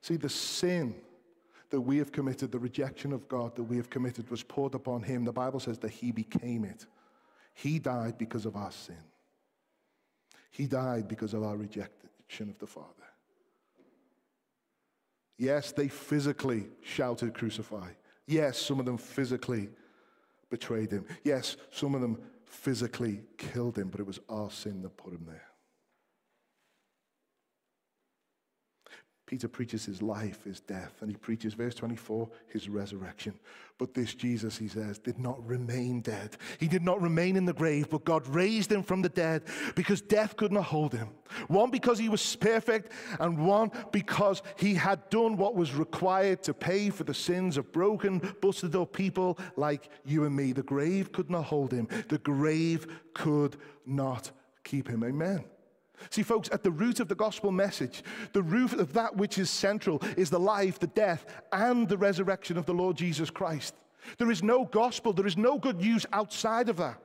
See, 0.00 0.16
the 0.16 0.28
sin 0.28 0.94
that 1.70 1.80
we 1.80 1.98
have 1.98 2.12
committed, 2.12 2.52
the 2.52 2.60
rejection 2.60 3.12
of 3.12 3.26
God 3.26 3.56
that 3.56 3.64
we 3.64 3.76
have 3.78 3.90
committed, 3.90 4.30
was 4.30 4.44
poured 4.44 4.76
upon 4.76 5.02
him. 5.02 5.24
The 5.24 5.32
Bible 5.32 5.58
says 5.58 5.80
that 5.80 5.90
he 5.90 6.12
became 6.12 6.64
it. 6.64 6.86
He 7.52 7.80
died 7.80 8.16
because 8.16 8.46
of 8.46 8.54
our 8.54 8.70
sin. 8.70 8.94
He 10.52 10.66
died 10.66 11.08
because 11.08 11.34
of 11.34 11.42
our 11.42 11.56
rejection 11.56 12.48
of 12.48 12.58
the 12.60 12.66
Father. 12.68 13.05
Yes, 15.38 15.72
they 15.72 15.88
physically 15.88 16.68
shouted, 16.82 17.34
Crucify. 17.34 17.90
Yes, 18.26 18.58
some 18.58 18.80
of 18.80 18.86
them 18.86 18.98
physically 18.98 19.68
betrayed 20.50 20.90
him. 20.90 21.04
Yes, 21.24 21.56
some 21.70 21.94
of 21.94 22.00
them 22.00 22.18
physically 22.44 23.22
killed 23.36 23.76
him, 23.76 23.88
but 23.88 24.00
it 24.00 24.06
was 24.06 24.20
our 24.28 24.50
sin 24.50 24.82
that 24.82 24.96
put 24.96 25.12
him 25.12 25.24
there. 25.26 25.48
Peter 29.26 29.48
preaches 29.48 29.84
his 29.84 30.00
life, 30.00 30.44
his 30.44 30.60
death, 30.60 30.94
and 31.00 31.10
he 31.10 31.16
preaches, 31.16 31.54
verse 31.54 31.74
24, 31.74 32.28
his 32.46 32.68
resurrection. 32.68 33.34
But 33.76 33.92
this 33.92 34.14
Jesus, 34.14 34.56
he 34.56 34.68
says, 34.68 35.00
did 35.00 35.18
not 35.18 35.44
remain 35.44 36.00
dead. 36.00 36.36
He 36.60 36.68
did 36.68 36.84
not 36.84 37.02
remain 37.02 37.34
in 37.34 37.44
the 37.44 37.52
grave, 37.52 37.90
but 37.90 38.04
God 38.04 38.24
raised 38.28 38.70
him 38.70 38.84
from 38.84 39.02
the 39.02 39.08
dead 39.08 39.42
because 39.74 40.00
death 40.00 40.36
could 40.36 40.52
not 40.52 40.64
hold 40.64 40.92
him. 40.92 41.08
One, 41.48 41.70
because 41.70 41.98
he 41.98 42.08
was 42.08 42.36
perfect, 42.36 42.92
and 43.18 43.44
one, 43.44 43.72
because 43.90 44.42
he 44.56 44.74
had 44.74 45.10
done 45.10 45.36
what 45.36 45.56
was 45.56 45.74
required 45.74 46.44
to 46.44 46.54
pay 46.54 46.90
for 46.90 47.02
the 47.02 47.12
sins 47.12 47.56
of 47.56 47.72
broken, 47.72 48.22
busted 48.40 48.76
up 48.76 48.92
people 48.92 49.38
like 49.56 49.90
you 50.04 50.24
and 50.24 50.36
me. 50.36 50.52
The 50.52 50.62
grave 50.62 51.10
could 51.10 51.30
not 51.30 51.46
hold 51.46 51.72
him, 51.72 51.88
the 52.08 52.18
grave 52.18 52.86
could 53.12 53.56
not 53.84 54.30
keep 54.62 54.86
him. 54.86 55.02
Amen. 55.02 55.44
See, 56.10 56.22
folks, 56.22 56.48
at 56.52 56.62
the 56.62 56.70
root 56.70 57.00
of 57.00 57.08
the 57.08 57.14
gospel 57.14 57.50
message, 57.50 58.02
the 58.32 58.42
root 58.42 58.72
of 58.74 58.92
that 58.92 59.16
which 59.16 59.38
is 59.38 59.50
central 59.50 60.02
is 60.16 60.30
the 60.30 60.40
life, 60.40 60.78
the 60.78 60.86
death, 60.88 61.26
and 61.52 61.88
the 61.88 61.98
resurrection 61.98 62.56
of 62.56 62.66
the 62.66 62.74
Lord 62.74 62.96
Jesus 62.96 63.30
Christ. 63.30 63.74
There 64.18 64.30
is 64.30 64.42
no 64.42 64.64
gospel, 64.64 65.12
there 65.12 65.26
is 65.26 65.36
no 65.36 65.58
good 65.58 65.78
news 65.80 66.06
outside 66.12 66.68
of 66.68 66.76
that. 66.76 67.00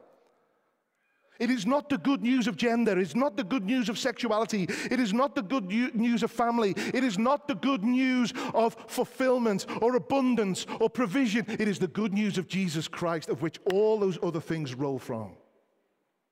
It 1.40 1.50
is 1.50 1.66
not 1.66 1.90
the 1.90 1.98
good 1.98 2.22
news 2.22 2.46
of 2.46 2.56
gender. 2.56 2.92
It 2.92 3.02
is 3.02 3.16
not 3.16 3.36
the 3.36 3.44
good 3.44 3.66
news 3.66 3.90
of 3.90 3.98
sexuality. 3.98 4.68
It 4.92 5.00
is 5.00 5.12
not 5.12 5.34
the 5.34 5.42
good 5.42 5.66
news 5.96 6.22
of 6.22 6.30
family. 6.30 6.76
It 6.94 7.04
is 7.04 7.18
not 7.18 7.48
the 7.48 7.56
good 7.56 7.84
news 7.84 8.32
of 8.54 8.78
fulfillment 8.88 9.66
or 9.82 9.96
abundance 9.96 10.68
or 10.80 10.88
provision. 10.88 11.48
It 11.48 11.68
is 11.68 11.80
the 11.80 11.88
good 11.88 12.14
news 12.14 12.38
of 12.38 12.48
Jesus 12.48 12.88
Christ, 12.88 13.28
of 13.28 13.42
which 13.42 13.58
all 13.74 13.98
those 13.98 14.20
other 14.22 14.40
things 14.40 14.76
roll 14.76 15.00
from. 15.00 15.32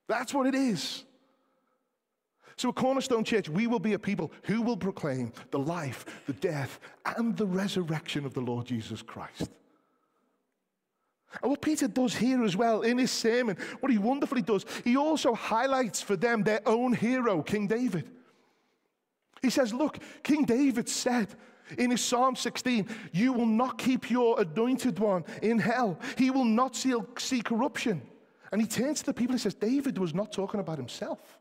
That's 0.08 0.32
what 0.32 0.46
it 0.46 0.54
is. 0.54 1.06
So, 2.60 2.68
at 2.68 2.76
Cornerstone 2.76 3.24
Church, 3.24 3.48
we 3.48 3.68
will 3.68 3.80
be 3.80 3.94
a 3.94 4.00
people 4.00 4.34
who 4.44 4.62
will 4.62 4.76
proclaim 4.76 5.32
the 5.50 5.60
life, 5.60 6.06
the 6.28 6.34
death, 6.34 6.82
and 7.06 7.38
the 7.38 7.46
resurrection 7.46 8.26
of 8.26 8.34
the 8.34 8.42
Lord 8.42 8.66
Jesus 8.66 9.02
Christ. 9.02 9.50
And 11.42 11.52
what 11.52 11.62
Peter 11.62 11.88
does 11.88 12.14
here 12.14 12.44
as 12.44 12.58
well 12.58 12.82
in 12.82 12.98
his 12.98 13.12
sermon, 13.12 13.56
what 13.80 13.94
he 13.94 13.98
wonderfully 13.98 14.42
does, 14.42 14.66
he 14.84 14.98
also 14.98 15.34
highlights 15.34 16.02
for 16.02 16.18
them 16.18 16.44
their 16.44 16.60
own 16.66 16.92
hero, 16.92 17.42
King 17.42 17.66
David. 17.66 18.10
He 19.42 19.50
says, 19.50 19.74
Look, 19.74 19.98
King 20.22 20.44
David 20.44 20.90
said, 20.90 21.30
in 21.78 21.92
his 21.92 22.04
Psalm 22.04 22.36
16, 22.36 22.90
you 23.14 23.32
will 23.32 23.46
not 23.46 23.78
keep 23.78 24.12
your 24.12 24.42
anointed 24.42 25.00
one 25.00 25.24
in 25.42 25.60
hell. 25.60 25.98
He 26.18 26.30
will 26.30 26.44
not 26.44 26.76
see, 26.76 26.94
see 27.20 27.42
corruption. 27.42 28.02
And 28.52 28.60
he 28.60 28.68
turns 28.68 29.00
to 29.00 29.06
the 29.06 29.14
people 29.14 29.36
and 29.36 29.40
says, 29.40 29.54
David 29.54 29.98
was 29.98 30.14
not 30.14 30.34
talking 30.34 30.60
about 30.60 30.78
himself. 30.78 31.39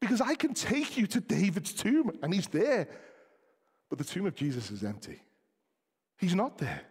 Because 0.00 0.20
I 0.20 0.34
can 0.34 0.54
take 0.54 0.96
you 0.96 1.06
to 1.08 1.20
David's 1.20 1.72
tomb 1.72 2.18
and 2.22 2.32
he's 2.32 2.48
there. 2.48 2.88
But 3.88 3.98
the 3.98 4.04
tomb 4.04 4.26
of 4.26 4.34
Jesus 4.34 4.70
is 4.70 4.84
empty. 4.84 5.22
He's 6.18 6.34
not 6.34 6.58
there. 6.58 6.82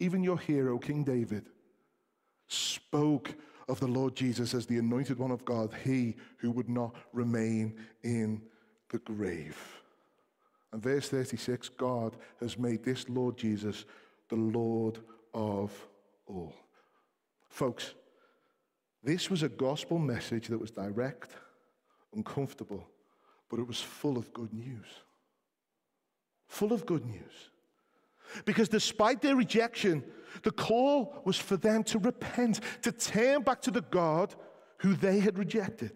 Even 0.00 0.22
your 0.22 0.38
hero, 0.38 0.78
King 0.78 1.04
David, 1.04 1.46
spoke 2.46 3.34
of 3.68 3.80
the 3.80 3.86
Lord 3.86 4.14
Jesus 4.14 4.54
as 4.54 4.66
the 4.66 4.78
anointed 4.78 5.18
one 5.18 5.30
of 5.30 5.44
God, 5.44 5.74
he 5.84 6.16
who 6.38 6.50
would 6.50 6.68
not 6.68 6.94
remain 7.12 7.78
in 8.02 8.42
the 8.90 8.98
grave. 8.98 9.58
And 10.72 10.82
verse 10.82 11.08
36 11.08 11.68
God 11.70 12.16
has 12.40 12.58
made 12.58 12.84
this 12.84 13.08
Lord 13.08 13.36
Jesus 13.36 13.84
the 14.28 14.36
Lord 14.36 14.98
of 15.32 15.72
all. 16.26 16.54
Folks, 17.48 17.94
this 19.02 19.30
was 19.30 19.42
a 19.42 19.48
gospel 19.48 19.98
message 19.98 20.48
that 20.48 20.58
was 20.58 20.70
direct 20.70 21.30
uncomfortable, 22.14 22.86
but 23.48 23.58
it 23.58 23.66
was 23.66 23.80
full 23.80 24.16
of 24.16 24.32
good 24.32 24.52
news. 24.52 24.86
Full 26.48 26.72
of 26.72 26.86
good 26.86 27.04
news. 27.04 27.50
Because 28.44 28.68
despite 28.68 29.20
their 29.22 29.36
rejection, 29.36 30.04
the 30.42 30.50
call 30.50 31.22
was 31.24 31.36
for 31.36 31.56
them 31.56 31.84
to 31.84 31.98
repent, 31.98 32.60
to 32.82 32.92
turn 32.92 33.42
back 33.42 33.60
to 33.62 33.70
the 33.70 33.82
God 33.82 34.34
who 34.78 34.94
they 34.94 35.20
had 35.20 35.38
rejected, 35.38 35.92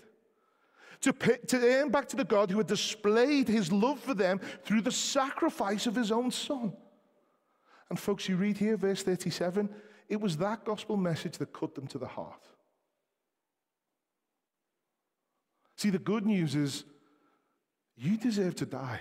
to, 1.01 1.13
turn 1.13 1.91
back 1.91 2.09
to 2.09 2.17
the 2.17 2.25
God 2.25 2.51
who 2.51 2.59
had 2.59 2.67
displayed 2.67 3.49
his 3.49 3.71
love 3.71 4.01
for 4.01 4.15
them 4.15 4.41
through 4.65 4.83
the 4.83 4.93
sacrifice 4.93 5.87
of 5.87 5.95
his 5.95 6.11
own 6.11 6.31
son. 6.31 6.73
And, 7.89 7.99
folks, 7.99 8.29
you 8.29 8.37
read 8.37 8.59
here, 8.59 8.77
verse 8.77 9.03
37, 9.03 9.69
it 10.09 10.21
was 10.21 10.37
that 10.39 10.65
gospel 10.65 10.97
message 10.97 11.39
that 11.39 11.53
cut 11.53 11.75
them 11.75 11.87
to 11.89 11.99
the 11.99 12.07
heart. 12.07 12.47
See, 15.79 15.91
the 15.91 15.99
good 15.99 16.27
news 16.27 16.57
is 16.57 16.83
you 17.97 18.17
deserve 18.17 18.57
to 18.57 18.67
die, 18.67 19.01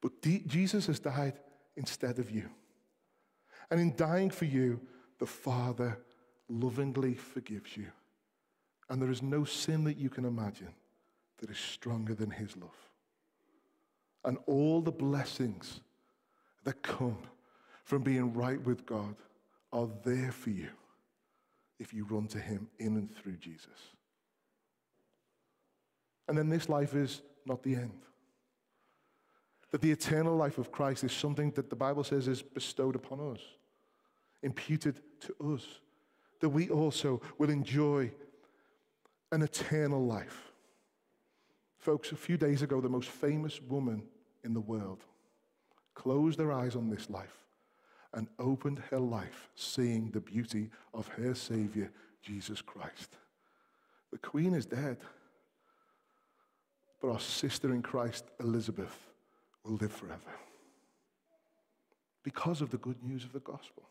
but 0.00 0.22
D- 0.22 0.44
Jesus 0.46 0.86
has 0.86 1.00
died 1.00 1.34
instead 1.76 2.20
of 2.20 2.30
you. 2.30 2.48
And 3.68 3.80
in 3.80 3.96
dying 3.96 4.30
for 4.30 4.44
you, 4.44 4.80
the 5.18 5.26
Father 5.26 5.98
lovingly 6.48 7.14
forgives 7.14 7.76
you. 7.76 7.88
And 8.88 9.02
there 9.02 9.10
is 9.10 9.20
no 9.20 9.44
sin 9.44 9.82
that 9.84 9.98
you 9.98 10.08
can 10.08 10.24
imagine 10.24 10.72
that 11.38 11.50
is 11.50 11.58
stronger 11.58 12.14
than 12.14 12.30
His 12.30 12.56
love. 12.56 12.78
And 14.24 14.38
all 14.46 14.80
the 14.80 14.92
blessings 14.92 15.80
that 16.62 16.82
come 16.84 17.18
from 17.82 18.02
being 18.02 18.32
right 18.32 18.62
with 18.64 18.86
God 18.86 19.16
are 19.72 19.88
there 20.04 20.30
for 20.30 20.50
you 20.50 20.70
if 21.80 21.92
you 21.92 22.04
run 22.04 22.28
to 22.28 22.38
Him 22.38 22.68
in 22.78 22.96
and 22.96 23.12
through 23.12 23.38
Jesus. 23.38 23.97
And 26.28 26.36
then 26.36 26.48
this 26.48 26.68
life 26.68 26.94
is 26.94 27.22
not 27.46 27.62
the 27.62 27.74
end. 27.74 28.02
That 29.70 29.80
the 29.80 29.90
eternal 29.90 30.36
life 30.36 30.58
of 30.58 30.70
Christ 30.70 31.04
is 31.04 31.12
something 31.12 31.50
that 31.52 31.70
the 31.70 31.76
Bible 31.76 32.04
says 32.04 32.28
is 32.28 32.42
bestowed 32.42 32.94
upon 32.94 33.20
us, 33.32 33.40
imputed 34.42 35.00
to 35.20 35.54
us, 35.54 35.64
that 36.40 36.48
we 36.48 36.68
also 36.68 37.20
will 37.38 37.50
enjoy 37.50 38.10
an 39.32 39.42
eternal 39.42 40.04
life. 40.04 40.52
Folks, 41.78 42.12
a 42.12 42.16
few 42.16 42.36
days 42.36 42.62
ago, 42.62 42.80
the 42.80 42.88
most 42.88 43.08
famous 43.08 43.60
woman 43.62 44.02
in 44.44 44.54
the 44.54 44.60
world 44.60 45.04
closed 45.94 46.38
her 46.38 46.52
eyes 46.52 46.76
on 46.76 46.88
this 46.88 47.10
life 47.10 47.44
and 48.14 48.28
opened 48.38 48.82
her 48.90 48.98
life, 48.98 49.50
seeing 49.54 50.10
the 50.10 50.20
beauty 50.20 50.70
of 50.94 51.08
her 51.08 51.34
Savior, 51.34 51.90
Jesus 52.22 52.62
Christ. 52.62 53.16
The 54.10 54.18
Queen 54.18 54.54
is 54.54 54.64
dead. 54.64 54.98
But 57.00 57.10
our 57.10 57.20
sister 57.20 57.72
in 57.72 57.82
Christ, 57.82 58.24
Elizabeth, 58.40 58.96
will 59.64 59.76
live 59.76 59.92
forever 59.92 60.32
because 62.22 62.60
of 62.60 62.70
the 62.70 62.78
good 62.78 63.02
news 63.02 63.24
of 63.24 63.32
the 63.32 63.40
gospel. 63.40 63.84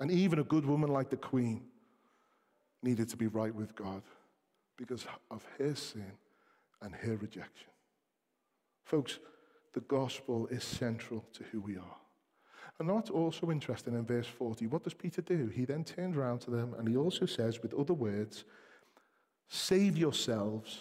And 0.00 0.10
even 0.10 0.38
a 0.38 0.44
good 0.44 0.66
woman 0.66 0.90
like 0.90 1.10
the 1.10 1.16
Queen 1.16 1.62
needed 2.82 3.08
to 3.08 3.16
be 3.16 3.26
right 3.26 3.54
with 3.54 3.74
God 3.74 4.02
because 4.76 5.06
of 5.30 5.46
her 5.58 5.74
sin 5.74 6.12
and 6.82 6.94
her 6.94 7.16
rejection. 7.16 7.68
Folks, 8.84 9.18
the 9.72 9.80
gospel 9.80 10.46
is 10.48 10.62
central 10.62 11.24
to 11.32 11.44
who 11.44 11.60
we 11.60 11.76
are. 11.76 11.96
And 12.78 12.88
that's 12.88 13.10
also 13.10 13.50
interesting 13.50 13.94
in 13.94 14.04
verse 14.04 14.26
40. 14.26 14.66
What 14.66 14.82
does 14.82 14.94
Peter 14.94 15.22
do? 15.22 15.46
He 15.46 15.64
then 15.64 15.84
turns 15.84 16.16
around 16.16 16.40
to 16.40 16.50
them 16.50 16.74
and 16.78 16.88
he 16.88 16.96
also 16.96 17.24
says, 17.24 17.62
with 17.62 17.72
other 17.74 17.94
words, 17.94 18.44
Save 19.48 19.96
yourselves 19.96 20.80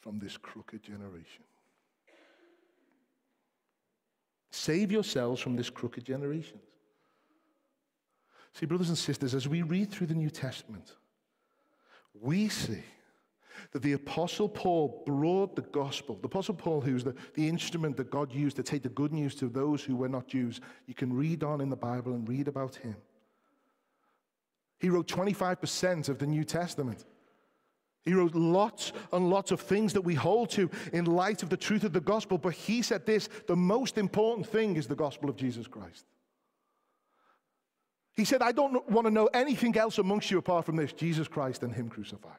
from 0.00 0.18
this 0.18 0.36
crooked 0.36 0.82
generation. 0.82 1.44
Save 4.50 4.90
yourselves 4.90 5.40
from 5.40 5.56
this 5.56 5.70
crooked 5.70 6.04
generation. 6.04 6.58
See, 8.52 8.66
brothers 8.66 8.88
and 8.88 8.98
sisters, 8.98 9.34
as 9.34 9.48
we 9.48 9.62
read 9.62 9.90
through 9.90 10.08
the 10.08 10.14
New 10.14 10.30
Testament, 10.30 10.96
we 12.20 12.48
see 12.48 12.82
that 13.72 13.82
the 13.82 13.92
Apostle 13.92 14.48
Paul 14.48 15.02
brought 15.06 15.54
the 15.54 15.62
gospel. 15.62 16.16
The 16.20 16.26
Apostle 16.26 16.54
Paul, 16.54 16.80
who's 16.80 17.04
the, 17.04 17.14
the 17.34 17.48
instrument 17.48 17.96
that 17.96 18.10
God 18.10 18.32
used 18.32 18.56
to 18.56 18.62
take 18.62 18.82
the 18.82 18.88
good 18.88 19.12
news 19.12 19.34
to 19.36 19.48
those 19.48 19.84
who 19.84 19.96
were 19.96 20.08
not 20.08 20.26
Jews, 20.26 20.60
you 20.86 20.94
can 20.94 21.12
read 21.12 21.44
on 21.44 21.60
in 21.60 21.70
the 21.70 21.76
Bible 21.76 22.14
and 22.14 22.28
read 22.28 22.48
about 22.48 22.74
him. 22.74 22.96
He 24.78 24.88
wrote 24.88 25.06
25% 25.06 26.08
of 26.08 26.18
the 26.18 26.26
New 26.26 26.42
Testament. 26.42 27.04
He 28.04 28.14
wrote 28.14 28.34
lots 28.34 28.92
and 29.12 29.28
lots 29.28 29.50
of 29.50 29.60
things 29.60 29.92
that 29.92 30.00
we 30.00 30.14
hold 30.14 30.50
to 30.50 30.70
in 30.92 31.04
light 31.04 31.42
of 31.42 31.50
the 31.50 31.56
truth 31.56 31.84
of 31.84 31.92
the 31.92 32.00
gospel. 32.00 32.38
But 32.38 32.54
he 32.54 32.82
said 32.82 33.04
this 33.04 33.28
the 33.46 33.56
most 33.56 33.98
important 33.98 34.46
thing 34.46 34.76
is 34.76 34.86
the 34.86 34.96
gospel 34.96 35.28
of 35.28 35.36
Jesus 35.36 35.66
Christ. 35.66 36.06
He 38.14 38.24
said, 38.24 38.42
I 38.42 38.52
don't 38.52 38.88
want 38.90 39.06
to 39.06 39.10
know 39.10 39.28
anything 39.32 39.76
else 39.76 39.98
amongst 39.98 40.30
you 40.30 40.38
apart 40.38 40.66
from 40.66 40.76
this 40.76 40.92
Jesus 40.92 41.28
Christ 41.28 41.62
and 41.62 41.72
Him 41.74 41.88
crucified. 41.88 42.36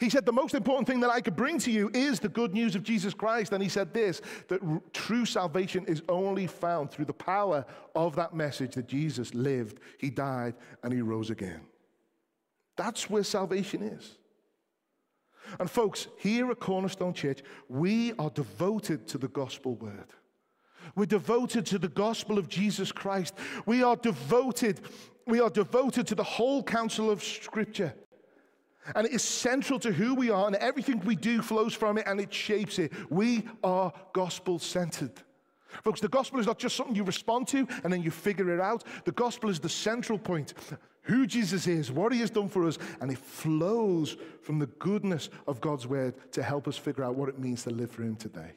He 0.00 0.10
said, 0.10 0.26
The 0.26 0.32
most 0.32 0.54
important 0.54 0.86
thing 0.86 1.00
that 1.00 1.10
I 1.10 1.20
could 1.20 1.36
bring 1.36 1.58
to 1.60 1.70
you 1.70 1.90
is 1.94 2.20
the 2.20 2.28
good 2.28 2.52
news 2.52 2.74
of 2.74 2.82
Jesus 2.82 3.14
Christ. 3.14 3.52
And 3.52 3.62
he 3.62 3.68
said 3.68 3.94
this 3.94 4.20
that 4.48 4.62
r- 4.62 4.82
true 4.92 5.24
salvation 5.24 5.84
is 5.86 6.02
only 6.08 6.46
found 6.46 6.90
through 6.90 7.06
the 7.06 7.12
power 7.12 7.64
of 7.94 8.16
that 8.16 8.34
message 8.34 8.74
that 8.74 8.88
Jesus 8.88 9.34
lived, 9.34 9.80
He 9.98 10.10
died, 10.10 10.54
and 10.82 10.92
He 10.92 11.00
rose 11.00 11.30
again. 11.30 11.60
That's 12.76 13.08
where 13.08 13.22
salvation 13.22 13.82
is. 13.82 14.18
And 15.60 15.70
folks, 15.70 16.08
here 16.18 16.50
at 16.50 16.60
Cornerstone 16.60 17.12
Church, 17.12 17.42
we 17.68 18.12
are 18.14 18.30
devoted 18.30 19.06
to 19.08 19.18
the 19.18 19.28
gospel 19.28 19.76
word. 19.76 20.08
We're 20.96 21.06
devoted 21.06 21.66
to 21.66 21.78
the 21.78 21.88
gospel 21.88 22.38
of 22.38 22.48
Jesus 22.48 22.92
Christ. 22.92 23.34
We 23.66 23.82
are 23.82 23.96
devoted, 23.96 24.80
we 25.26 25.40
are 25.40 25.50
devoted 25.50 26.06
to 26.08 26.14
the 26.14 26.24
whole 26.24 26.62
counsel 26.62 27.10
of 27.10 27.22
Scripture. 27.22 27.94
And 28.94 29.06
it 29.06 29.12
is 29.12 29.22
central 29.22 29.78
to 29.80 29.92
who 29.92 30.14
we 30.14 30.30
are, 30.30 30.46
and 30.46 30.56
everything 30.56 31.00
we 31.00 31.16
do 31.16 31.40
flows 31.40 31.72
from 31.72 31.96
it 31.96 32.06
and 32.06 32.20
it 32.20 32.32
shapes 32.32 32.78
it. 32.78 32.92
We 33.10 33.48
are 33.62 33.92
gospel 34.12 34.58
centered. 34.58 35.22
Folks, 35.82 36.00
the 36.00 36.08
gospel 36.08 36.38
is 36.38 36.46
not 36.46 36.58
just 36.58 36.76
something 36.76 36.94
you 36.94 37.02
respond 37.02 37.48
to 37.48 37.66
and 37.82 37.92
then 37.92 38.02
you 38.02 38.10
figure 38.10 38.54
it 38.54 38.60
out. 38.60 38.84
The 39.04 39.12
gospel 39.12 39.50
is 39.50 39.58
the 39.58 39.68
central 39.68 40.18
point 40.18 40.54
who 41.04 41.26
Jesus 41.26 41.66
is, 41.66 41.90
what 41.90 42.12
he 42.12 42.20
has 42.20 42.30
done 42.30 42.48
for 42.48 42.66
us, 42.66 42.78
and 43.00 43.10
it 43.10 43.18
flows 43.18 44.16
from 44.42 44.58
the 44.58 44.66
goodness 44.66 45.30
of 45.46 45.60
God's 45.60 45.86
word 45.86 46.14
to 46.32 46.42
help 46.42 46.68
us 46.68 46.76
figure 46.76 47.04
out 47.04 47.14
what 47.14 47.28
it 47.28 47.38
means 47.38 47.62
to 47.64 47.70
live 47.70 47.90
for 47.90 48.02
him 48.02 48.16
today. 48.16 48.52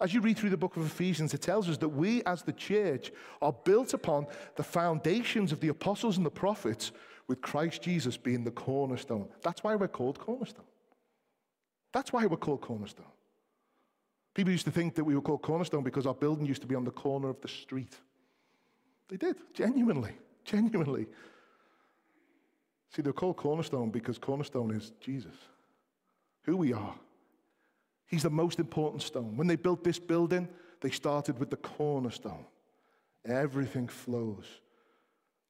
As 0.00 0.12
you 0.12 0.20
read 0.20 0.36
through 0.36 0.50
the 0.50 0.56
book 0.56 0.76
of 0.76 0.84
Ephesians, 0.84 1.34
it 1.34 1.42
tells 1.42 1.68
us 1.68 1.76
that 1.78 1.88
we 1.88 2.22
as 2.24 2.42
the 2.42 2.52
church 2.52 3.12
are 3.40 3.54
built 3.64 3.94
upon 3.94 4.26
the 4.56 4.64
foundations 4.64 5.52
of 5.52 5.60
the 5.60 5.68
apostles 5.68 6.16
and 6.16 6.26
the 6.26 6.30
prophets, 6.30 6.90
with 7.26 7.40
Christ 7.40 7.82
Jesus 7.82 8.16
being 8.16 8.44
the 8.44 8.50
cornerstone. 8.50 9.28
That's 9.42 9.64
why 9.64 9.74
we're 9.76 9.88
called 9.88 10.18
cornerstone. 10.18 10.66
That's 11.92 12.12
why 12.12 12.26
we're 12.26 12.36
called 12.36 12.60
cornerstone. 12.60 13.06
People 14.34 14.52
used 14.52 14.66
to 14.66 14.72
think 14.72 14.94
that 14.96 15.04
we 15.04 15.14
were 15.14 15.22
called 15.22 15.42
cornerstone 15.42 15.84
because 15.84 16.06
our 16.06 16.14
building 16.14 16.44
used 16.44 16.60
to 16.62 16.66
be 16.66 16.74
on 16.74 16.84
the 16.84 16.90
corner 16.90 17.28
of 17.28 17.40
the 17.40 17.48
street. 17.48 17.96
They 19.08 19.16
did, 19.16 19.36
genuinely, 19.54 20.12
genuinely. 20.50 21.06
See, 22.90 23.02
they're 23.02 23.12
called 23.12 23.36
cornerstone 23.36 23.90
because 23.90 24.18
cornerstone 24.18 24.70
is 24.70 24.92
Jesus, 25.00 25.34
who 26.42 26.56
we 26.56 26.72
are. 26.72 26.94
He's 28.06 28.22
the 28.22 28.30
most 28.30 28.58
important 28.58 29.02
stone. 29.02 29.36
When 29.36 29.48
they 29.48 29.56
built 29.56 29.82
this 29.82 29.98
building, 29.98 30.48
they 30.80 30.90
started 30.90 31.38
with 31.38 31.50
the 31.50 31.56
cornerstone. 31.56 32.44
Everything 33.24 33.88
flows 33.88 34.44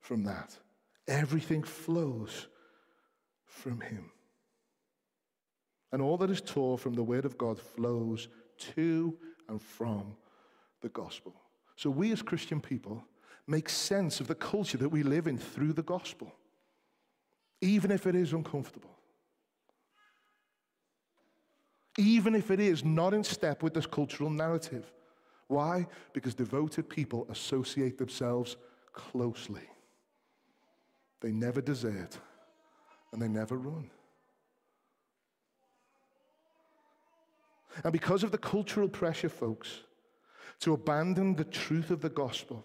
from 0.00 0.24
that. 0.24 0.56
Everything 1.08 1.62
flows 1.62 2.46
from 3.44 3.80
Him. 3.80 4.10
And 5.92 6.00
all 6.00 6.16
that 6.18 6.30
is 6.30 6.40
taught 6.40 6.80
from 6.80 6.94
the 6.94 7.02
Word 7.02 7.24
of 7.24 7.36
God 7.36 7.58
flows 7.58 8.28
to 8.74 9.16
and 9.48 9.60
from 9.60 10.16
the 10.80 10.88
gospel. 10.88 11.34
So 11.76 11.90
we 11.90 12.12
as 12.12 12.22
Christian 12.22 12.60
people 12.60 13.04
make 13.46 13.68
sense 13.68 14.20
of 14.20 14.26
the 14.26 14.34
culture 14.34 14.78
that 14.78 14.88
we 14.88 15.02
live 15.02 15.26
in 15.26 15.38
through 15.38 15.72
the 15.72 15.82
gospel, 15.82 16.34
even 17.60 17.90
if 17.90 18.06
it 18.06 18.14
is 18.14 18.32
uncomfortable. 18.32 18.90
Even 21.96 22.34
if 22.34 22.50
it 22.50 22.58
is 22.58 22.84
not 22.84 23.14
in 23.14 23.22
step 23.22 23.62
with 23.62 23.74
this 23.74 23.86
cultural 23.86 24.28
narrative. 24.28 24.90
Why? 25.46 25.86
Because 26.12 26.34
devoted 26.34 26.88
people 26.88 27.26
associate 27.30 27.98
themselves 27.98 28.56
closely. 28.92 29.68
They 31.20 31.30
never 31.30 31.60
desert 31.60 32.18
and 33.12 33.22
they 33.22 33.28
never 33.28 33.56
run. 33.56 33.90
And 37.82 37.92
because 37.92 38.22
of 38.22 38.32
the 38.32 38.38
cultural 38.38 38.88
pressure, 38.88 39.28
folks, 39.28 39.80
to 40.60 40.72
abandon 40.72 41.34
the 41.34 41.44
truth 41.44 41.90
of 41.90 42.00
the 42.00 42.08
gospel 42.08 42.64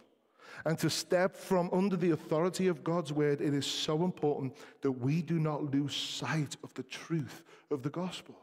and 0.65 0.77
to 0.79 0.89
step 0.89 1.35
from 1.35 1.69
under 1.71 1.95
the 1.95 2.11
authority 2.11 2.67
of 2.67 2.83
God's 2.83 3.13
word, 3.13 3.41
it 3.41 3.53
is 3.53 3.65
so 3.65 4.03
important 4.03 4.55
that 4.81 4.91
we 4.91 5.21
do 5.21 5.39
not 5.39 5.71
lose 5.71 5.95
sight 5.95 6.57
of 6.63 6.73
the 6.73 6.83
truth 6.83 7.43
of 7.71 7.83
the 7.83 7.89
gospel. 7.89 8.35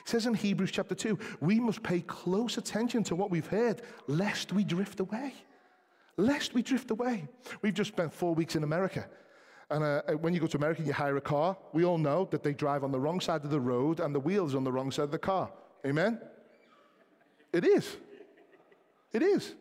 It 0.00 0.08
says 0.08 0.26
in 0.26 0.34
Hebrews 0.34 0.70
chapter 0.70 0.94
2, 0.94 1.18
we 1.40 1.58
must 1.58 1.82
pay 1.82 2.00
close 2.00 2.56
attention 2.56 3.02
to 3.04 3.16
what 3.16 3.30
we've 3.30 3.46
heard, 3.46 3.82
lest 4.06 4.52
we 4.52 4.64
drift 4.64 5.00
away. 5.00 5.34
Lest 6.16 6.54
we 6.54 6.62
drift 6.62 6.90
away. 6.90 7.28
We've 7.62 7.74
just 7.74 7.88
spent 7.88 8.12
four 8.12 8.34
weeks 8.34 8.56
in 8.56 8.64
America. 8.64 9.06
And 9.70 9.84
uh, 9.84 10.02
when 10.20 10.34
you 10.34 10.40
go 10.40 10.46
to 10.46 10.56
America 10.56 10.78
and 10.78 10.86
you 10.86 10.94
hire 10.94 11.16
a 11.16 11.20
car, 11.20 11.56
we 11.72 11.84
all 11.84 11.98
know 11.98 12.26
that 12.30 12.42
they 12.42 12.54
drive 12.54 12.84
on 12.84 12.90
the 12.90 12.98
wrong 12.98 13.20
side 13.20 13.44
of 13.44 13.50
the 13.50 13.60
road 13.60 14.00
and 14.00 14.14
the 14.14 14.20
wheels 14.20 14.54
on 14.54 14.64
the 14.64 14.72
wrong 14.72 14.90
side 14.90 15.04
of 15.04 15.10
the 15.10 15.18
car. 15.18 15.50
Amen? 15.84 16.20
It 17.52 17.64
is. 17.64 17.96
It 19.12 19.22
is. 19.22 19.54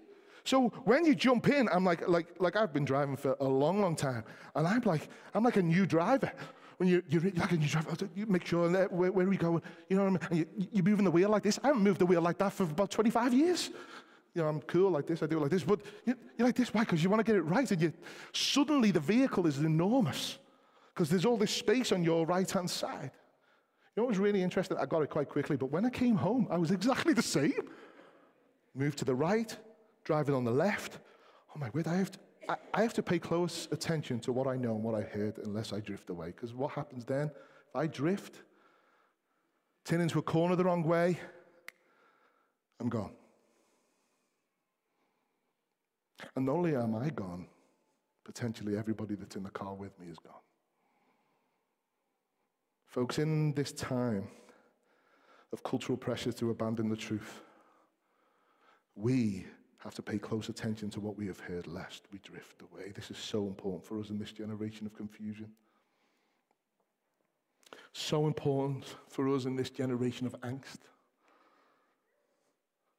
So 0.47 0.69
when 0.85 1.03
you 1.03 1.13
jump 1.13 1.49
in, 1.49 1.67
I'm 1.73 1.83
like, 1.83 2.07
like, 2.07 2.27
like 2.39 2.55
I've 2.55 2.71
been 2.71 2.85
driving 2.85 3.17
for 3.17 3.35
a 3.41 3.43
long, 3.43 3.81
long 3.81 3.97
time, 3.97 4.23
and 4.55 4.65
I'm 4.65 4.79
like, 4.85 5.09
I'm 5.33 5.43
like 5.43 5.57
a 5.57 5.61
new 5.61 5.85
driver. 5.85 6.31
When 6.77 6.87
you, 6.87 7.03
you're 7.09 7.21
like 7.35 7.51
a 7.51 7.57
new 7.57 7.67
driver, 7.67 7.89
oh, 7.91 8.07
you 8.15 8.25
make 8.27 8.45
sure 8.45 8.69
that 8.69 8.89
where, 8.89 9.11
where 9.11 9.25
are 9.25 9.29
we 9.29 9.35
going? 9.35 9.61
You 9.89 9.97
know 9.97 10.09
what 10.09 10.23
I 10.23 10.33
mean? 10.33 10.45
You, 10.57 10.67
you're 10.71 10.85
moving 10.85 11.03
the 11.03 11.11
wheel 11.11 11.27
like 11.27 11.43
this. 11.43 11.59
I 11.61 11.67
haven't 11.67 11.83
moved 11.83 11.99
the 11.99 12.05
wheel 12.05 12.21
like 12.21 12.37
that 12.37 12.53
for 12.53 12.63
about 12.63 12.91
25 12.91 13.33
years. 13.33 13.71
You 14.35 14.41
know, 14.41 14.47
I'm 14.47 14.61
cool 14.61 14.89
like 14.89 15.05
this, 15.05 15.21
I 15.21 15.25
do 15.25 15.37
it 15.37 15.41
like 15.41 15.51
this, 15.51 15.65
but 15.65 15.81
you're 16.05 16.15
like 16.39 16.55
this. 16.55 16.73
Why? 16.73 16.85
Because 16.85 17.03
you 17.03 17.09
want 17.09 17.19
to 17.19 17.29
get 17.29 17.35
it 17.35 17.41
right, 17.41 17.69
and 17.69 17.81
you 17.81 17.91
suddenly 18.31 18.91
the 18.91 19.01
vehicle 19.01 19.47
is 19.47 19.57
enormous 19.57 20.37
because 20.93 21.09
there's 21.09 21.25
all 21.25 21.35
this 21.35 21.51
space 21.51 21.91
on 21.91 22.03
your 22.03 22.25
right 22.25 22.49
hand 22.49 22.69
side. 22.69 23.11
You 23.95 23.97
know 23.97 24.03
what 24.03 24.09
was 24.09 24.19
really 24.19 24.43
interesting? 24.43 24.77
I 24.77 24.85
got 24.85 25.01
it 25.01 25.09
quite 25.09 25.27
quickly, 25.27 25.57
but 25.57 25.71
when 25.71 25.83
I 25.83 25.89
came 25.89 26.15
home, 26.15 26.47
I 26.49 26.57
was 26.57 26.71
exactly 26.71 27.11
the 27.11 27.21
same. 27.21 27.67
Moved 28.73 28.99
to 28.99 29.05
the 29.05 29.15
right, 29.15 29.57
driving 30.07 30.33
on 30.33 30.45
the 30.45 30.51
left. 30.51 30.99
Oh 31.53 31.59
my 31.59 31.69
word, 31.71 31.85
I 31.85 31.97
have 31.97 32.11
to, 32.11 32.19
I, 32.47 32.55
I 32.73 32.81
have 32.81 32.93
to 32.93 33.03
pay 33.03 33.19
close 33.19 33.67
attention 33.71 34.21
to 34.21 34.31
what 34.31 34.47
I 34.47 34.55
know 34.55 34.73
and 34.73 34.81
what 34.81 34.95
I 34.95 35.01
heard 35.01 35.37
unless 35.43 35.73
I 35.73 35.81
drift 35.81 36.09
away. 36.09 36.27
Because 36.27 36.53
what 36.53 36.71
happens 36.71 37.03
then? 37.03 37.29
If 37.67 37.75
I 37.75 37.87
drift, 37.87 38.37
turn 39.83 39.99
into 39.99 40.17
a 40.17 40.21
corner 40.21 40.55
the 40.55 40.63
wrong 40.63 40.83
way, 40.83 41.19
I'm 42.79 42.87
gone. 42.87 43.11
And 46.37 46.45
not 46.45 46.53
only 46.53 46.73
am 46.73 46.95
I 46.95 47.09
gone, 47.09 47.45
potentially 48.23 48.77
everybody 48.77 49.15
that's 49.15 49.35
in 49.35 49.43
the 49.43 49.49
car 49.49 49.73
with 49.73 49.99
me 49.99 50.07
is 50.07 50.19
gone. 50.19 50.45
Folks, 52.85 53.19
in 53.19 53.53
this 53.55 53.73
time 53.73 54.29
of 55.51 55.63
cultural 55.63 55.97
pressure 55.97 56.31
to 56.31 56.49
abandon 56.49 56.87
the 56.87 56.95
truth, 56.95 57.41
we 58.95 59.45
have 59.87 59.95
to 59.95 60.01
pay 60.01 60.17
close 60.17 60.49
attention 60.49 60.89
to 60.89 60.99
what 60.99 61.17
we 61.17 61.27
have 61.27 61.39
heard, 61.39 61.65
lest 61.65 62.03
we 62.11 62.19
drift 62.19 62.61
away. 62.61 62.91
This 62.93 63.09
is 63.09 63.17
so 63.17 63.47
important 63.47 63.85
for 63.85 63.97
us 64.01 64.09
in 64.09 64.19
this 64.19 64.33
generation 64.33 64.85
of 64.85 64.93
confusion. 64.93 65.49
So 67.93 68.27
important 68.27 68.83
for 69.07 69.33
us 69.33 69.45
in 69.45 69.55
this 69.55 69.69
generation 69.69 70.27
of 70.27 70.33
angst. 70.41 70.79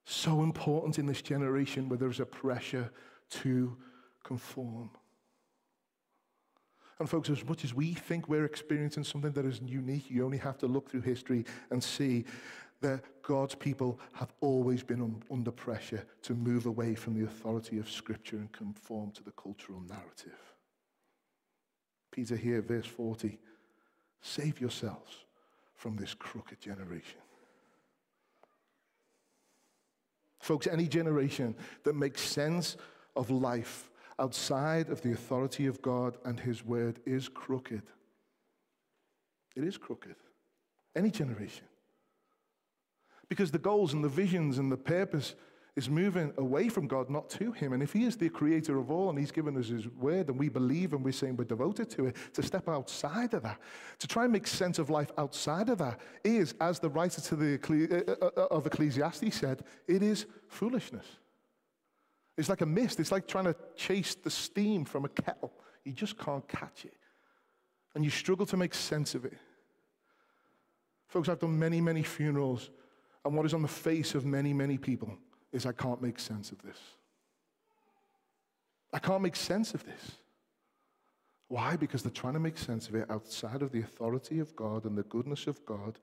So 0.07 0.43
important 0.43 0.99
in 0.99 1.05
this 1.05 1.21
generation 1.21 1.91
where 1.91 1.99
there's 1.99 2.21
a 2.21 2.25
pressure 2.25 2.91
to 3.43 3.77
conform. 4.25 4.89
And, 6.99 7.09
folks, 7.09 7.29
as 7.29 7.45
much 7.45 7.65
as 7.65 7.75
we 7.75 7.93
think 7.93 8.31
we're 8.31 8.47
experiencing 8.47 9.05
something 9.05 9.33
that 9.33 9.45
is 9.45 9.61
unique, 9.63 10.11
you 10.11 10.25
only 10.25 10.39
have 10.39 10.57
to 10.59 10.67
look 10.67 10.89
through 10.89 11.03
history 11.03 11.45
and 11.71 11.85
see 11.85 12.25
that 12.81 13.03
God's 13.23 13.55
people 13.55 13.99
have 14.13 14.33
always 14.41 14.83
been 14.83 15.01
un- 15.01 15.23
under 15.31 15.51
pressure 15.51 16.05
to 16.23 16.35
move 16.35 16.67
away 16.67 16.95
from 16.95 17.15
the 17.15 17.27
authority 17.27 17.79
of 17.79 17.91
Scripture 17.91 18.37
and 18.37 18.53
conform 18.53 19.11
to 19.13 19.25
the 19.25 19.33
cultural 19.33 19.81
narrative. 19.81 20.39
Peter 22.11 22.37
here, 22.37 22.63
verse 22.63 22.87
40 22.87 23.39
save 24.21 24.61
yourselves 24.61 25.25
from 25.75 25.97
this 25.97 26.13
crooked 26.13 26.61
generation. 26.61 27.21
Folks, 30.41 30.67
any 30.67 30.89
generation 30.89 31.55
that 31.85 31.95
makes 31.95 32.21
sense 32.21 32.77
of 33.15 33.31
life 33.31 33.91
outside 34.19 34.89
of 34.89 35.03
the 35.03 35.13
authority 35.13 35.67
of 35.67 35.81
God 35.83 36.17
and 36.25 36.41
His 36.41 36.65
Word 36.65 37.01
is 37.07 37.29
crooked. 37.29 37.83
It 39.55 39.65
is 39.65 39.77
crooked. 39.77 40.17
Any 40.97 41.11
generation. 41.11 41.65
Because 43.29 43.51
the 43.51 43.59
goals 43.59 43.93
and 43.93 44.03
the 44.03 44.09
visions 44.09 44.59
and 44.59 44.73
the 44.73 44.77
purpose 44.77 45.35
is 45.77 45.89
moving 45.89 46.33
away 46.39 46.69
from 46.69 46.89
God, 46.89 47.09
not 47.09 47.31
to 47.31 47.53
Him. 47.53 47.73
And 47.73 47.83
if 47.83 47.93
He 47.93 48.05
is 48.05 48.17
the 48.17 48.29
creator 48.29 48.79
of 48.79 48.91
all 48.91 49.11
and 49.11 49.19
He's 49.19 49.31
given 49.31 49.57
us 49.57 49.69
His 49.69 49.87
word 49.89 50.29
and 50.29 50.37
we 50.39 50.49
believe 50.49 50.93
and 50.93 51.05
we're 51.05 51.13
saying 51.13 51.37
we're 51.37 51.45
devoted 51.45 51.89
to 51.91 52.07
it, 52.07 52.17
to 52.35 52.43
step 52.43 52.69
outside 52.69 53.33
of 53.33 53.45
that, 53.45 53.61
to 54.01 54.09
try 54.09 54.25
and 54.25 54.33
make 54.33 54.49
sense 54.49 54.81
of 54.81 54.91
life 54.91 55.13
outside 55.19 55.69
of 55.69 55.79
that 55.79 56.01
is, 56.25 56.55
as 56.61 56.81
the 56.81 56.89
writer 56.89 57.21
to 57.21 57.37
the, 57.37 58.05
uh, 58.09 58.13
uh, 58.25 58.31
uh, 58.37 58.47
of 58.47 58.67
Ecclesiastes 58.67 59.37
said, 59.37 59.63
it 59.87 60.03
is 60.03 60.27
foolishness. 60.49 61.07
It's 62.37 62.49
like 62.49 62.61
a 62.61 62.67
mist. 62.67 62.99
It's 62.99 63.13
like 63.13 63.27
trying 63.27 63.45
to 63.45 63.57
chase 63.77 64.15
the 64.15 64.31
steam 64.31 64.85
from 64.85 65.05
a 65.05 65.09
kettle. 65.09 65.53
You 65.85 65.93
just 65.93 66.19
can't 66.19 66.47
catch 66.49 66.85
it. 66.85 66.97
And 67.95 68.05
you 68.05 68.11
struggle 68.11 68.47
to 68.47 68.57
make 68.57 68.75
sense 68.75 69.15
of 69.15 69.25
it. 69.25 69.39
Folks, 71.09 71.29
I've 71.29 71.39
done 71.39 71.59
many, 71.59 71.81
many 71.81 72.03
funerals, 72.03 72.71
and 73.29 73.37
what 73.37 73.45
is 73.45 73.53
on 73.53 73.61
the 73.61 73.69
face 73.69 74.15
of 74.15 74.25
many, 74.25 74.55
many 74.55 74.79
people 74.79 75.15
is 75.53 75.67
I 75.67 75.73
can't 75.73 76.01
make 76.01 76.19
sense 76.19 76.51
of 76.51 76.63
this. 76.63 76.79
I 78.91 78.99
can't 78.99 79.23
make 79.23 79.37
sense 79.37 79.75
of 79.75 79.85
this. 79.85 80.13
Why? 81.49 81.77
Because 81.77 82.03
they're 82.03 82.11
trying 82.11 82.33
to 82.33 82.41
make 82.41 82.57
sense 82.57 82.89
of 82.89 82.95
it 82.95 83.11
outside 83.11 83.61
of 83.61 83.71
the 83.71 83.81
authority 83.81 84.41
of 84.41 84.57
God 84.57 84.87
and 84.87 84.97
the 84.97 85.03
goodness 85.03 85.47
of 85.47 85.65
God 85.67 85.99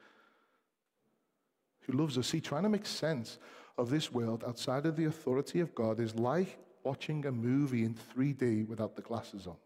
who 1.81 1.93
loves 1.93 2.15
us. 2.15 2.27
See, 2.27 2.39
trying 2.39 2.61
to 2.61 2.69
make 2.69 2.85
sense 2.85 3.39
of 3.75 3.89
this 3.89 4.11
world 4.11 4.43
outside 4.47 4.85
of 4.85 4.95
the 4.95 5.05
authority 5.05 5.61
of 5.61 5.73
God 5.73 5.99
is 5.99 6.15
like 6.15 6.59
watching 6.83 7.25
a 7.25 7.31
movie 7.31 7.85
in 7.85 7.95
3D 7.95 8.67
without 8.67 8.95
the 8.95 9.01
glasses 9.01 9.47
on. 9.47 9.57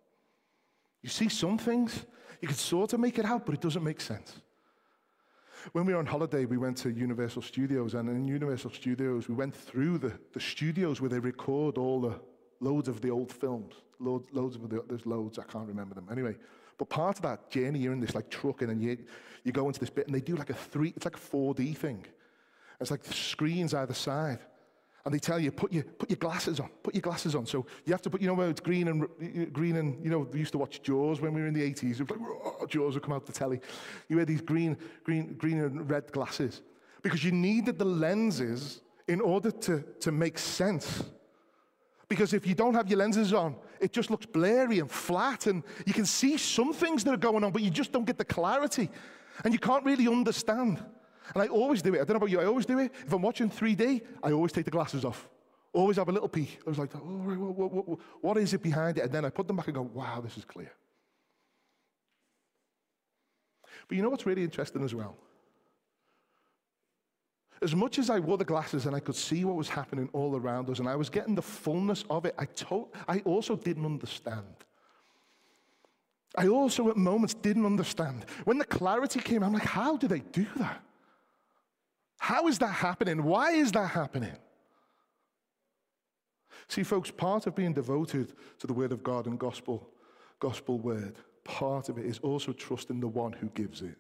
You 1.02 1.10
see 1.10 1.28
some 1.28 1.58
things, 1.58 2.06
you 2.42 2.48
can 2.48 2.56
sort 2.56 2.94
of 2.94 3.02
make 3.02 3.20
it 3.20 3.26
out, 3.26 3.46
but 3.46 3.54
it 3.54 3.62
doesn't 3.62 3.84
make 3.84 4.00
sense. 4.00 4.34
When 5.74 5.86
we 5.86 5.94
were 5.94 6.00
on 6.00 6.06
holiday, 6.06 6.46
we 6.46 6.58
went 6.58 6.78
to 6.78 6.90
Universal 6.90 7.42
Studios, 7.42 7.94
and 7.94 8.10
in 8.10 8.28
Universal 8.28 8.72
Studios, 8.72 9.28
we 9.28 9.36
went 9.36 9.56
through 9.56 9.98
the, 9.98 10.14
the 10.34 10.40
studios 10.40 11.02
where 11.02 11.10
they 11.10 11.20
record 11.20 11.78
all 11.78 12.02
the 12.02 12.20
loads 12.60 12.88
of 12.88 13.02
the 13.02 13.10
old 13.10 13.32
films. 13.32 13.76
Loads, 14.00 14.28
loads 14.32 14.56
of 14.56 14.70
the, 14.70 14.84
there's 14.88 15.06
loads, 15.06 15.38
I 15.38 15.44
can't 15.44 15.68
remember 15.68 15.96
them. 15.96 16.08
Anyway, 16.12 16.36
but 16.78 16.90
part 16.90 17.18
of 17.18 17.24
that 17.24 17.50
journey, 17.50 17.80
you're 17.80 17.94
in 17.94 18.00
this 18.00 18.16
like 18.16 18.30
truck, 18.30 18.62
and 18.62 18.82
you, 18.82 18.98
you 19.44 19.52
go 19.52 19.68
into 19.68 19.80
this 19.80 19.90
bit, 19.90 20.08
and 20.08 20.16
they 20.16 20.22
do 20.22 20.36
like 20.36 20.50
a 20.50 20.54
three, 20.54 20.94
it's 20.96 21.06
like 21.06 21.18
a 21.18 21.20
4D 21.20 21.76
thing. 21.76 22.06
It's 22.80 22.92
like 22.92 23.04
the 23.04 23.14
screens 23.14 23.74
either 23.74 23.94
side. 23.94 24.40
And 25.10 25.16
they 25.16 25.20
tell 25.20 25.40
you, 25.40 25.52
put 25.52 25.74
your, 25.74 25.82
put 25.82 26.12
your 26.12 26.18
glasses 26.18 26.60
on, 26.60 26.70
put 26.84 26.94
your 26.94 27.02
glasses 27.02 27.34
on. 27.34 27.48
So 27.48 27.66
you 27.84 27.94
have 27.94 28.02
to 28.04 28.12
put, 28.12 28.22
you 28.22 28.28
know, 28.28 28.36
where 28.36 28.48
it's 28.48 28.60
green 28.60 28.88
and, 28.88 29.52
green 29.52 29.78
and, 29.78 30.00
you 30.04 30.12
know, 30.12 30.20
we 30.20 30.38
used 30.38 30.52
to 30.52 30.60
watch 30.60 30.84
Jaws 30.84 31.20
when 31.20 31.34
we 31.34 31.42
were 31.42 31.48
in 31.48 31.54
the 31.56 31.64
80s. 31.64 31.94
It 31.94 32.02
was 32.02 32.12
like, 32.12 32.20
oh, 32.22 32.68
Jaws 32.68 32.94
would 32.94 33.02
come 33.02 33.14
out 33.14 33.26
the 33.26 33.32
telly. 33.32 33.60
You 34.08 34.18
wear 34.18 34.26
these 34.26 34.42
green, 34.42 34.78
green, 35.04 35.34
green 35.34 35.62
and 35.62 35.90
red 35.90 36.12
glasses 36.12 36.62
because 37.02 37.24
you 37.24 37.32
needed 37.32 37.80
the 37.80 37.86
lenses 37.86 38.82
in 39.08 39.20
order 39.20 39.50
to, 39.50 39.84
to 40.00 40.12
make 40.12 40.38
sense. 40.38 41.04
Because 42.08 42.36
if 42.36 42.46
you 42.46 42.54
don't 42.54 42.76
have 42.76 42.88
your 42.88 43.00
lenses 43.00 43.34
on, 43.34 43.56
it 43.82 43.92
just 43.92 44.12
looks 44.12 44.28
blurry 44.28 44.78
and 44.78 44.92
flat, 44.92 45.48
and 45.48 45.64
you 45.88 45.94
can 45.94 46.06
see 46.06 46.38
some 46.38 46.72
things 46.72 47.04
that 47.04 47.16
are 47.16 47.18
going 47.18 47.44
on, 47.44 47.52
but 47.52 47.64
you 47.64 47.72
just 47.72 47.92
don't 47.92 48.06
get 48.06 48.20
the 48.20 48.26
clarity, 48.26 48.92
and 49.44 49.54
you 49.54 49.60
can't 49.60 49.84
really 49.86 50.08
understand. 50.08 50.84
And 51.34 51.44
I 51.44 51.48
always 51.48 51.82
do 51.82 51.94
it. 51.94 52.02
I 52.02 52.04
don't 52.04 52.10
know 52.10 52.16
about 52.18 52.30
you, 52.30 52.40
I 52.40 52.46
always 52.46 52.66
do 52.66 52.80
it. 52.80 52.92
If 53.06 53.14
I'm 53.14 53.22
watching 53.22 53.50
3D, 53.50 54.02
I 54.24 54.32
always 54.32 54.52
take 54.52 54.66
the 54.66 54.72
glasses 54.72 55.06
off. 55.06 55.28
Always 55.72 55.98
have 55.98 56.10
a 56.10 56.12
little 56.12 56.30
peek. 56.30 56.60
I 56.66 56.70
was 56.70 56.80
like, 56.80 56.96
oh, 56.96 57.00
what, 57.00 57.72
what, 57.72 57.88
what, 57.88 58.00
what 58.22 58.38
is 58.38 58.54
it 58.54 58.64
behind 58.64 58.98
it? 58.98 59.04
And 59.04 59.12
then 59.12 59.26
I 59.26 59.30
put 59.30 59.48
them 59.48 59.58
back 59.58 59.68
and 59.68 59.76
go, 59.76 59.84
wow, 59.94 60.20
this 60.22 60.38
is 60.38 60.46
clear. 60.46 60.72
But 63.88 63.96
you 63.96 64.04
know 64.04 64.10
what's 64.10 64.26
really 64.26 64.44
interesting 64.44 64.84
as 64.84 64.96
well? 64.96 65.16
As 67.62 67.76
much 67.76 68.00
as 68.00 68.10
I 68.10 68.20
wore 68.20 68.38
the 68.38 68.46
glasses 68.46 68.86
and 68.86 68.96
I 68.96 69.00
could 69.00 69.16
see 69.16 69.44
what 69.44 69.56
was 69.56 69.68
happening 69.68 70.10
all 70.14 70.36
around 70.36 70.70
us 70.70 70.80
and 70.80 70.88
I 70.88 70.96
was 70.96 71.10
getting 71.10 71.36
the 71.36 71.42
fullness 71.42 72.06
of 72.10 72.26
it, 72.26 72.34
I, 72.40 72.48
I 73.08 73.20
also 73.20 73.56
didn't 73.56 73.86
understand. 73.86 74.46
I 76.36 76.48
also 76.48 76.90
at 76.90 76.98
moments 76.98 77.34
didn't 77.34 77.66
understand. 77.66 78.26
When 78.46 78.60
the 78.60 78.66
clarity 78.66 79.20
came, 79.20 79.44
I'm 79.44 79.54
like, 79.54 79.66
how 79.66 79.98
do 79.98 80.08
they 80.08 80.20
do 80.20 80.46
that? 80.58 80.82
How 82.20 82.48
is 82.48 82.60
that 82.60 82.68
happening? 82.68 83.24
Why 83.24 83.52
is 83.52 83.72
that 83.72 83.88
happening? 83.88 84.36
See, 86.68 86.84
folks, 86.84 87.10
part 87.10 87.48
of 87.48 87.56
being 87.56 87.74
devoted 87.74 88.34
to 88.60 88.68
the 88.68 88.74
Word 88.74 88.92
of 88.92 89.02
God 89.02 89.26
and 89.26 89.40
gospel, 89.40 89.90
gospel 90.40 90.78
word, 90.78 91.16
part 91.44 91.90
of 91.90 91.98
it 91.98 92.06
is 92.06 92.20
also 92.20 92.54
trusting 92.54 93.00
the 93.00 93.08
one 93.08 93.34
who 93.34 93.48
gives 93.50 93.82
it. 93.82 93.98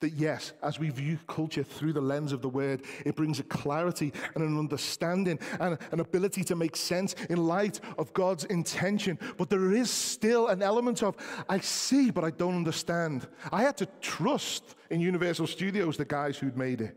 That 0.00 0.12
yes, 0.12 0.52
as 0.62 0.78
we 0.78 0.90
view 0.90 1.18
culture 1.26 1.64
through 1.64 1.92
the 1.92 2.00
lens 2.00 2.32
of 2.32 2.40
the 2.40 2.48
word, 2.48 2.82
it 3.04 3.16
brings 3.16 3.40
a 3.40 3.42
clarity 3.42 4.12
and 4.36 4.44
an 4.44 4.56
understanding 4.56 5.40
and 5.58 5.76
an 5.90 5.98
ability 5.98 6.44
to 6.44 6.54
make 6.54 6.76
sense 6.76 7.14
in 7.28 7.48
light 7.48 7.80
of 7.98 8.12
God's 8.12 8.44
intention. 8.44 9.18
But 9.36 9.50
there 9.50 9.72
is 9.72 9.90
still 9.90 10.46
an 10.48 10.62
element 10.62 11.02
of, 11.02 11.16
I 11.48 11.58
see, 11.58 12.12
but 12.12 12.22
I 12.22 12.30
don't 12.30 12.54
understand. 12.54 13.26
I 13.50 13.62
had 13.62 13.76
to 13.78 13.86
trust 14.00 14.76
in 14.88 15.00
Universal 15.00 15.48
Studios 15.48 15.96
the 15.96 16.04
guys 16.04 16.38
who'd 16.38 16.56
made 16.56 16.80
it. 16.80 16.96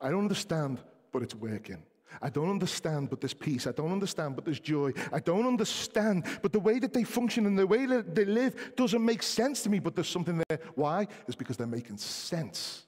I 0.00 0.10
don't 0.10 0.22
understand, 0.22 0.80
but 1.12 1.22
it's 1.22 1.36
working. 1.36 1.84
I 2.20 2.28
don't 2.28 2.50
understand, 2.50 3.10
but 3.10 3.20
there's 3.20 3.34
peace. 3.34 3.66
I 3.66 3.72
don't 3.72 3.92
understand, 3.92 4.36
but 4.36 4.44
there's 4.44 4.60
joy. 4.60 4.92
I 5.12 5.20
don't 5.20 5.46
understand, 5.46 6.26
but 6.42 6.52
the 6.52 6.60
way 6.60 6.78
that 6.78 6.92
they 6.92 7.04
function 7.04 7.46
and 7.46 7.58
the 7.58 7.66
way 7.66 7.86
that 7.86 8.14
they 8.14 8.24
live 8.24 8.72
doesn't 8.76 9.04
make 9.04 9.22
sense 9.22 9.62
to 9.62 9.70
me, 9.70 9.78
but 9.78 9.94
there's 9.94 10.08
something 10.08 10.42
there. 10.48 10.58
Why? 10.74 11.06
It's 11.26 11.36
because 11.36 11.56
they're 11.56 11.66
making 11.66 11.98
sense 11.98 12.84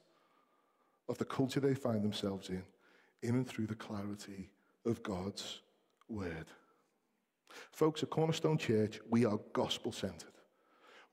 of 1.07 1.17
the 1.17 1.25
culture 1.25 1.59
they 1.59 1.75
find 1.75 2.03
themselves 2.03 2.49
in, 2.49 2.63
in 3.23 3.35
and 3.35 3.47
through 3.47 3.67
the 3.67 3.75
clarity 3.75 4.49
of 4.85 5.01
God's 5.03 5.61
word. 6.07 6.45
Folks, 7.71 8.03
at 8.03 8.09
Cornerstone 8.09 8.57
Church, 8.57 8.99
we 9.09 9.25
are 9.25 9.39
gospel 9.53 9.91
centered. 9.91 10.29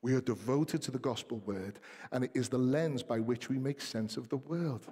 We 0.01 0.13
are 0.13 0.21
devoted 0.21 0.81
to 0.83 0.91
the 0.91 0.99
gospel 0.99 1.39
word, 1.45 1.79
and 2.11 2.25
it 2.25 2.31
is 2.33 2.49
the 2.49 2.57
lens 2.57 3.03
by 3.03 3.19
which 3.19 3.49
we 3.49 3.57
make 3.57 3.79
sense 3.79 4.17
of 4.17 4.27
the 4.27 4.37
world. 4.37 4.85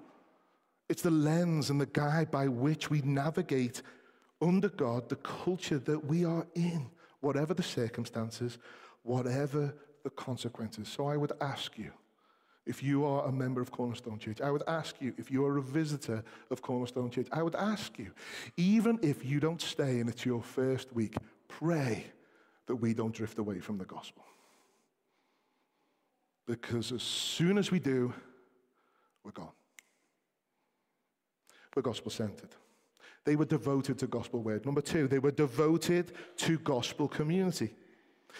It's 0.91 1.04
the 1.04 1.10
lens 1.10 1.69
and 1.69 1.80
the 1.80 1.86
guide 1.86 2.32
by 2.32 2.49
which 2.49 2.89
we 2.89 2.99
navigate 3.04 3.82
under 4.41 4.67
God 4.67 5.08
the 5.08 5.15
culture 5.15 5.80
that 5.80 6.04
we 6.04 6.25
are 6.25 6.45
in, 6.54 6.89
whatever 7.21 7.54
the 7.54 7.63
circumstances, 7.63 8.58
whatever 9.04 9.73
the 10.04 10.10
consequences. 10.10 10.89
So 10.89 11.08
I 11.08 11.15
would 11.15 11.32
ask 11.39 11.77
you, 11.77 11.93
if 12.65 12.84
you 12.84 13.06
are 13.06 13.25
a 13.25 13.32
member 13.32 13.62
of 13.62 13.71
Cornerstone 13.71 14.19
Church, 14.19 14.41
I 14.41 14.51
would 14.51 14.63
ask 14.67 14.97
you, 14.99 15.13
if 15.17 15.32
you 15.32 15.45
are 15.45 15.58
a 15.58 15.62
visitor 15.62 16.25
of 16.49 16.62
Cornerstone 16.62 17.10
Church, 17.10 17.27
I 17.32 17.41
would 17.41 17.56
ask 17.56 17.97
you, 17.97 18.12
even 18.58 18.99
if 19.01 19.23
you 19.23 19.39
don't 19.39 19.62
stay 19.62 20.01
and 20.01 20.10
it's 20.10 20.25
your 20.25 20.43
first 20.43 20.91
week, 20.91 21.15
pray 21.47 22.08
that 22.65 22.75
we 22.75 22.93
don't 22.93 23.15
drift 23.15 23.39
away 23.39 23.62
from 23.62 23.77
the 23.77 23.86
gospel. 23.86 24.25
Because 26.45 26.91
as 26.91 27.01
soon 27.01 27.58
as 27.58 27.71
we 27.71 27.80
do, 27.80 28.13
we're 29.23 29.32
gone 29.32 29.54
were 31.75 31.81
gospel 31.81 32.12
centered. 32.12 32.55
They 33.23 33.36
were 33.36 33.45
devoted 33.45 33.99
to 33.99 34.07
gospel 34.07 34.41
word. 34.41 34.65
Number 34.65 34.81
two, 34.81 35.07
they 35.07 35.19
were 35.19 35.31
devoted 35.31 36.13
to 36.38 36.57
gospel 36.60 37.07
community. 37.07 37.75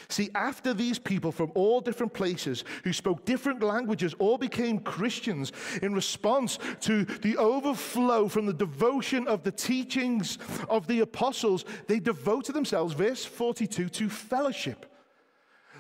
See, 0.08 0.30
after 0.36 0.74
these 0.74 1.00
people 1.00 1.32
from 1.32 1.52
all 1.54 1.82
different 1.82 2.14
places 2.14 2.64
who 2.84 2.94
spoke 2.94 3.26
different 3.26 3.62
languages 3.62 4.14
all 4.20 4.38
became 4.38 4.80
Christians 4.80 5.52
in 5.82 5.94
response 5.94 6.58
to 6.82 7.04
the 7.04 7.38
overflow 7.38 8.28
from 8.28 8.46
the 8.46 8.54
devotion 8.54 9.28
of 9.28 9.44
the 9.44 9.52
teachings 9.52 10.38
of 10.70 10.88
the 10.88 11.02
apostles, 11.02 11.66
they 11.88 12.00
devoted 12.00 12.56
themselves, 12.56 12.94
verse 12.94 13.26
42, 13.26 13.90
to 13.90 14.10
fellowship. 14.10 14.91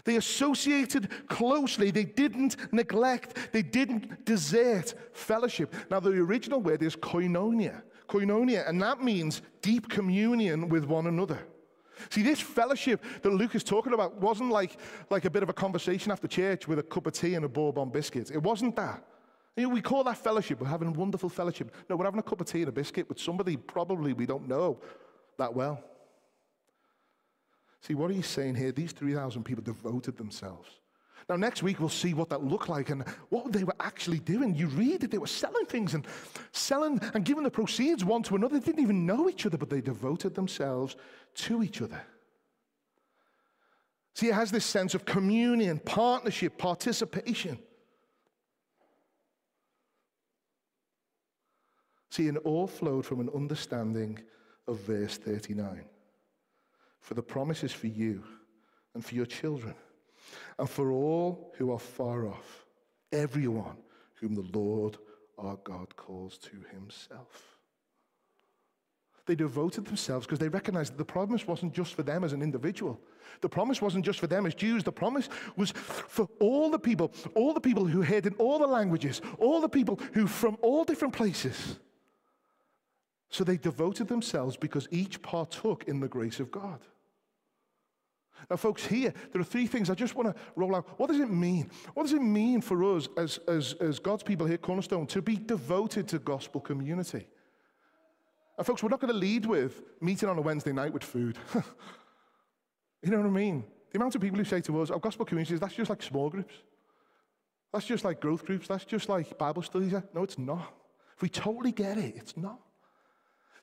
They 0.03 0.15
associated 0.15 1.09
closely. 1.27 1.91
They 1.91 2.05
didn't 2.05 2.57
neglect. 2.73 3.51
They 3.51 3.61
didn't 3.61 4.25
desert 4.25 4.93
fellowship. 5.13 5.73
Now, 5.89 5.99
the 5.99 6.11
original 6.11 6.61
word 6.61 6.81
is 6.81 6.95
koinonia. 6.95 7.81
Koinonia, 8.07 8.67
and 8.67 8.81
that 8.81 9.01
means 9.01 9.41
deep 9.61 9.87
communion 9.87 10.67
with 10.67 10.83
one 10.83 11.07
another. 11.07 11.39
See, 12.09 12.23
this 12.23 12.41
fellowship 12.41 13.03
that 13.21 13.29
Luke 13.29 13.55
is 13.55 13.63
talking 13.63 13.93
about 13.93 14.15
wasn't 14.15 14.49
like, 14.49 14.77
like 15.09 15.25
a 15.25 15.29
bit 15.29 15.43
of 15.43 15.49
a 15.49 15.53
conversation 15.53 16.11
after 16.11 16.27
church 16.27 16.67
with 16.67 16.79
a 16.79 16.83
cup 16.83 17.07
of 17.07 17.13
tea 17.13 17.35
and 17.35 17.45
a 17.45 17.49
bourbon 17.49 17.89
biscuit. 17.89 18.31
It 18.31 18.41
wasn't 18.41 18.75
that. 18.75 19.05
You 19.55 19.63
know, 19.63 19.69
we 19.69 19.81
call 19.81 20.03
that 20.05 20.17
fellowship. 20.17 20.59
We're 20.61 20.67
having 20.67 20.93
wonderful 20.93 21.29
fellowship. 21.29 21.73
No, 21.89 21.95
we're 21.95 22.05
having 22.05 22.19
a 22.19 22.23
cup 22.23 22.41
of 22.41 22.47
tea 22.47 22.61
and 22.61 22.69
a 22.69 22.71
biscuit 22.71 23.07
with 23.07 23.19
somebody 23.19 23.57
probably 23.57 24.13
we 24.13 24.25
don't 24.25 24.47
know 24.47 24.79
that 25.37 25.53
well. 25.53 25.83
See, 27.81 27.95
what 27.95 28.11
are 28.11 28.13
you 28.13 28.21
saying 28.21 28.55
here? 28.55 28.71
These 28.71 28.91
3,000 28.91 29.43
people 29.43 29.63
devoted 29.63 30.15
themselves 30.17 30.69
Now, 31.27 31.35
next 31.35 31.63
week, 31.63 31.79
we'll 31.79 31.89
see 31.89 32.13
what 32.13 32.29
that 32.29 32.43
looked 32.43 32.69
like 32.69 32.89
and 32.89 33.07
what 33.29 33.51
they 33.51 33.63
were 33.63 33.75
actually 33.79 34.19
doing. 34.19 34.55
You 34.55 34.67
read 34.67 35.01
that 35.01 35.11
they 35.11 35.17
were 35.17 35.27
selling 35.27 35.65
things 35.65 35.93
and 35.93 36.05
selling 36.51 36.99
and 37.13 37.25
giving 37.25 37.43
the 37.43 37.51
proceeds 37.51 38.05
one 38.05 38.23
to 38.23 38.35
another. 38.35 38.59
They 38.59 38.65
didn't 38.65 38.83
even 38.83 39.05
know 39.05 39.29
each 39.29 39.45
other, 39.45 39.57
but 39.57 39.69
they 39.69 39.81
devoted 39.81 40.35
themselves 40.35 40.95
to 41.35 41.63
each 41.63 41.81
other. 41.81 42.01
See, 44.13 44.27
it 44.27 44.33
has 44.33 44.51
this 44.51 44.65
sense 44.65 44.93
of 44.93 45.05
communion, 45.05 45.79
partnership, 45.79 46.57
participation. 46.57 47.57
See, 52.09 52.27
it 52.27 52.35
all 52.37 52.67
flowed 52.67 53.05
from 53.05 53.21
an 53.21 53.29
understanding 53.33 54.19
of 54.67 54.81
verse 54.81 55.17
39. 55.17 55.85
For 57.01 57.15
the 57.15 57.23
promise 57.23 57.63
is 57.63 57.73
for 57.73 57.87
you 57.87 58.23
and 58.93 59.03
for 59.03 59.15
your 59.15 59.25
children 59.25 59.75
and 60.57 60.69
for 60.69 60.91
all 60.91 61.53
who 61.57 61.71
are 61.71 61.79
far 61.79 62.27
off, 62.27 62.65
everyone 63.11 63.77
whom 64.15 64.35
the 64.35 64.57
Lord 64.57 64.97
our 65.37 65.57
God 65.63 65.95
calls 65.95 66.37
to 66.37 66.57
himself. 66.71 67.57
They 69.25 69.35
devoted 69.35 69.85
themselves 69.85 70.25
because 70.25 70.39
they 70.39 70.49
recognized 70.49 70.93
that 70.93 70.97
the 70.97 71.05
promise 71.05 71.47
wasn't 71.47 71.73
just 71.73 71.93
for 71.93 72.03
them 72.03 72.23
as 72.23 72.33
an 72.33 72.41
individual. 72.41 72.99
The 73.41 73.49
promise 73.49 73.81
wasn't 73.81 74.05
just 74.05 74.19
for 74.19 74.27
them 74.27 74.45
as 74.45 74.55
Jews. 74.55 74.83
The 74.83 74.91
promise 74.91 75.29
was 75.55 75.71
for 75.71 76.27
all 76.39 76.69
the 76.69 76.79
people, 76.79 77.11
all 77.35 77.53
the 77.53 77.61
people 77.61 77.85
who 77.85 78.01
heard 78.01 78.25
in 78.25 78.33
all 78.35 78.59
the 78.59 78.67
languages, 78.67 79.21
all 79.39 79.61
the 79.61 79.69
people 79.69 79.99
who 80.13 80.27
from 80.27 80.57
all 80.61 80.83
different 80.83 81.13
places. 81.13 81.79
So 83.31 83.45
they 83.45 83.57
devoted 83.57 84.09
themselves 84.09 84.57
because 84.57 84.87
each 84.91 85.21
partook 85.21 85.85
in 85.85 86.01
the 86.01 86.07
grace 86.07 86.41
of 86.41 86.51
God. 86.51 86.81
Now, 88.49 88.57
folks, 88.57 88.85
here, 88.85 89.13
there 89.31 89.41
are 89.41 89.45
three 89.45 89.67
things 89.67 89.89
I 89.89 89.93
just 89.93 90.15
want 90.15 90.35
to 90.35 90.41
roll 90.55 90.75
out. 90.75 90.99
What 90.99 91.07
does 91.07 91.19
it 91.19 91.29
mean? 91.29 91.71
What 91.93 92.03
does 92.03 92.13
it 92.13 92.21
mean 92.21 92.59
for 92.59 92.83
us 92.95 93.07
as, 93.17 93.39
as, 93.47 93.73
as 93.79 93.99
God's 93.99 94.23
people 94.23 94.45
here 94.45 94.55
at 94.55 94.61
Cornerstone 94.61 95.07
to 95.07 95.21
be 95.21 95.37
devoted 95.37 96.09
to 96.09 96.19
gospel 96.19 96.59
community? 96.59 97.25
And, 98.57 98.67
folks, 98.67 98.83
we're 98.83 98.89
not 98.89 98.99
going 98.99 99.13
to 99.13 99.19
lead 99.19 99.45
with 99.45 99.81
meeting 100.01 100.27
on 100.27 100.37
a 100.37 100.41
Wednesday 100.41 100.73
night 100.73 100.91
with 100.91 101.03
food. 101.03 101.37
you 103.01 103.11
know 103.11 103.17
what 103.17 103.27
I 103.27 103.29
mean? 103.29 103.63
The 103.91 103.97
amount 103.97 104.15
of 104.15 104.21
people 104.21 104.39
who 104.39 104.45
say 104.45 104.59
to 104.61 104.81
us, 104.81 104.91
oh, 104.91 104.99
gospel 104.99 105.25
communities, 105.25 105.59
that's 105.59 105.75
just 105.75 105.89
like 105.89 106.03
small 106.03 106.29
groups. 106.29 106.53
That's 107.71 107.85
just 107.85 108.03
like 108.03 108.19
growth 108.19 108.45
groups. 108.45 108.67
That's 108.67 108.83
just 108.83 109.07
like 109.07 109.37
Bible 109.37 109.61
studies. 109.61 109.93
No, 110.13 110.23
it's 110.23 110.37
not. 110.37 110.73
If 111.15 111.21
we 111.21 111.29
totally 111.29 111.71
get 111.71 111.97
it, 111.97 112.15
it's 112.17 112.35
not. 112.35 112.59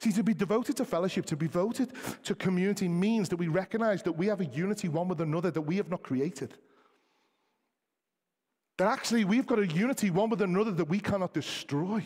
See, 0.01 0.13
to 0.13 0.23
be 0.23 0.35
devoted 0.35 0.77
to 0.77 0.85
fellowship, 0.85 1.27
to 1.27 1.37
be 1.37 1.47
devoted 1.47 1.93
to 2.23 2.35
community 2.35 2.87
means 2.87 3.29
that 3.31 3.37
we 3.37 3.49
recognize 3.49 4.03
that 4.05 4.13
we 4.13 4.27
have 4.29 4.41
a 4.41 4.47
unity 4.47 4.89
one 4.89 5.09
with 5.09 5.21
another 5.21 5.51
that 5.51 5.61
we 5.61 5.77
have 5.77 5.91
not 5.91 6.03
created. 6.03 6.55
That 8.77 8.87
actually 8.87 9.25
we've 9.25 9.47
got 9.47 9.59
a 9.59 9.67
unity 9.67 10.11
one 10.11 10.31
with 10.31 10.41
another 10.41 10.71
that 10.71 10.89
we 10.89 11.01
cannot 11.01 11.35
destroy. 11.35 12.05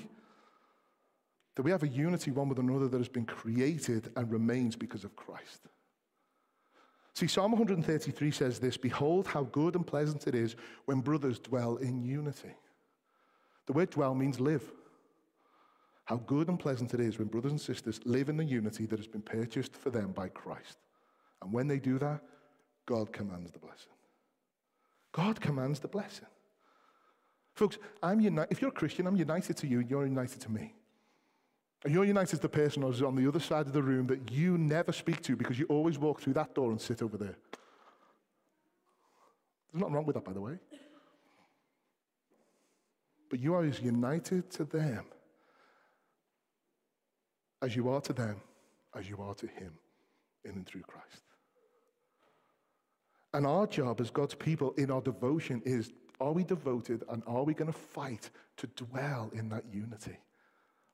That 1.54 1.62
we 1.62 1.70
have 1.70 1.82
a 1.82 1.88
unity 1.88 2.30
one 2.30 2.48
with 2.48 2.58
another 2.58 2.88
that 2.88 2.96
has 2.96 3.10
been 3.10 3.26
created 3.26 4.10
and 4.16 4.32
remains 4.32 4.74
because 4.74 5.04
of 5.04 5.14
Christ. 5.14 5.68
See, 7.14 7.26
Psalm 7.26 7.52
133 7.52 8.30
says 8.30 8.58
this 8.58 8.78
Behold, 8.78 9.26
how 9.26 9.42
good 9.44 9.74
and 9.74 9.86
pleasant 9.86 10.26
it 10.26 10.34
is 10.34 10.56
when 10.86 11.00
brothers 11.00 11.38
dwell 11.38 11.76
in 11.76 12.02
unity. 12.02 12.54
The 13.66 13.74
word 13.74 13.90
dwell 13.90 14.14
means 14.14 14.40
live. 14.40 14.72
How 16.04 16.16
good 16.16 16.48
and 16.48 16.58
pleasant 16.58 16.94
it 16.94 17.00
is 17.00 17.18
when 17.18 17.28
brothers 17.28 17.52
and 17.52 17.60
sisters 17.60 18.00
live 18.04 18.28
in 18.28 18.36
the 18.36 18.44
unity 18.44 18.86
that 18.86 18.98
has 18.98 19.06
been 19.06 19.22
purchased 19.22 19.76
for 19.76 19.90
them 19.90 20.12
by 20.12 20.28
Christ. 20.28 20.78
And 21.40 21.52
when 21.52 21.68
they 21.68 21.78
do 21.78 21.98
that, 21.98 22.20
God 22.86 23.12
commands 23.12 23.52
the 23.52 23.58
blessing. 23.58 23.92
God 25.12 25.40
commands 25.40 25.78
the 25.78 25.88
blessing. 25.88 26.26
Folks, 27.54 27.78
I'm 28.02 28.20
united. 28.20 28.50
If 28.50 28.60
you're 28.60 28.70
a 28.70 28.74
Christian, 28.74 29.06
I'm 29.06 29.16
united 29.16 29.56
to 29.58 29.66
you, 29.66 29.80
and 29.80 29.90
you're 29.90 30.06
united 30.06 30.40
to 30.40 30.50
me. 30.50 30.74
And 31.84 31.92
you're 31.92 32.04
united 32.04 32.36
to 32.36 32.42
the 32.42 32.48
person 32.48 32.82
who's 32.82 33.02
on 33.02 33.16
the 33.16 33.28
other 33.28 33.40
side 33.40 33.66
of 33.66 33.72
the 33.72 33.82
room 33.82 34.06
that 34.06 34.30
you 34.30 34.56
never 34.56 34.92
speak 34.92 35.20
to 35.22 35.36
because 35.36 35.58
you 35.58 35.66
always 35.66 35.98
walk 35.98 36.20
through 36.20 36.34
that 36.34 36.54
door 36.54 36.70
and 36.70 36.80
sit 36.80 37.02
over 37.02 37.16
there. 37.16 37.36
There's 39.72 39.80
nothing 39.80 39.94
wrong 39.94 40.06
with 40.06 40.14
that, 40.14 40.24
by 40.24 40.32
the 40.32 40.40
way. 40.40 40.58
But 43.28 43.40
you 43.40 43.54
are 43.54 43.64
as 43.64 43.80
united 43.80 44.50
to 44.52 44.64
them 44.64 45.06
as 47.62 47.74
you 47.76 47.88
are 47.88 48.00
to 48.02 48.12
them, 48.12 48.40
as 48.94 49.08
you 49.08 49.16
are 49.22 49.34
to 49.34 49.46
Him 49.46 49.72
in 50.44 50.50
and 50.52 50.66
through 50.66 50.82
Christ. 50.82 51.22
And 53.32 53.46
our 53.46 53.66
job 53.66 54.00
as 54.00 54.10
God's 54.10 54.34
people 54.34 54.74
in 54.76 54.90
our 54.90 55.00
devotion 55.00 55.62
is 55.64 55.92
are 56.20 56.32
we 56.32 56.44
devoted 56.44 57.02
and 57.08 57.22
are 57.26 57.42
we 57.44 57.54
going 57.54 57.72
to 57.72 57.78
fight 57.78 58.30
to 58.58 58.66
dwell 58.68 59.30
in 59.34 59.48
that 59.48 59.64
unity? 59.72 60.18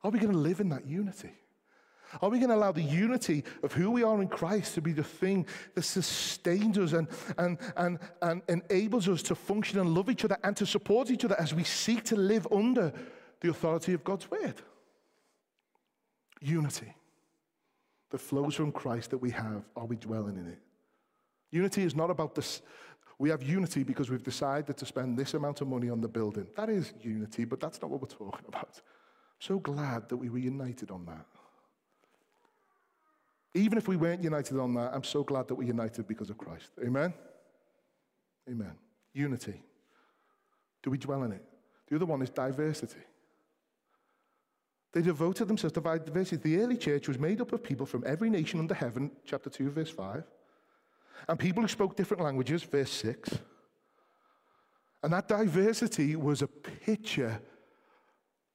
Are 0.03 0.11
we 0.11 0.19
going 0.19 0.31
to 0.31 0.37
live 0.37 0.59
in 0.59 0.69
that 0.69 0.87
unity? 0.87 1.31
Are 2.21 2.29
we 2.29 2.39
going 2.39 2.49
to 2.49 2.55
allow 2.55 2.71
the 2.71 2.81
unity 2.81 3.43
of 3.61 3.73
who 3.73 3.91
we 3.91 4.01
are 4.01 4.19
in 4.21 4.27
Christ 4.27 4.73
to 4.75 4.81
be 4.81 4.93
the 4.93 5.03
thing 5.03 5.45
that 5.75 5.83
sustains 5.83 6.77
us 6.77 6.93
and, 6.93 7.07
and, 7.37 7.59
and, 7.77 7.99
and 8.21 8.41
enables 8.47 9.07
us 9.07 9.21
to 9.23 9.35
function 9.35 9.79
and 9.79 9.93
love 9.93 10.09
each 10.09 10.25
other 10.25 10.37
and 10.43 10.57
to 10.57 10.65
support 10.65 11.11
each 11.11 11.25
other 11.25 11.39
as 11.39 11.53
we 11.53 11.63
seek 11.63 12.03
to 12.05 12.15
live 12.15 12.47
under 12.51 12.91
the 13.41 13.49
authority 13.49 13.93
of 13.93 14.03
God's 14.03 14.31
word? 14.31 14.55
Unity 16.41 16.93
that 18.11 18.19
flows 18.19 18.55
from 18.55 18.71
Christ 18.71 19.11
that 19.11 19.17
we 19.17 19.31
have, 19.31 19.63
are 19.75 19.85
we 19.85 19.95
dwelling 19.95 20.37
in 20.37 20.47
it? 20.47 20.59
Unity 21.51 21.83
is 21.83 21.95
not 21.95 22.09
about 22.09 22.35
this. 22.35 22.61
We 23.17 23.29
have 23.29 23.43
unity 23.43 23.83
because 23.83 24.09
we've 24.09 24.23
decided 24.23 24.77
to 24.77 24.85
spend 24.85 25.17
this 25.17 25.33
amount 25.33 25.61
of 25.61 25.67
money 25.67 25.89
on 25.89 25.99
the 25.99 26.07
building. 26.07 26.47
That 26.55 26.69
is 26.69 26.93
unity, 27.01 27.45
but 27.45 27.59
that's 27.59 27.81
not 27.81 27.91
what 27.91 28.01
we're 28.01 28.07
talking 28.07 28.45
about. 28.47 28.81
So 29.39 29.59
glad 29.59 30.09
that 30.09 30.17
we 30.17 30.29
were 30.29 30.39
united 30.39 30.91
on 30.91 31.05
that. 31.05 31.25
Even 33.55 33.77
if 33.77 33.87
we 33.87 33.97
weren't 33.97 34.23
united 34.23 34.57
on 34.59 34.73
that, 34.75 34.93
I'm 34.93 35.03
so 35.03 35.23
glad 35.23 35.47
that 35.47 35.55
we're 35.55 35.67
united 35.67 36.07
because 36.07 36.29
of 36.29 36.37
Christ. 36.37 36.71
Amen? 36.83 37.13
Amen. 38.49 38.73
Unity. 39.13 39.61
Do 40.83 40.91
we 40.91 40.97
dwell 40.97 41.23
in 41.23 41.31
it? 41.31 41.43
The 41.87 41.95
other 41.95 42.05
one 42.05 42.21
is 42.21 42.29
diversity. 42.29 43.01
They 44.91 45.01
devoted 45.01 45.47
themselves 45.47 45.73
to 45.73 45.81
diversity. 45.81 46.37
The 46.37 46.63
early 46.63 46.77
church 46.77 47.07
was 47.07 47.19
made 47.19 47.41
up 47.41 47.53
of 47.53 47.63
people 47.63 47.85
from 47.85 48.03
every 48.05 48.29
nation 48.29 48.59
under 48.59 48.73
heaven, 48.73 49.11
chapter 49.25 49.49
2, 49.49 49.69
verse 49.69 49.91
5, 49.91 50.23
and 51.27 51.39
people 51.39 51.61
who 51.61 51.67
spoke 51.67 51.95
different 51.95 52.23
languages, 52.23 52.63
verse 52.63 52.91
6. 52.91 53.37
And 55.03 55.13
that 55.13 55.27
diversity 55.27 56.15
was 56.15 56.41
a 56.41 56.47
picture 56.47 57.39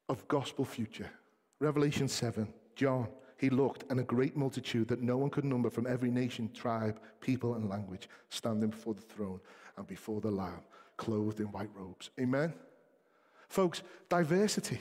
of 0.08 0.26
gospel 0.28 0.64
future. 0.64 1.10
Revelation 1.60 2.08
7, 2.08 2.52
John, 2.74 3.06
he 3.38 3.48
looked, 3.48 3.84
and 3.90 4.00
a 4.00 4.04
great 4.04 4.36
multitude 4.36 4.88
that 4.88 5.02
no 5.02 5.16
one 5.16 5.30
could 5.30 5.44
number 5.44 5.70
from 5.70 5.86
every 5.86 6.10
nation, 6.10 6.50
tribe, 6.52 7.00
people, 7.20 7.54
and 7.54 7.68
language 7.68 8.08
standing 8.28 8.70
before 8.70 8.94
the 8.94 9.00
throne 9.02 9.40
and 9.76 9.86
before 9.86 10.20
the 10.20 10.30
Lamb, 10.30 10.62
clothed 10.96 11.40
in 11.40 11.46
white 11.46 11.70
robes. 11.74 12.10
Amen? 12.18 12.52
Folks, 13.48 13.82
diversity 14.08 14.80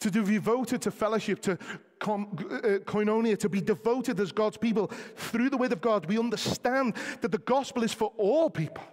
to 0.00 0.10
be 0.10 0.34
devoted 0.34 0.82
to 0.82 0.90
fellowship, 0.90 1.40
to 1.42 1.52
uh, 1.52 1.56
koinonia, 2.00 3.38
to 3.38 3.48
be 3.48 3.60
devoted 3.60 4.20
as 4.20 4.32
God's 4.32 4.56
people 4.56 4.88
through 5.16 5.50
the 5.50 5.56
word 5.56 5.72
of 5.72 5.80
God, 5.80 6.06
we 6.06 6.18
understand 6.18 6.94
that 7.20 7.32
the 7.32 7.38
gospel 7.38 7.82
is 7.82 7.92
for 7.92 8.12
all 8.16 8.50
people. 8.50 8.84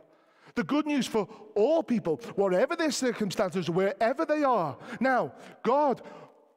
The 0.56 0.64
good 0.64 0.86
news 0.86 1.08
for 1.08 1.28
all 1.56 1.82
people, 1.82 2.18
whatever 2.36 2.76
their 2.76 2.92
circumstances, 2.92 3.70
wherever 3.70 4.24
they 4.26 4.44
are. 4.44 4.78
Now, 5.00 5.34
God 5.64 6.02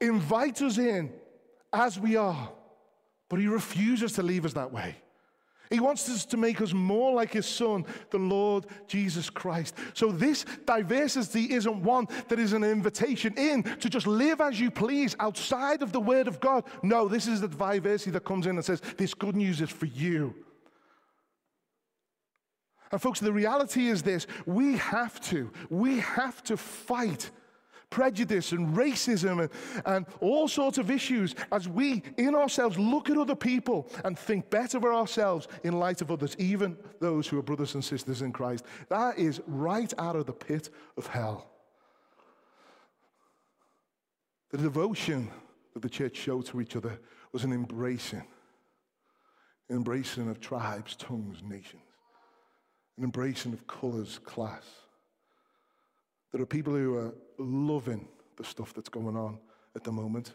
invites 0.01 0.61
us 0.61 0.77
in 0.77 1.13
as 1.73 1.99
we 1.99 2.17
are, 2.17 2.53
but 3.29 3.41
He 3.41 3.47
refuses 3.47 4.13
to 4.15 4.23
leave 4.23 4.45
us 4.45 4.53
that 4.53 4.71
way. 4.71 4.97
He 5.71 5.81
wants 5.81 6.09
us 6.09 6.25
to 6.27 6.37
make 6.37 6.61
us 6.61 6.73
more 6.73 7.13
like 7.15 7.33
his 7.33 7.47
son, 7.47 7.85
the 8.11 8.19
Lord 8.19 8.67
Jesus 8.87 9.31
Christ. 9.31 9.75
So 9.95 10.13
this 10.13 10.45
diversity 10.65 11.53
isn't 11.53 11.83
one 11.83 12.07
that 12.29 12.39
is 12.39 12.53
an 12.53 12.65
invitation 12.65 13.35
in 13.37 13.63
to 13.63 13.89
just 13.89 14.07
live 14.07 14.41
as 14.41 14.61
you 14.61 14.71
please 14.71 15.17
outside 15.19 15.83
of 15.83 15.93
the 15.93 16.01
word 16.01 16.29
of 16.29 16.41
God. 16.41 16.65
No, 16.83 17.09
this 17.09 17.27
is 17.27 17.41
the 17.41 17.49
diversity 17.49 18.13
that 18.13 18.25
comes 18.25 18.47
in 18.47 18.57
and 18.57 18.65
says, 18.65 18.81
this 18.97 19.15
good 19.15 19.37
news 19.37 19.61
is 19.61 19.71
for 19.71 19.87
you. 19.87 20.35
And 22.93 23.03
folks, 23.03 23.21
the 23.21 23.33
reality 23.33 23.89
is 23.89 24.03
this 24.03 24.27
we 24.47 24.77
have 24.77 25.21
to, 25.23 25.51
we 25.71 25.99
have 25.99 26.43
to 26.45 26.57
fight 26.57 27.31
prejudice 27.91 28.53
and 28.53 28.77
racism 28.77 29.43
and, 29.43 29.51
and 29.87 30.07
all 30.21 30.49
sorts 30.49 30.79
of 30.79 30.91
issues 30.91 31.35
as 31.53 31.69
we, 31.69 32.03
in 32.17 32.35
ourselves, 32.35 32.79
look 32.79 33.11
at 33.11 33.17
other 33.17 33.37
people 33.37 33.89
and 34.05 34.19
think 34.19 34.51
better 34.51 34.79
of 34.79 34.85
ourselves 34.85 35.49
in 35.65 35.79
light 35.79 36.03
of 36.03 36.11
others, 36.11 36.37
even 36.39 36.77
those 37.01 37.27
who 37.29 37.39
are 37.39 37.43
brothers 37.43 37.75
and 37.75 37.85
sisters 37.85 38.23
in 38.23 38.33
Christ. 38.33 38.65
That 38.89 39.19
is 39.19 39.41
right 39.47 39.93
out 39.99 40.17
of 40.17 40.27
the 40.27 40.33
pit 40.33 40.71
of 40.97 41.07
hell. 41.07 41.51
The 44.51 44.59
devotion 44.59 45.31
that 45.75 45.83
the 45.83 45.89
church 45.89 46.17
showed 46.17 46.47
to 46.47 46.61
each 46.61 46.77
other 46.77 46.99
was 47.33 47.45
an 47.45 47.53
embracing, 47.53 48.25
an 49.69 49.77
embracing 49.77 50.29
of 50.29 50.41
tribes, 50.41 50.97
tongues, 50.97 51.43
nations. 51.43 51.83
an 52.97 53.05
embracing 53.05 53.53
of 53.53 53.67
colours, 53.67 54.19
class. 54.25 54.65
There 56.37 56.43
are 56.43 56.47
people 56.47 56.75
who 56.75 56.99
are 56.99 57.15
loving 57.39 58.07
the 58.37 58.45
stuff 58.45 58.75
that's 58.75 58.91
going 58.91 59.17
on 59.17 59.39
at 59.75 59.85
the 59.85 59.91
moment, 59.91 60.35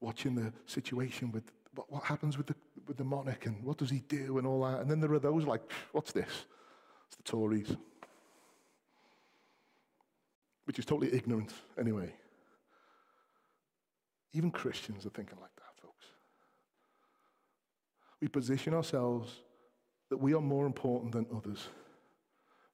watching 0.00 0.34
the 0.34 0.50
situation 0.64 1.30
with 1.30 1.44
what, 1.74 1.92
what 1.92 2.04
happens 2.04 2.38
with 2.38 2.46
the, 2.46 2.54
with 2.86 2.96
the 2.96 3.04
monarch 3.04 3.44
and 3.44 3.62
what 3.62 3.76
does 3.76 3.90
he 3.90 3.98
do 4.08 4.38
and 4.38 4.46
all 4.46 4.62
that. 4.62 4.80
And 4.80 4.90
then 4.90 4.98
there 4.98 5.12
are 5.12 5.18
those 5.18 5.44
like, 5.44 5.60
what's 5.92 6.10
this? 6.12 6.46
It's 7.08 7.16
the 7.18 7.22
Tories. 7.22 7.76
Which 10.64 10.78
is 10.78 10.86
totally 10.86 11.12
ignorant 11.12 11.52
anyway. 11.78 12.14
Even 14.32 14.50
Christians 14.50 15.04
are 15.04 15.10
thinking 15.10 15.36
like 15.38 15.54
that, 15.56 15.82
folks. 15.82 16.06
We 18.22 18.28
position 18.28 18.72
ourselves 18.72 19.30
that 20.08 20.16
we 20.16 20.32
are 20.32 20.40
more 20.40 20.64
important 20.64 21.12
than 21.12 21.26
others. 21.36 21.68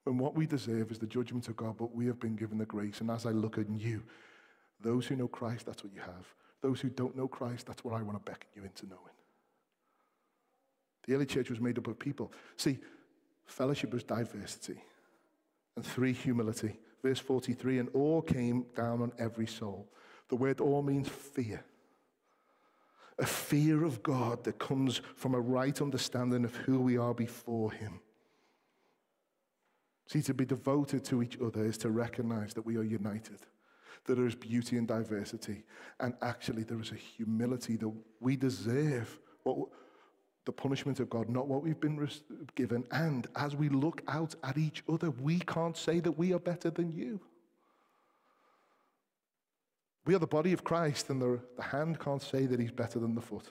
When 0.07 0.19
what 0.19 0.37
we 0.37 0.47
deserve 0.47 0.93
is 0.93 1.01
the 1.01 1.07
judgment 1.09 1.49
of 1.49 1.57
God, 1.57 1.77
but 1.77 1.93
we 1.93 2.07
have 2.07 2.21
been 2.21 2.37
given 2.37 2.59
the 2.59 2.65
grace. 2.65 3.01
And 3.01 3.11
as 3.11 3.27
I 3.27 3.31
look 3.31 3.59
at 3.59 3.69
you, 3.69 4.05
those 4.81 5.05
who 5.05 5.17
know 5.17 5.27
Christ, 5.27 5.67
that's 5.67 5.83
what 5.83 5.93
you 5.93 6.01
have. 6.01 6.33
Those 6.63 6.81
who 6.81 6.91
don't 6.91 7.17
know 7.17 7.27
Christ, 7.27 7.67
that's 7.67 7.83
what 7.83 7.93
I 7.93 8.03
want 8.03 8.17
to 8.17 8.31
beckon 8.31 8.49
you 8.55 8.63
into 8.63 8.87
knowing. 8.87 9.01
The 11.09 11.15
early 11.15 11.27
church 11.27 11.51
was 11.51 11.61
made 11.61 11.77
up 11.77 11.89
of 11.89 11.99
people. 11.99 12.33
See, 12.57 12.79
fellowship 13.47 13.93
was 13.93 14.05
diversity. 14.05 14.81
And 15.75 15.85
three, 15.85 16.13
humility. 16.13 16.79
Verse 17.03 17.19
43 17.19 17.81
and 17.81 17.89
awe 17.93 18.21
came 18.21 18.65
down 18.77 19.03
on 19.03 19.11
every 19.19 19.49
soul. 19.49 19.89
The 20.29 20.37
word 20.37 20.61
awe 20.61 20.83
means 20.83 21.09
fear. 21.09 21.65
A 23.19 23.27
fear 23.27 23.83
of 23.83 24.05
God 24.05 24.45
that 24.45 24.61
comes 24.61 25.01
from 25.17 25.35
a 25.35 25.41
right 25.41 25.83
understanding 25.83 26.45
of 26.45 26.55
who 26.55 26.79
we 26.79 26.97
are 26.97 27.13
before 27.13 27.73
Him. 27.73 27.99
See, 30.07 30.23
to 30.23 30.35
be 30.35 30.45
devoted 30.45 31.05
to 31.07 31.23
each 31.23 31.39
other 31.41 31.65
is 31.65 31.79
to 31.79 31.91
recognize 31.91 32.55
that 32.55 32.65
we 32.65 32.77
are 32.77 32.83
united, 32.83 33.41
that 34.05 34.15
there 34.15 34.27
is 34.27 34.37
beauty 34.37 34.77
and 34.79 34.87
diversity, 34.87 35.65
and 35.99 36.15
actually 36.23 36.63
there 36.63 36.81
is 36.81 36.93
a 36.93 36.97
humility 36.97 37.77
that 37.77 37.93
we 38.21 38.37
deserve 38.37 39.19
what, 39.43 39.69
the 40.45 40.53
punishment 40.53 41.01
of 41.01 41.11
God, 41.11 41.29
not 41.29 41.49
what 41.49 41.63
we've 41.63 41.81
been 41.81 42.09
given. 42.55 42.85
And 42.93 43.27
as 43.35 43.57
we 43.57 43.69
look 43.69 44.03
out 44.07 44.37
at 44.45 44.57
each 44.57 44.85
other, 44.89 45.11
we 45.11 45.41
can't 45.41 45.77
say 45.77 45.99
that 46.01 46.13
we 46.13 46.33
are 46.33 46.39
better 46.39 46.71
than 46.71 46.93
you. 46.93 47.21
We 50.05 50.15
are 50.15 50.21
the 50.21 50.27
body 50.29 50.53
of 50.53 50.63
Christ, 50.63 51.11
and 51.11 51.21
the, 51.21 51.41
the 51.57 51.65
hand 51.65 51.99
can't 51.99 52.23
say 52.23 52.47
that 52.47 52.61
he's 52.61 52.71
better 52.71 53.01
than 53.01 53.17
the 53.17 53.21
foot. 53.21 53.47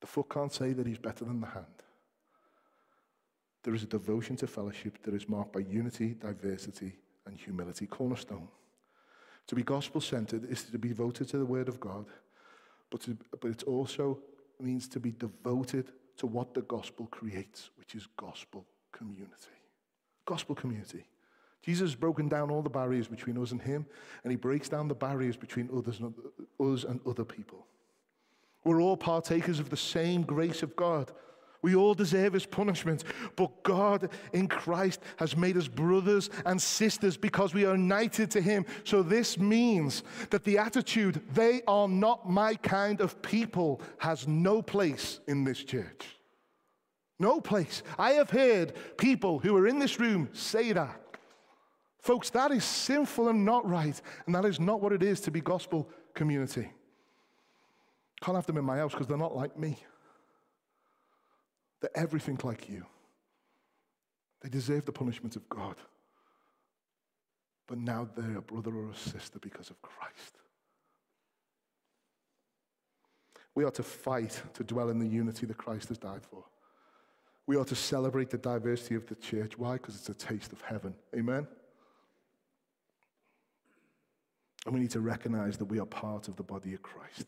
The 0.00 0.06
foot 0.06 0.30
can't 0.30 0.52
say 0.52 0.72
that 0.72 0.86
he's 0.86 0.96
better 0.96 1.26
than 1.26 1.42
the 1.42 1.48
hand. 1.48 1.66
There 3.62 3.74
is 3.74 3.82
a 3.82 3.86
devotion 3.86 4.36
to 4.36 4.46
fellowship 4.46 5.02
that 5.04 5.14
is 5.14 5.28
marked 5.28 5.52
by 5.52 5.60
unity, 5.60 6.14
diversity, 6.14 6.96
and 7.26 7.36
humility. 7.36 7.86
Cornerstone. 7.86 8.48
To 9.46 9.54
be 9.54 9.62
gospel 9.62 10.00
centered 10.00 10.50
is 10.50 10.64
to 10.64 10.78
be 10.78 10.88
devoted 10.88 11.28
to 11.28 11.38
the 11.38 11.46
Word 11.46 11.68
of 11.68 11.80
God, 11.80 12.06
but, 12.90 13.00
to, 13.02 13.16
but 13.40 13.50
it 13.50 13.62
also 13.64 14.18
means 14.60 14.88
to 14.88 15.00
be 15.00 15.12
devoted 15.12 15.92
to 16.16 16.26
what 16.26 16.54
the 16.54 16.62
gospel 16.62 17.06
creates, 17.06 17.70
which 17.76 17.94
is 17.94 18.06
gospel 18.16 18.64
community. 18.92 19.58
Gospel 20.24 20.54
community. 20.54 21.04
Jesus 21.62 21.90
has 21.90 21.94
broken 21.94 22.28
down 22.28 22.50
all 22.50 22.62
the 22.62 22.70
barriers 22.70 23.08
between 23.08 23.38
us 23.38 23.52
and 23.52 23.62
him, 23.62 23.86
and 24.24 24.30
he 24.30 24.36
breaks 24.36 24.68
down 24.68 24.88
the 24.88 24.94
barriers 24.94 25.36
between 25.36 25.68
others 25.74 26.00
and, 26.00 26.14
us 26.60 26.84
and 26.84 27.00
other 27.06 27.24
people. 27.24 27.66
We're 28.64 28.80
all 28.80 28.96
partakers 28.96 29.58
of 29.58 29.70
the 29.70 29.76
same 29.76 30.22
grace 30.22 30.62
of 30.62 30.76
God. 30.76 31.12
We 31.62 31.76
all 31.76 31.94
deserve 31.94 32.32
his 32.32 32.44
punishment, 32.44 33.04
but 33.36 33.62
God 33.62 34.10
in 34.32 34.48
Christ 34.48 35.00
has 35.16 35.36
made 35.36 35.56
us 35.56 35.68
brothers 35.68 36.28
and 36.44 36.60
sisters 36.60 37.16
because 37.16 37.54
we 37.54 37.64
are 37.64 37.76
united 37.76 38.32
to 38.32 38.40
him. 38.40 38.66
So 38.82 39.02
this 39.04 39.38
means 39.38 40.02
that 40.30 40.42
the 40.42 40.58
attitude, 40.58 41.22
they 41.32 41.62
are 41.68 41.86
not 41.86 42.28
my 42.28 42.56
kind 42.56 43.00
of 43.00 43.22
people, 43.22 43.80
has 43.98 44.26
no 44.26 44.60
place 44.60 45.20
in 45.28 45.44
this 45.44 45.62
church. 45.62 46.04
No 47.20 47.40
place. 47.40 47.84
I 47.96 48.12
have 48.12 48.30
heard 48.30 48.72
people 48.96 49.38
who 49.38 49.56
are 49.56 49.68
in 49.68 49.78
this 49.78 50.00
room 50.00 50.28
say 50.32 50.72
that. 50.72 50.98
Folks, 52.00 52.30
that 52.30 52.50
is 52.50 52.64
sinful 52.64 53.28
and 53.28 53.44
not 53.44 53.68
right, 53.68 54.00
and 54.26 54.34
that 54.34 54.44
is 54.44 54.58
not 54.58 54.80
what 54.80 54.92
it 54.92 55.04
is 55.04 55.20
to 55.20 55.30
be 55.30 55.40
gospel 55.40 55.88
community. 56.14 56.72
Can't 58.20 58.34
have 58.34 58.46
them 58.46 58.56
in 58.56 58.64
my 58.64 58.78
house 58.78 58.90
because 58.90 59.06
they're 59.06 59.16
not 59.16 59.36
like 59.36 59.56
me. 59.56 59.78
They're 61.82 61.90
everything 61.96 62.38
like 62.44 62.70
you. 62.70 62.86
They 64.40 64.48
deserve 64.48 64.86
the 64.86 64.92
punishment 64.92 65.36
of 65.36 65.48
God. 65.48 65.76
But 67.66 67.78
now 67.78 68.08
they're 68.16 68.38
a 68.38 68.42
brother 68.42 68.74
or 68.74 68.90
a 68.90 68.96
sister 68.96 69.38
because 69.40 69.68
of 69.68 69.82
Christ. 69.82 70.38
We 73.54 73.64
are 73.64 73.70
to 73.72 73.82
fight 73.82 74.40
to 74.54 74.64
dwell 74.64 74.88
in 74.90 74.98
the 74.98 75.06
unity 75.06 75.44
that 75.46 75.58
Christ 75.58 75.88
has 75.88 75.98
died 75.98 76.22
for. 76.22 76.44
We 77.46 77.56
are 77.56 77.64
to 77.64 77.74
celebrate 77.74 78.30
the 78.30 78.38
diversity 78.38 78.94
of 78.94 79.06
the 79.06 79.16
church. 79.16 79.58
Why? 79.58 79.74
Because 79.74 79.96
it's 79.96 80.08
a 80.08 80.14
taste 80.14 80.52
of 80.52 80.60
heaven. 80.62 80.94
Amen? 81.14 81.46
And 84.64 84.74
we 84.74 84.80
need 84.80 84.90
to 84.92 85.00
recognize 85.00 85.56
that 85.58 85.64
we 85.64 85.80
are 85.80 85.86
part 85.86 86.28
of 86.28 86.36
the 86.36 86.44
body 86.44 86.72
of 86.74 86.82
Christ. 86.82 87.26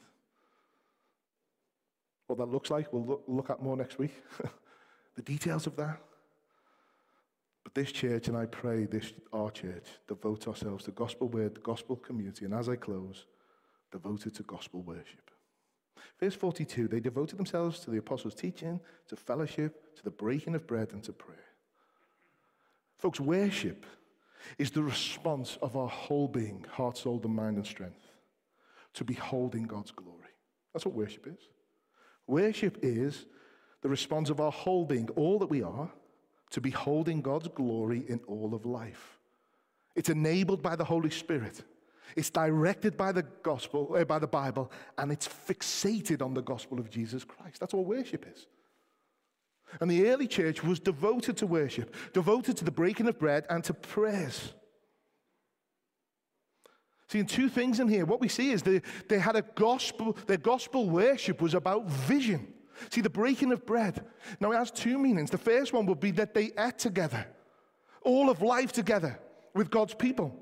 What 2.27 2.39
that 2.39 2.47
looks 2.47 2.70
like, 2.70 2.93
we'll 2.93 3.05
look, 3.05 3.25
look 3.27 3.51
at 3.51 3.62
more 3.62 3.77
next 3.77 3.99
week. 3.99 4.14
the 5.14 5.22
details 5.22 5.66
of 5.66 5.77
that. 5.77 6.01
But 7.62 7.75
this 7.75 7.93
church, 7.93 8.29
and 8.29 8.37
I 8.37 8.47
pray 8.47 8.85
this, 8.85 9.12
our 9.33 9.51
church, 9.51 9.87
devote 10.07 10.47
ourselves 10.49 10.85
to 10.85 10.91
gospel 10.91 11.29
word, 11.29 11.62
gospel 11.62 11.97
community, 11.97 12.45
and 12.45 12.55
as 12.55 12.68
I 12.68 12.77
close, 12.77 13.27
devoted 13.91 14.35
to 14.35 14.43
gospel 14.43 14.83
worship. 14.83 15.31
Verse 16.20 16.35
42 16.35 16.89
they 16.89 17.01
devoted 17.01 17.39
themselves 17.39 17.81
to 17.81 17.91
the 17.91 17.99
apostles' 17.99 18.35
teaching, 18.35 18.81
to 19.09 19.16
fellowship, 19.16 19.97
to 19.97 20.05
the 20.05 20.11
breaking 20.11 20.55
of 20.55 20.66
bread, 20.66 20.93
and 20.93 21.03
to 21.05 21.12
prayer. 21.12 21.39
Folks, 22.99 23.20
worship 23.20 23.87
is 24.59 24.70
the 24.70 24.83
response 24.83 25.59
of 25.62 25.77
our 25.77 25.89
whole 25.89 26.29
being, 26.29 26.64
heart, 26.70 26.99
soul, 26.99 27.20
and 27.25 27.35
mind, 27.35 27.57
and 27.57 27.66
strength, 27.66 28.11
to 28.95 29.05
beholding 29.05 29.64
God's 29.64 29.91
glory. 29.91 30.20
That's 30.72 30.85
what 30.85 30.95
worship 30.95 31.27
is. 31.27 31.49
Worship 32.27 32.79
is 32.83 33.27
the 33.83 33.89
response 33.89 34.31
of 34.31 34.41
our 34.41 34.53
whole 34.53 34.85
being, 34.85 35.09
all 35.11 35.39
that 35.41 35.51
we 35.51 35.62
are, 35.62 35.91
to 36.51 36.61
beholding 36.61 37.20
God's 37.20 37.49
glory 37.49 38.05
in 38.09 38.20
all 38.27 38.55
of 38.55 38.64
life. 38.64 39.18
It's 39.95 40.09
enabled 40.09 40.62
by 40.62 40.77
the 40.77 40.85
Holy 40.85 41.11
Spirit. 41.11 41.62
It's 42.16 42.31
directed 42.31 42.97
by 42.97 43.12
the 43.12 43.25
gospel, 43.43 43.95
uh, 43.97 44.05
by 44.05 44.18
the 44.18 44.27
Bible, 44.27 44.70
and 44.99 45.11
it's 45.11 45.29
fixated 45.29 46.22
on 46.22 46.35
the 46.35 46.43
gospel 46.43 46.79
of 46.79 46.91
Jesus 46.91 47.25
Christ. 47.25 47.61
That's 47.61 47.75
all 47.75 47.85
worship 47.85 48.27
is. 48.33 48.47
And 49.81 49.91
the 49.91 50.09
early 50.09 50.29
church 50.29 50.62
was 50.62 50.79
devoted 50.79 51.37
to 51.39 51.47
worship, 51.47 51.95
devoted 52.12 52.57
to 52.59 52.64
the 52.64 52.70
breaking 52.70 53.09
of 53.09 53.18
bread 53.18 53.47
and 53.51 53.64
to 53.64 53.75
prayers. 53.75 54.55
See, 57.09 57.18
in 57.18 57.26
two 57.26 57.48
things 57.48 57.80
in 57.80 57.88
here, 57.88 58.07
what 58.07 58.20
we 58.20 58.28
see 58.28 58.50
is 58.50 58.62
they, 58.62 58.80
they 59.09 59.18
had 59.18 59.36
a 59.36 59.42
gospel, 59.42 60.16
their 60.26 60.38
gospel 60.38 60.88
worship 60.88 61.42
was 61.42 61.55
about 61.55 61.86
vision. 61.86 62.52
See, 62.90 63.00
the 63.00 63.11
breaking 63.11 63.52
of 63.52 63.66
bread. 63.66 64.05
Now, 64.40 64.52
it 64.52 64.57
has 64.57 64.70
two 64.70 64.98
meanings. 64.98 65.30
The 65.30 65.38
first 65.38 65.72
one 65.72 65.86
would 65.86 66.00
be 66.00 66.11
that 66.12 66.34
they 66.34 66.50
ate 66.59 66.78
together, 66.78 67.26
all 68.02 68.30
of 68.30 68.42
life 68.42 68.72
together 68.72 69.18
with 69.55 69.70
God's 69.70 69.94
people. 69.94 70.34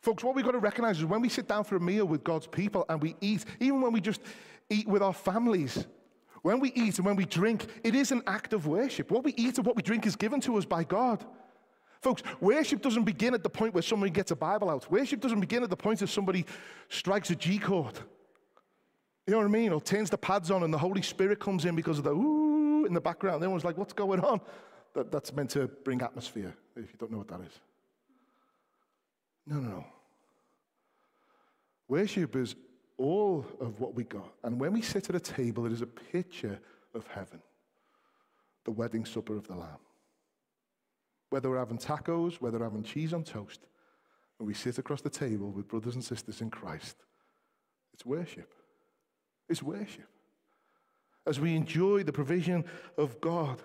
Folks, 0.00 0.24
what 0.24 0.34
we've 0.34 0.44
got 0.44 0.52
to 0.52 0.58
recognize 0.58 0.98
is 0.98 1.04
when 1.04 1.20
we 1.20 1.28
sit 1.28 1.46
down 1.46 1.64
for 1.64 1.76
a 1.76 1.80
meal 1.80 2.06
with 2.06 2.24
God's 2.24 2.46
people 2.46 2.84
and 2.88 3.00
we 3.00 3.16
eat, 3.20 3.44
even 3.60 3.80
when 3.80 3.92
we 3.92 4.00
just 4.00 4.20
eat 4.70 4.88
with 4.88 5.02
our 5.02 5.12
families, 5.12 5.86
when 6.42 6.58
we 6.58 6.72
eat 6.72 6.96
and 6.96 7.06
when 7.06 7.16
we 7.16 7.26
drink, 7.26 7.66
it 7.84 7.94
is 7.94 8.12
an 8.12 8.22
act 8.26 8.54
of 8.54 8.66
worship. 8.66 9.10
What 9.10 9.24
we 9.24 9.34
eat 9.36 9.58
and 9.58 9.66
what 9.66 9.76
we 9.76 9.82
drink 9.82 10.06
is 10.06 10.16
given 10.16 10.40
to 10.42 10.56
us 10.56 10.64
by 10.64 10.84
God. 10.84 11.24
Folks, 12.00 12.22
worship 12.40 12.80
doesn't 12.80 13.04
begin 13.04 13.34
at 13.34 13.42
the 13.42 13.50
point 13.50 13.74
where 13.74 13.82
somebody 13.82 14.10
gets 14.10 14.30
a 14.30 14.36
Bible 14.36 14.70
out. 14.70 14.90
Worship 14.90 15.20
doesn't 15.20 15.40
begin 15.40 15.62
at 15.62 15.70
the 15.70 15.76
point 15.76 15.98
that 15.98 16.06
somebody 16.08 16.46
strikes 16.88 17.30
a 17.30 17.36
G 17.36 17.58
chord. 17.58 17.98
You 19.26 19.32
know 19.32 19.38
what 19.38 19.46
I 19.46 19.50
mean? 19.50 19.72
Or 19.72 19.80
turns 19.80 20.08
the 20.08 20.16
pads 20.18 20.50
on 20.50 20.62
and 20.62 20.72
the 20.72 20.78
Holy 20.78 21.02
Spirit 21.02 21.40
comes 21.40 21.66
in 21.66 21.76
because 21.76 21.98
of 21.98 22.04
the 22.04 22.12
ooh 22.12 22.86
in 22.86 22.94
the 22.94 23.00
background. 23.00 23.36
Everyone's 23.36 23.64
like, 23.64 23.76
what's 23.76 23.92
going 23.92 24.20
on? 24.20 24.40
That, 24.94 25.12
that's 25.12 25.32
meant 25.32 25.50
to 25.50 25.68
bring 25.68 26.00
atmosphere, 26.00 26.54
if 26.74 26.90
you 26.90 26.98
don't 26.98 27.12
know 27.12 27.18
what 27.18 27.28
that 27.28 27.40
is. 27.42 27.60
No, 29.46 29.56
no, 29.56 29.68
no. 29.68 29.84
Worship 31.86 32.34
is 32.34 32.56
all 32.96 33.44
of 33.60 33.78
what 33.78 33.94
we 33.94 34.04
got. 34.04 34.32
And 34.42 34.58
when 34.58 34.72
we 34.72 34.80
sit 34.80 35.10
at 35.10 35.16
a 35.16 35.20
table, 35.20 35.66
it 35.66 35.72
is 35.72 35.82
a 35.82 35.86
picture 35.86 36.58
of 36.94 37.06
heaven, 37.08 37.40
the 38.64 38.70
wedding 38.70 39.04
supper 39.04 39.36
of 39.36 39.46
the 39.46 39.54
Lamb. 39.54 39.78
Whether 41.30 41.48
we're 41.48 41.58
having 41.58 41.78
tacos, 41.78 42.40
whether 42.40 42.58
we're 42.58 42.64
having 42.64 42.82
cheese 42.82 43.12
on 43.12 43.24
toast, 43.24 43.60
and 44.38 44.46
we 44.46 44.54
sit 44.54 44.78
across 44.78 45.00
the 45.00 45.10
table 45.10 45.50
with 45.50 45.68
brothers 45.68 45.94
and 45.94 46.04
sisters 46.04 46.40
in 46.40 46.50
Christ, 46.50 46.96
it's 47.92 48.04
worship. 48.04 48.52
It's 49.48 49.62
worship. 49.62 50.08
As 51.26 51.38
we 51.38 51.54
enjoy 51.54 52.02
the 52.02 52.12
provision 52.12 52.64
of 52.96 53.20
God. 53.20 53.60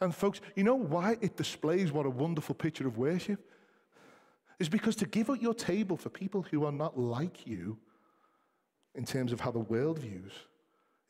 And 0.00 0.14
folks, 0.14 0.40
you 0.54 0.64
know 0.64 0.74
why 0.74 1.16
it 1.20 1.36
displays 1.36 1.92
what 1.92 2.04
a 2.04 2.10
wonderful 2.10 2.54
picture 2.54 2.86
of 2.86 2.98
worship? 2.98 3.40
Is 4.58 4.68
because 4.68 4.96
to 4.96 5.06
give 5.06 5.30
up 5.30 5.40
your 5.40 5.54
table 5.54 5.96
for 5.96 6.10
people 6.10 6.42
who 6.42 6.64
are 6.64 6.72
not 6.72 6.98
like 6.98 7.46
you 7.46 7.78
in 8.94 9.04
terms 9.04 9.32
of 9.32 9.40
how 9.40 9.50
the 9.50 9.58
world 9.58 9.98
views 9.98 10.32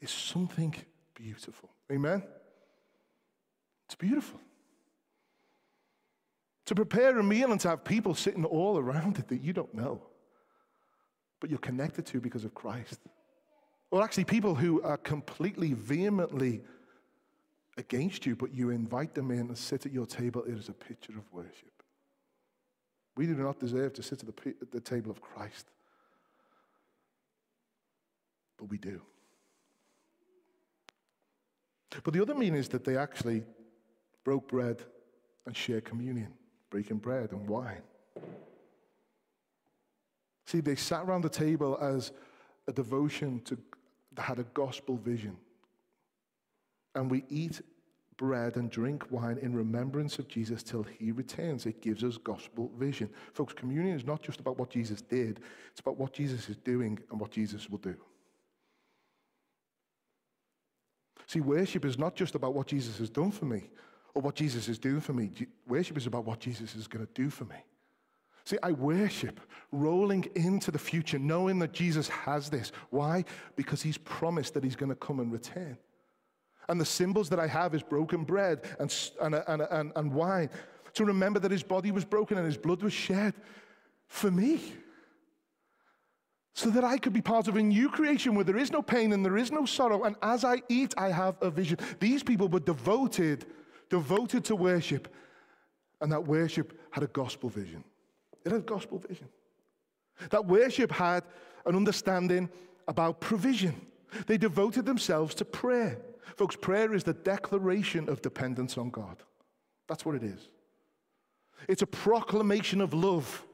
is 0.00 0.10
something 0.10 0.74
beautiful. 1.14 1.70
Amen? 1.90 2.22
It's 3.86 3.94
beautiful. 3.94 4.40
To 6.66 6.74
prepare 6.74 7.18
a 7.18 7.22
meal 7.22 7.52
and 7.52 7.60
to 7.60 7.68
have 7.68 7.84
people 7.84 8.14
sitting 8.14 8.44
all 8.44 8.78
around 8.78 9.18
it 9.18 9.28
that 9.28 9.42
you 9.42 9.52
don't 9.52 9.74
know, 9.74 10.02
but 11.40 11.50
you're 11.50 11.58
connected 11.58 12.06
to 12.06 12.20
because 12.20 12.44
of 12.44 12.54
Christ. 12.54 13.00
Or 13.90 14.02
actually, 14.02 14.24
people 14.24 14.54
who 14.54 14.82
are 14.82 14.96
completely 14.96 15.74
vehemently 15.74 16.62
against 17.76 18.24
you, 18.24 18.34
but 18.34 18.54
you 18.54 18.70
invite 18.70 19.14
them 19.14 19.30
in 19.30 19.40
and 19.40 19.58
sit 19.58 19.84
at 19.86 19.92
your 19.92 20.06
table. 20.06 20.42
It 20.44 20.54
is 20.54 20.68
a 20.68 20.72
picture 20.72 21.12
of 21.12 21.30
worship. 21.32 21.82
We 23.16 23.26
do 23.26 23.34
not 23.34 23.60
deserve 23.60 23.92
to 23.94 24.02
sit 24.02 24.22
at 24.24 24.36
the, 24.36 24.54
at 24.60 24.72
the 24.72 24.80
table 24.80 25.10
of 25.10 25.20
Christ, 25.20 25.70
but 28.58 28.68
we 28.68 28.78
do. 28.78 29.00
But 32.02 32.14
the 32.14 32.22
other 32.22 32.34
meaning 32.34 32.58
is 32.58 32.68
that 32.70 32.84
they 32.84 32.96
actually 32.96 33.44
broke 34.24 34.48
bread 34.48 34.82
and 35.46 35.56
shared 35.56 35.84
communion, 35.84 36.32
breaking 36.74 36.96
bread 36.96 37.30
and 37.30 37.48
wine. 37.48 37.82
See, 40.44 40.58
they 40.60 40.74
sat 40.74 41.04
around 41.04 41.22
the 41.22 41.28
table 41.28 41.78
as 41.80 42.10
a 42.66 42.72
devotion 42.72 43.40
to, 43.44 43.56
that 44.14 44.22
had 44.22 44.40
a 44.40 44.46
gospel 44.54 44.96
vision. 44.96 45.36
And 46.96 47.08
we 47.08 47.22
eat 47.28 47.60
bread 48.16 48.56
and 48.56 48.72
drink 48.72 49.04
wine 49.12 49.38
in 49.40 49.54
remembrance 49.54 50.18
of 50.18 50.26
Jesus 50.26 50.64
till 50.64 50.82
he 50.82 51.12
returns. 51.12 51.64
It 51.64 51.80
gives 51.80 52.02
us 52.02 52.18
gospel 52.18 52.72
vision. 52.76 53.08
Folks, 53.34 53.52
communion 53.52 53.94
is 53.94 54.04
not 54.04 54.20
just 54.20 54.40
about 54.40 54.58
what 54.58 54.70
Jesus 54.70 55.00
did, 55.00 55.38
it's 55.70 55.78
about 55.78 55.96
what 55.96 56.12
Jesus 56.12 56.48
is 56.48 56.56
doing 56.56 56.98
and 57.12 57.20
what 57.20 57.30
Jesus 57.30 57.70
will 57.70 57.78
do. 57.78 57.94
See, 61.28 61.40
worship 61.40 61.84
is 61.84 61.98
not 61.98 62.16
just 62.16 62.34
about 62.34 62.52
what 62.52 62.66
Jesus 62.66 62.98
has 62.98 63.10
done 63.10 63.30
for 63.30 63.44
me 63.44 63.70
or 64.14 64.22
what 64.22 64.34
Jesus 64.34 64.68
is 64.68 64.78
doing 64.78 65.00
for 65.00 65.12
me. 65.12 65.30
Worship 65.66 65.96
is 65.96 66.06
about 66.06 66.24
what 66.24 66.40
Jesus 66.40 66.74
is 66.74 66.86
going 66.86 67.04
to 67.04 67.12
do 67.12 67.30
for 67.30 67.44
me. 67.44 67.56
See, 68.44 68.58
I 68.62 68.72
worship 68.72 69.40
rolling 69.72 70.26
into 70.34 70.70
the 70.70 70.78
future, 70.78 71.18
knowing 71.18 71.58
that 71.60 71.72
Jesus 71.72 72.08
has 72.08 72.50
this. 72.50 72.72
Why? 72.90 73.24
Because 73.56 73.82
he's 73.82 73.98
promised 73.98 74.54
that 74.54 74.62
he's 74.62 74.76
going 74.76 74.90
to 74.90 74.96
come 74.96 75.20
and 75.20 75.32
return. 75.32 75.78
And 76.68 76.80
the 76.80 76.84
symbols 76.84 77.28
that 77.30 77.40
I 77.40 77.46
have 77.46 77.74
is 77.74 77.82
broken 77.82 78.24
bread 78.24 78.62
and, 78.78 78.94
and, 79.20 79.34
and, 79.34 79.62
and, 79.62 79.92
and 79.96 80.12
wine 80.12 80.50
to 80.94 81.04
remember 81.04 81.40
that 81.40 81.50
his 81.50 81.62
body 81.62 81.90
was 81.90 82.04
broken 82.04 82.38
and 82.38 82.46
his 82.46 82.56
blood 82.56 82.82
was 82.82 82.92
shed 82.92 83.34
for 84.06 84.30
me. 84.30 84.60
So 86.56 86.70
that 86.70 86.84
I 86.84 86.98
could 86.98 87.12
be 87.12 87.20
part 87.20 87.48
of 87.48 87.56
a 87.56 87.62
new 87.62 87.88
creation 87.88 88.36
where 88.36 88.44
there 88.44 88.56
is 88.56 88.70
no 88.70 88.80
pain 88.80 89.12
and 89.12 89.24
there 89.24 89.36
is 89.36 89.50
no 89.50 89.66
sorrow. 89.66 90.04
And 90.04 90.14
as 90.22 90.44
I 90.44 90.62
eat, 90.68 90.94
I 90.96 91.10
have 91.10 91.36
a 91.40 91.50
vision. 91.50 91.78
These 91.98 92.22
people 92.22 92.46
were 92.46 92.60
devoted 92.60 93.44
devoted 93.90 94.44
to 94.46 94.56
worship, 94.56 95.12
and 96.00 96.10
that 96.12 96.26
worship 96.26 96.78
had 96.90 97.02
a 97.02 97.08
gospel 97.08 97.48
vision. 97.48 97.84
It 98.44 98.52
had 98.52 98.60
a 98.60 98.64
gospel 98.64 98.98
vision. 98.98 99.28
That 100.30 100.46
worship 100.46 100.92
had 100.92 101.24
an 101.66 101.74
understanding 101.76 102.48
about 102.86 103.20
provision. 103.20 103.86
They 104.26 104.36
devoted 104.36 104.86
themselves 104.86 105.34
to 105.36 105.44
prayer. 105.44 105.98
Folks, 106.36 106.56
prayer 106.56 106.94
is 106.94 107.04
the 107.04 107.14
declaration 107.14 108.08
of 108.08 108.22
dependence 108.22 108.78
on 108.78 108.90
God. 108.90 109.22
That's 109.88 110.04
what 110.04 110.14
it 110.14 110.22
is. 110.22 110.48
It's 111.68 111.82
a 111.82 111.86
proclamation 111.86 112.80
of 112.80 112.94
love, 112.94 113.44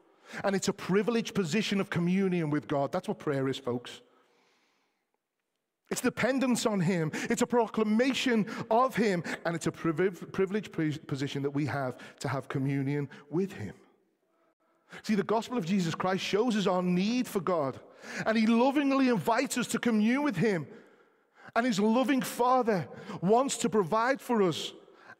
and 0.44 0.54
it's 0.56 0.68
a 0.68 0.72
privileged 0.72 1.34
position 1.34 1.80
of 1.80 1.90
communion 1.90 2.50
with 2.50 2.68
God. 2.68 2.92
That's 2.92 3.08
what 3.08 3.18
prayer 3.18 3.48
is, 3.48 3.58
folks. 3.58 4.00
It's 5.90 6.00
dependence 6.00 6.66
on 6.66 6.80
Him. 6.80 7.10
It's 7.28 7.42
a 7.42 7.46
proclamation 7.46 8.46
of 8.70 8.94
Him. 8.94 9.24
And 9.44 9.56
it's 9.56 9.66
a 9.66 9.72
privileged 9.72 10.72
position 11.06 11.42
that 11.42 11.50
we 11.50 11.66
have 11.66 11.96
to 12.20 12.28
have 12.28 12.48
communion 12.48 13.08
with 13.28 13.52
Him. 13.52 13.74
See, 15.02 15.14
the 15.14 15.22
gospel 15.22 15.58
of 15.58 15.66
Jesus 15.66 15.94
Christ 15.94 16.24
shows 16.24 16.56
us 16.56 16.66
our 16.66 16.82
need 16.82 17.26
for 17.26 17.40
God. 17.40 17.78
And 18.26 18.36
He 18.36 18.46
lovingly 18.46 19.08
invites 19.08 19.58
us 19.58 19.66
to 19.68 19.78
commune 19.78 20.22
with 20.22 20.36
Him. 20.36 20.66
And 21.56 21.66
His 21.66 21.80
loving 21.80 22.22
Father 22.22 22.88
wants 23.20 23.56
to 23.58 23.68
provide 23.68 24.20
for 24.20 24.42
us 24.42 24.72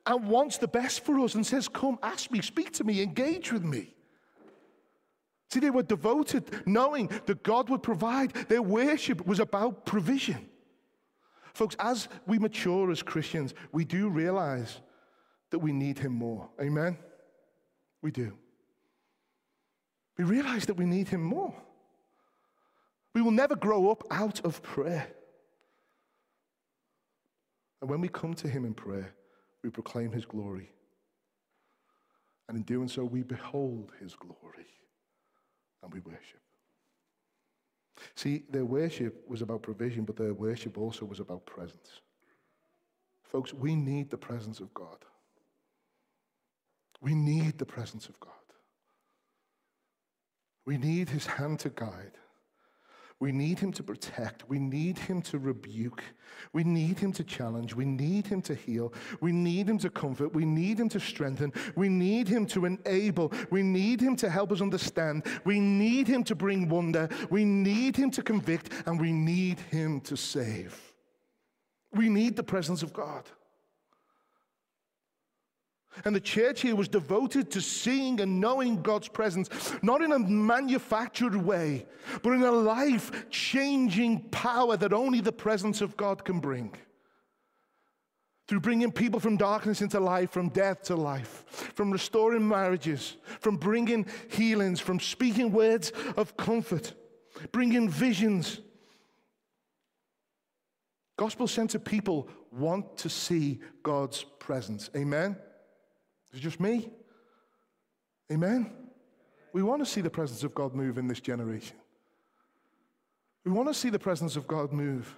and 0.07 0.29
wants 0.29 0.59
the 0.59 0.69
best 0.69 1.05
for 1.05 1.19
us 1.21 1.35
and 1.35 1.45
says, 1.45 1.69
Come, 1.69 1.99
ask 2.03 2.31
me, 2.31 2.41
speak 2.41 2.73
to 2.75 2.85
me, 2.85 3.03
engage 3.03 3.53
with 3.53 3.65
me. 3.65 3.95
See, 5.51 5.59
they 5.59 5.71
were 5.71 5.83
devoted, 5.83 6.45
knowing 6.65 7.11
that 7.27 7.43
God 7.43 7.69
would 7.71 7.83
provide. 7.83 8.33
Their 8.49 8.63
worship 8.63 9.27
was 9.27 9.41
about 9.41 9.85
provision. 9.85 10.50
Folks, 11.53 11.77
as 11.79 12.09
we 12.27 12.39
mature 12.39 12.91
as 12.91 13.03
Christians, 13.03 13.55
we 13.73 13.85
do 13.85 14.09
realize 14.09 14.81
that 15.51 15.59
we 15.59 15.73
need 15.73 15.99
Him 15.99 16.13
more. 16.13 16.49
Amen? 16.61 16.97
We 18.03 18.11
do. 18.11 18.37
We 20.17 20.25
realize 20.25 20.67
that 20.67 20.75
we 20.75 20.87
need 20.87 21.09
Him 21.09 21.23
more. 21.23 21.55
We 23.15 23.23
will 23.23 23.31
never 23.31 23.57
grow 23.57 23.91
up 23.91 24.05
out 24.11 24.45
of 24.45 24.63
prayer. 24.63 25.09
And 27.81 27.91
when 27.91 28.01
we 28.01 28.09
come 28.09 28.35
to 28.35 28.49
Him 28.49 28.65
in 28.65 28.75
prayer, 28.75 29.15
we 29.63 29.71
proclaim 29.71 30.13
His 30.13 30.25
glory. 30.25 30.71
And 32.49 32.57
in 32.57 32.63
doing 32.65 32.89
so, 32.89 33.05
we 33.05 33.23
behold 33.23 33.93
His 34.01 34.15
glory 34.15 34.67
and 35.83 35.93
we 35.93 36.01
worship. 36.01 36.41
See, 38.15 38.45
their 38.51 38.65
worship 38.65 39.29
was 39.29 39.43
about 39.43 39.63
provision, 39.63 40.05
but 40.05 40.17
their 40.17 40.35
worship 40.35 40.79
also 40.79 41.05
was 41.05 41.21
about 41.21 41.47
presence. 41.47 42.01
Folks, 43.23 43.55
we 43.55 43.77
need 43.77 44.11
the 44.11 44.17
presence 44.17 44.61
of 44.61 44.73
God. 44.75 45.05
We 47.01 47.15
need 47.15 47.59
the 47.59 47.67
presence 47.67 48.09
of 48.09 48.19
God. 48.21 48.33
We 50.67 50.77
need 50.77 51.09
his 51.09 51.27
hand 51.27 51.61
to 51.61 51.71
guide. 51.71 52.19
We 53.21 53.33
need 53.33 53.59
him 53.59 53.71
to 53.73 53.83
protect. 53.83 54.49
We 54.49 54.59
need 54.59 54.99
him 54.99 55.21
to 55.23 55.39
rebuke. 55.39 56.03
We 56.55 56.65
need 56.65 56.99
him 56.99 57.13
to 57.13 57.23
challenge. 57.23 57.75
We 57.75 57.85
need 57.85 58.27
him 58.27 58.41
to 58.43 58.55
heal. 58.55 58.95
We 59.21 59.31
need 59.31 59.69
him 59.69 59.79
to 59.79 59.91
comfort. 59.91 60.35
We 60.35 60.47
need 60.47 60.81
him 60.81 60.89
to 60.89 60.99
strengthen. 60.99 61.53
We 61.77 61.91
need 61.91 62.29
him 62.29 62.47
to 62.47 62.65
enable. 62.65 63.31
We 63.51 63.63
need 63.63 64.01
him 64.01 64.17
to 64.17 64.31
help 64.31 64.53
us 64.53 64.63
understand. 64.63 65.27
We 65.45 65.61
need 65.61 66.09
him 66.09 66.25
to 66.25 66.35
bring 66.35 66.71
wonder. 66.71 67.11
We 67.29 67.45
need 67.45 67.95
him 67.95 68.11
to 68.13 68.23
convict. 68.23 68.73
And 68.87 68.99
we 68.99 69.13
need 69.13 69.61
him 69.61 70.01
to 70.03 70.17
save. 70.17 70.81
We 71.93 72.09
need 72.09 72.37
the 72.37 72.43
presence 72.43 72.83
of 72.83 72.95
God. 72.95 73.29
And 76.05 76.15
the 76.15 76.21
church 76.21 76.63
here 76.63 76.77
was 76.77 76.89
devoted 76.89 77.51
to 77.51 77.61
seeing 77.61 78.21
and 78.21 78.41
knowing 78.41 78.83
God's 78.83 79.09
presence, 79.09 79.49
not 79.83 80.03
in 80.03 80.13
a 80.13 80.19
manufactured 80.19 81.37
way, 81.37 81.87
but 82.23 82.33
in 82.33 82.43
a 82.43 82.51
life 82.51 83.29
changing 83.31 84.21
power 84.31 84.77
that 84.77 84.93
only 84.93 85.21
the 85.21 85.33
presence 85.33 85.81
of 85.81 85.97
God 85.97 86.25
can 86.25 86.41
bring. 86.41 86.75
Through 88.49 88.61
bringing 88.61 88.91
people 88.91 89.21
from 89.21 89.37
darkness 89.37 89.81
into 89.81 90.01
life, 90.01 90.31
from 90.31 90.49
death 90.49 90.83
to 90.85 90.97
life, 90.97 91.45
from 91.75 91.93
restoring 91.93 92.49
marriages, 92.49 93.17
from 93.41 93.57
bringing 93.57 94.07
healings, 94.29 94.81
from 94.81 94.99
speaking 94.99 95.53
words 95.53 95.93
of 96.17 96.37
comfort, 96.37 96.95
bringing 97.53 97.89
visions. 97.89 98.61
Gospel 101.17 101.47
centered 101.47 101.85
people 101.85 102.29
want 102.51 102.97
to 102.97 103.09
see 103.09 103.61
God's 103.83 104.25
presence. 104.41 104.91
Amen? 104.97 105.37
Is 106.33 106.39
it 106.39 106.43
just 106.43 106.61
me? 106.61 106.91
Amen? 108.31 108.71
We 109.53 109.63
want 109.63 109.85
to 109.85 109.87
see 109.87 110.01
the 110.01 110.11
presence 110.11 110.45
of 110.45 110.55
God 110.55 110.75
move 110.75 110.99
in 110.99 111.09
this 111.09 111.21
generation. 111.21 111.77
We 113.45 113.51
want 113.51 113.69
to 113.69 113.75
see 113.75 113.91
the 113.91 113.99
presence 113.99 114.37
of 114.37 114.47
God 114.47 114.73
move. 114.73 115.17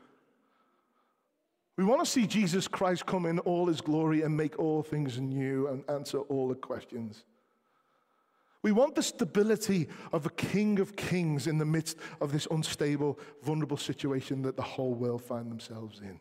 We 1.76 1.84
want 1.84 2.00
to 2.00 2.06
see 2.06 2.26
Jesus 2.26 2.68
Christ 2.68 3.06
come 3.06 3.26
in 3.26 3.38
all 3.40 3.66
his 3.66 3.80
glory 3.80 4.22
and 4.22 4.36
make 4.36 4.58
all 4.58 4.82
things 4.82 5.18
new 5.20 5.68
and 5.68 5.84
answer 5.88 6.18
all 6.18 6.48
the 6.48 6.54
questions. 6.54 7.24
We 8.62 8.70
want 8.70 8.94
the 8.94 9.02
stability 9.02 9.88
of 10.12 10.24
a 10.24 10.30
king 10.30 10.78
of 10.78 10.94
kings 10.94 11.48
in 11.48 11.58
the 11.58 11.64
midst 11.64 11.98
of 12.20 12.30
this 12.30 12.46
unstable, 12.50 13.18
vulnerable 13.42 13.76
situation 13.76 14.42
that 14.42 14.56
the 14.56 14.62
whole 14.62 14.94
world 14.94 15.22
find 15.22 15.50
themselves 15.50 16.00
in. 16.00 16.20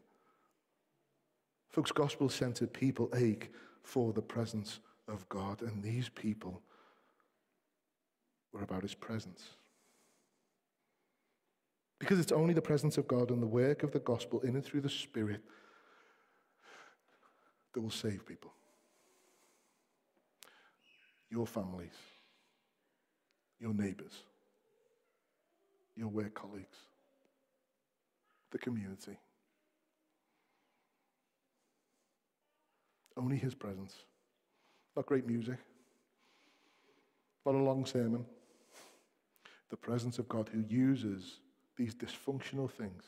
Folks, 1.69 1.91
gospel 1.91 2.29
centered 2.29 2.73
people 2.73 3.09
ache 3.15 3.51
for 3.83 4.13
the 4.13 4.21
presence 4.21 4.79
of 5.07 5.27
God. 5.29 5.61
And 5.61 5.83
these 5.83 6.09
people 6.09 6.61
were 8.53 8.63
about 8.63 8.83
his 8.83 8.93
presence. 8.93 9.43
Because 11.99 12.19
it's 12.19 12.31
only 12.31 12.53
the 12.53 12.61
presence 12.61 12.97
of 12.97 13.07
God 13.07 13.29
and 13.29 13.41
the 13.41 13.47
work 13.47 13.83
of 13.83 13.91
the 13.91 13.99
gospel 13.99 14.39
in 14.41 14.55
and 14.55 14.65
through 14.65 14.81
the 14.81 14.89
Spirit 14.89 15.41
that 17.73 17.81
will 17.81 17.91
save 17.91 18.25
people. 18.25 18.51
your 21.31 21.47
families, 21.47 21.95
your 23.59 23.73
neighbors, 23.73 24.23
your 25.95 26.09
work 26.09 26.33
colleagues, 26.33 26.77
the 28.51 28.57
community. 28.57 29.17
Only 33.21 33.37
His 33.37 33.53
presence. 33.53 33.95
Not 34.95 35.05
great 35.05 35.27
music, 35.27 35.57
not 37.45 37.55
a 37.55 37.57
long 37.57 37.85
sermon. 37.85 38.25
The 39.69 39.77
presence 39.77 40.19
of 40.19 40.27
God 40.27 40.49
who 40.51 40.65
uses 40.67 41.39
these 41.77 41.95
dysfunctional 41.95 42.69
things 42.69 43.03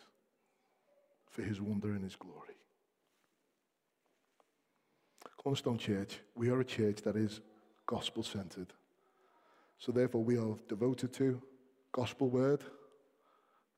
for 1.29 1.41
His 1.41 1.59
wonder 1.59 1.91
and 1.91 2.03
His 2.03 2.15
glory. 2.15 2.55
Cornerstone 5.37 5.77
Church, 5.77 6.19
we 6.35 6.49
are 6.49 6.61
a 6.61 6.65
church 6.65 7.01
that 7.01 7.17
is 7.17 7.41
gospel 7.85 8.23
centered. 8.23 8.71
So, 9.77 9.91
therefore, 9.91 10.23
we 10.23 10.37
are 10.37 10.55
devoted 10.69 11.11
to 11.15 11.41
gospel 11.91 12.29
word, 12.29 12.63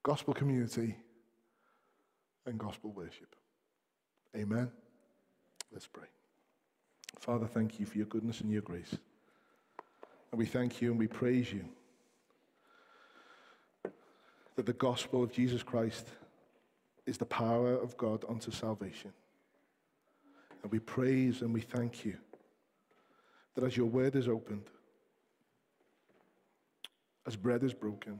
gospel 0.03 0.35
community, 0.35 0.95
and 2.45 2.59
gospel 2.59 2.91
worship. 2.91 3.35
Amen. 4.35 4.69
Let's 5.71 5.87
pray. 5.87 6.14
Father, 7.19 7.47
thank 7.47 7.79
you 7.79 7.85
for 7.85 7.97
your 7.97 8.07
goodness 8.07 8.41
and 8.41 8.51
your 8.51 8.61
grace. 8.61 8.95
And 10.31 10.39
we 10.39 10.45
thank 10.45 10.81
you 10.81 10.91
and 10.91 10.99
we 10.99 11.07
praise 11.07 11.51
you 11.51 11.65
that 14.55 14.65
the 14.65 14.73
gospel 14.73 15.23
of 15.23 15.31
Jesus 15.31 15.63
Christ 15.63 16.07
is 17.05 17.17
the 17.17 17.25
power 17.25 17.73
of 17.73 17.97
God 17.97 18.25
unto 18.27 18.51
salvation. 18.51 19.11
And 20.63 20.71
we 20.71 20.79
praise 20.79 21.41
and 21.41 21.53
we 21.53 21.61
thank 21.61 22.05
you 22.05 22.17
that 23.53 23.63
as 23.63 23.77
your 23.77 23.85
word 23.85 24.15
is 24.15 24.27
opened, 24.27 24.65
as 27.27 27.35
bread 27.35 27.63
is 27.63 27.73
broken, 27.73 28.19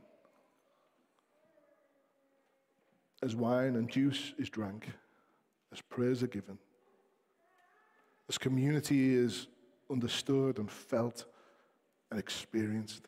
as 3.22 3.36
wine 3.36 3.76
and 3.76 3.90
juice 3.90 4.34
is 4.38 4.50
drank, 4.50 4.88
as 5.72 5.82
prayers 5.82 6.22
are 6.24 6.28
given, 6.28 6.58
as 8.30 8.38
community 8.38 9.16
is 9.16 9.48
understood 9.90 10.58
and 10.58 10.70
felt 10.70 11.26
and 12.10 12.20
experienced, 12.20 13.08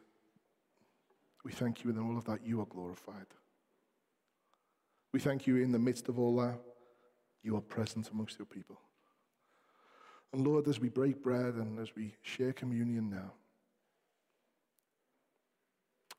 we 1.44 1.52
thank 1.52 1.84
you 1.84 1.90
in 1.90 1.98
all 1.98 2.18
of 2.18 2.26
that 2.26 2.46
you 2.46 2.62
are 2.62 2.66
glorified. 2.66 3.26
We 5.14 5.20
thank 5.20 5.48
you 5.48 5.58
in 5.58 5.72
the 5.72 5.80
midst 5.80 6.10
of 6.10 6.20
all 6.20 6.36
that, 6.38 6.60
you 7.42 7.56
are 7.56 7.62
present 7.62 8.10
amongst 8.12 8.38
your 8.38 8.46
people. 8.46 8.80
And 10.34 10.46
Lord, 10.46 10.68
as 10.68 10.80
we 10.80 10.90
break 10.90 11.24
bread 11.24 11.56
and 11.56 11.80
as 11.80 11.96
we 11.96 12.16
share 12.22 12.52
communion 12.52 13.10
now, 13.10 13.32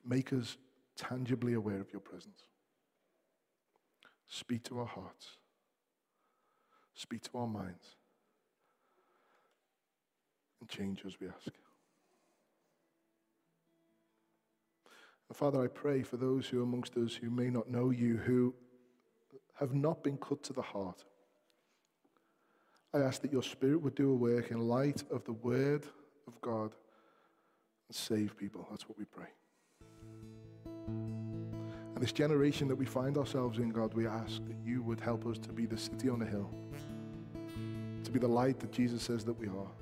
make 0.04 0.32
us 0.32 0.56
tangibly 0.96 1.52
aware 1.52 1.80
of 1.80 1.92
your 1.92 2.00
presence. 2.00 2.40
Speak 4.26 4.62
to 4.64 4.80
our 4.80 4.86
hearts, 4.86 5.36
speak 6.94 7.22
to 7.24 7.38
our 7.38 7.46
minds, 7.46 7.97
and 10.60 10.68
change 10.68 11.02
us, 11.06 11.12
we 11.20 11.28
ask. 11.28 11.50
And 15.28 15.36
Father, 15.36 15.62
I 15.62 15.66
pray 15.66 16.02
for 16.02 16.16
those 16.16 16.46
who 16.46 16.62
amongst 16.62 16.96
us 16.96 17.14
who 17.14 17.30
may 17.30 17.50
not 17.50 17.70
know 17.70 17.90
you, 17.90 18.16
who 18.16 18.54
have 19.54 19.74
not 19.74 20.02
been 20.02 20.16
cut 20.16 20.42
to 20.44 20.52
the 20.52 20.62
heart. 20.62 21.04
I 22.94 22.98
ask 23.00 23.20
that 23.22 23.32
your 23.32 23.42
Spirit 23.42 23.82
would 23.82 23.94
do 23.94 24.10
a 24.10 24.14
work 24.14 24.50
in 24.50 24.60
light 24.60 25.02
of 25.10 25.24
the 25.24 25.32
Word 25.32 25.84
of 26.26 26.40
God 26.40 26.74
and 27.88 27.96
save 27.96 28.36
people. 28.36 28.66
That's 28.70 28.88
what 28.88 28.98
we 28.98 29.04
pray. 29.04 29.26
And 30.86 32.02
this 32.02 32.12
generation 32.12 32.68
that 32.68 32.76
we 32.76 32.86
find 32.86 33.18
ourselves 33.18 33.58
in, 33.58 33.70
God, 33.70 33.92
we 33.92 34.06
ask 34.06 34.44
that 34.46 34.56
you 34.64 34.82
would 34.82 35.00
help 35.00 35.26
us 35.26 35.36
to 35.38 35.52
be 35.52 35.66
the 35.66 35.76
city 35.76 36.08
on 36.08 36.20
the 36.20 36.26
hill, 36.26 36.50
to 38.04 38.10
be 38.10 38.18
the 38.18 38.28
light 38.28 38.60
that 38.60 38.72
Jesus 38.72 39.02
says 39.02 39.24
that 39.24 39.32
we 39.34 39.48
are, 39.48 39.72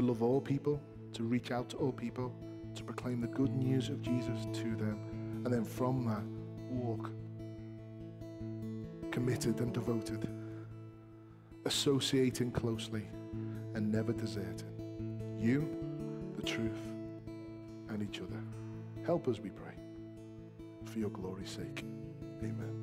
to 0.00 0.06
love 0.06 0.22
all 0.22 0.40
people, 0.40 0.80
to 1.12 1.24
reach 1.24 1.50
out 1.50 1.68
to 1.68 1.76
all 1.76 1.92
people, 1.92 2.32
to 2.74 2.82
proclaim 2.82 3.20
the 3.20 3.26
good 3.26 3.54
news 3.54 3.88
of 3.88 4.00
Jesus 4.00 4.46
to 4.52 4.74
them, 4.76 4.98
and 5.44 5.52
then 5.52 5.64
from 5.64 6.06
that, 6.06 6.22
walk 6.70 7.10
committed 9.10 9.60
and 9.60 9.72
devoted 9.72 10.28
associating 11.66 12.50
closely, 12.50 13.06
and 13.74 13.92
never 13.92 14.12
deserting. 14.12 15.36
You, 15.38 15.68
the 16.36 16.42
truth, 16.42 16.80
and 17.90 18.02
each 18.02 18.20
other. 18.20 18.40
Help 19.04 19.28
us, 19.28 19.38
we 19.40 19.50
pray, 19.50 19.74
for 20.86 20.98
your 20.98 21.10
glory's 21.10 21.50
sake. 21.50 21.84
Amen. 22.42 22.79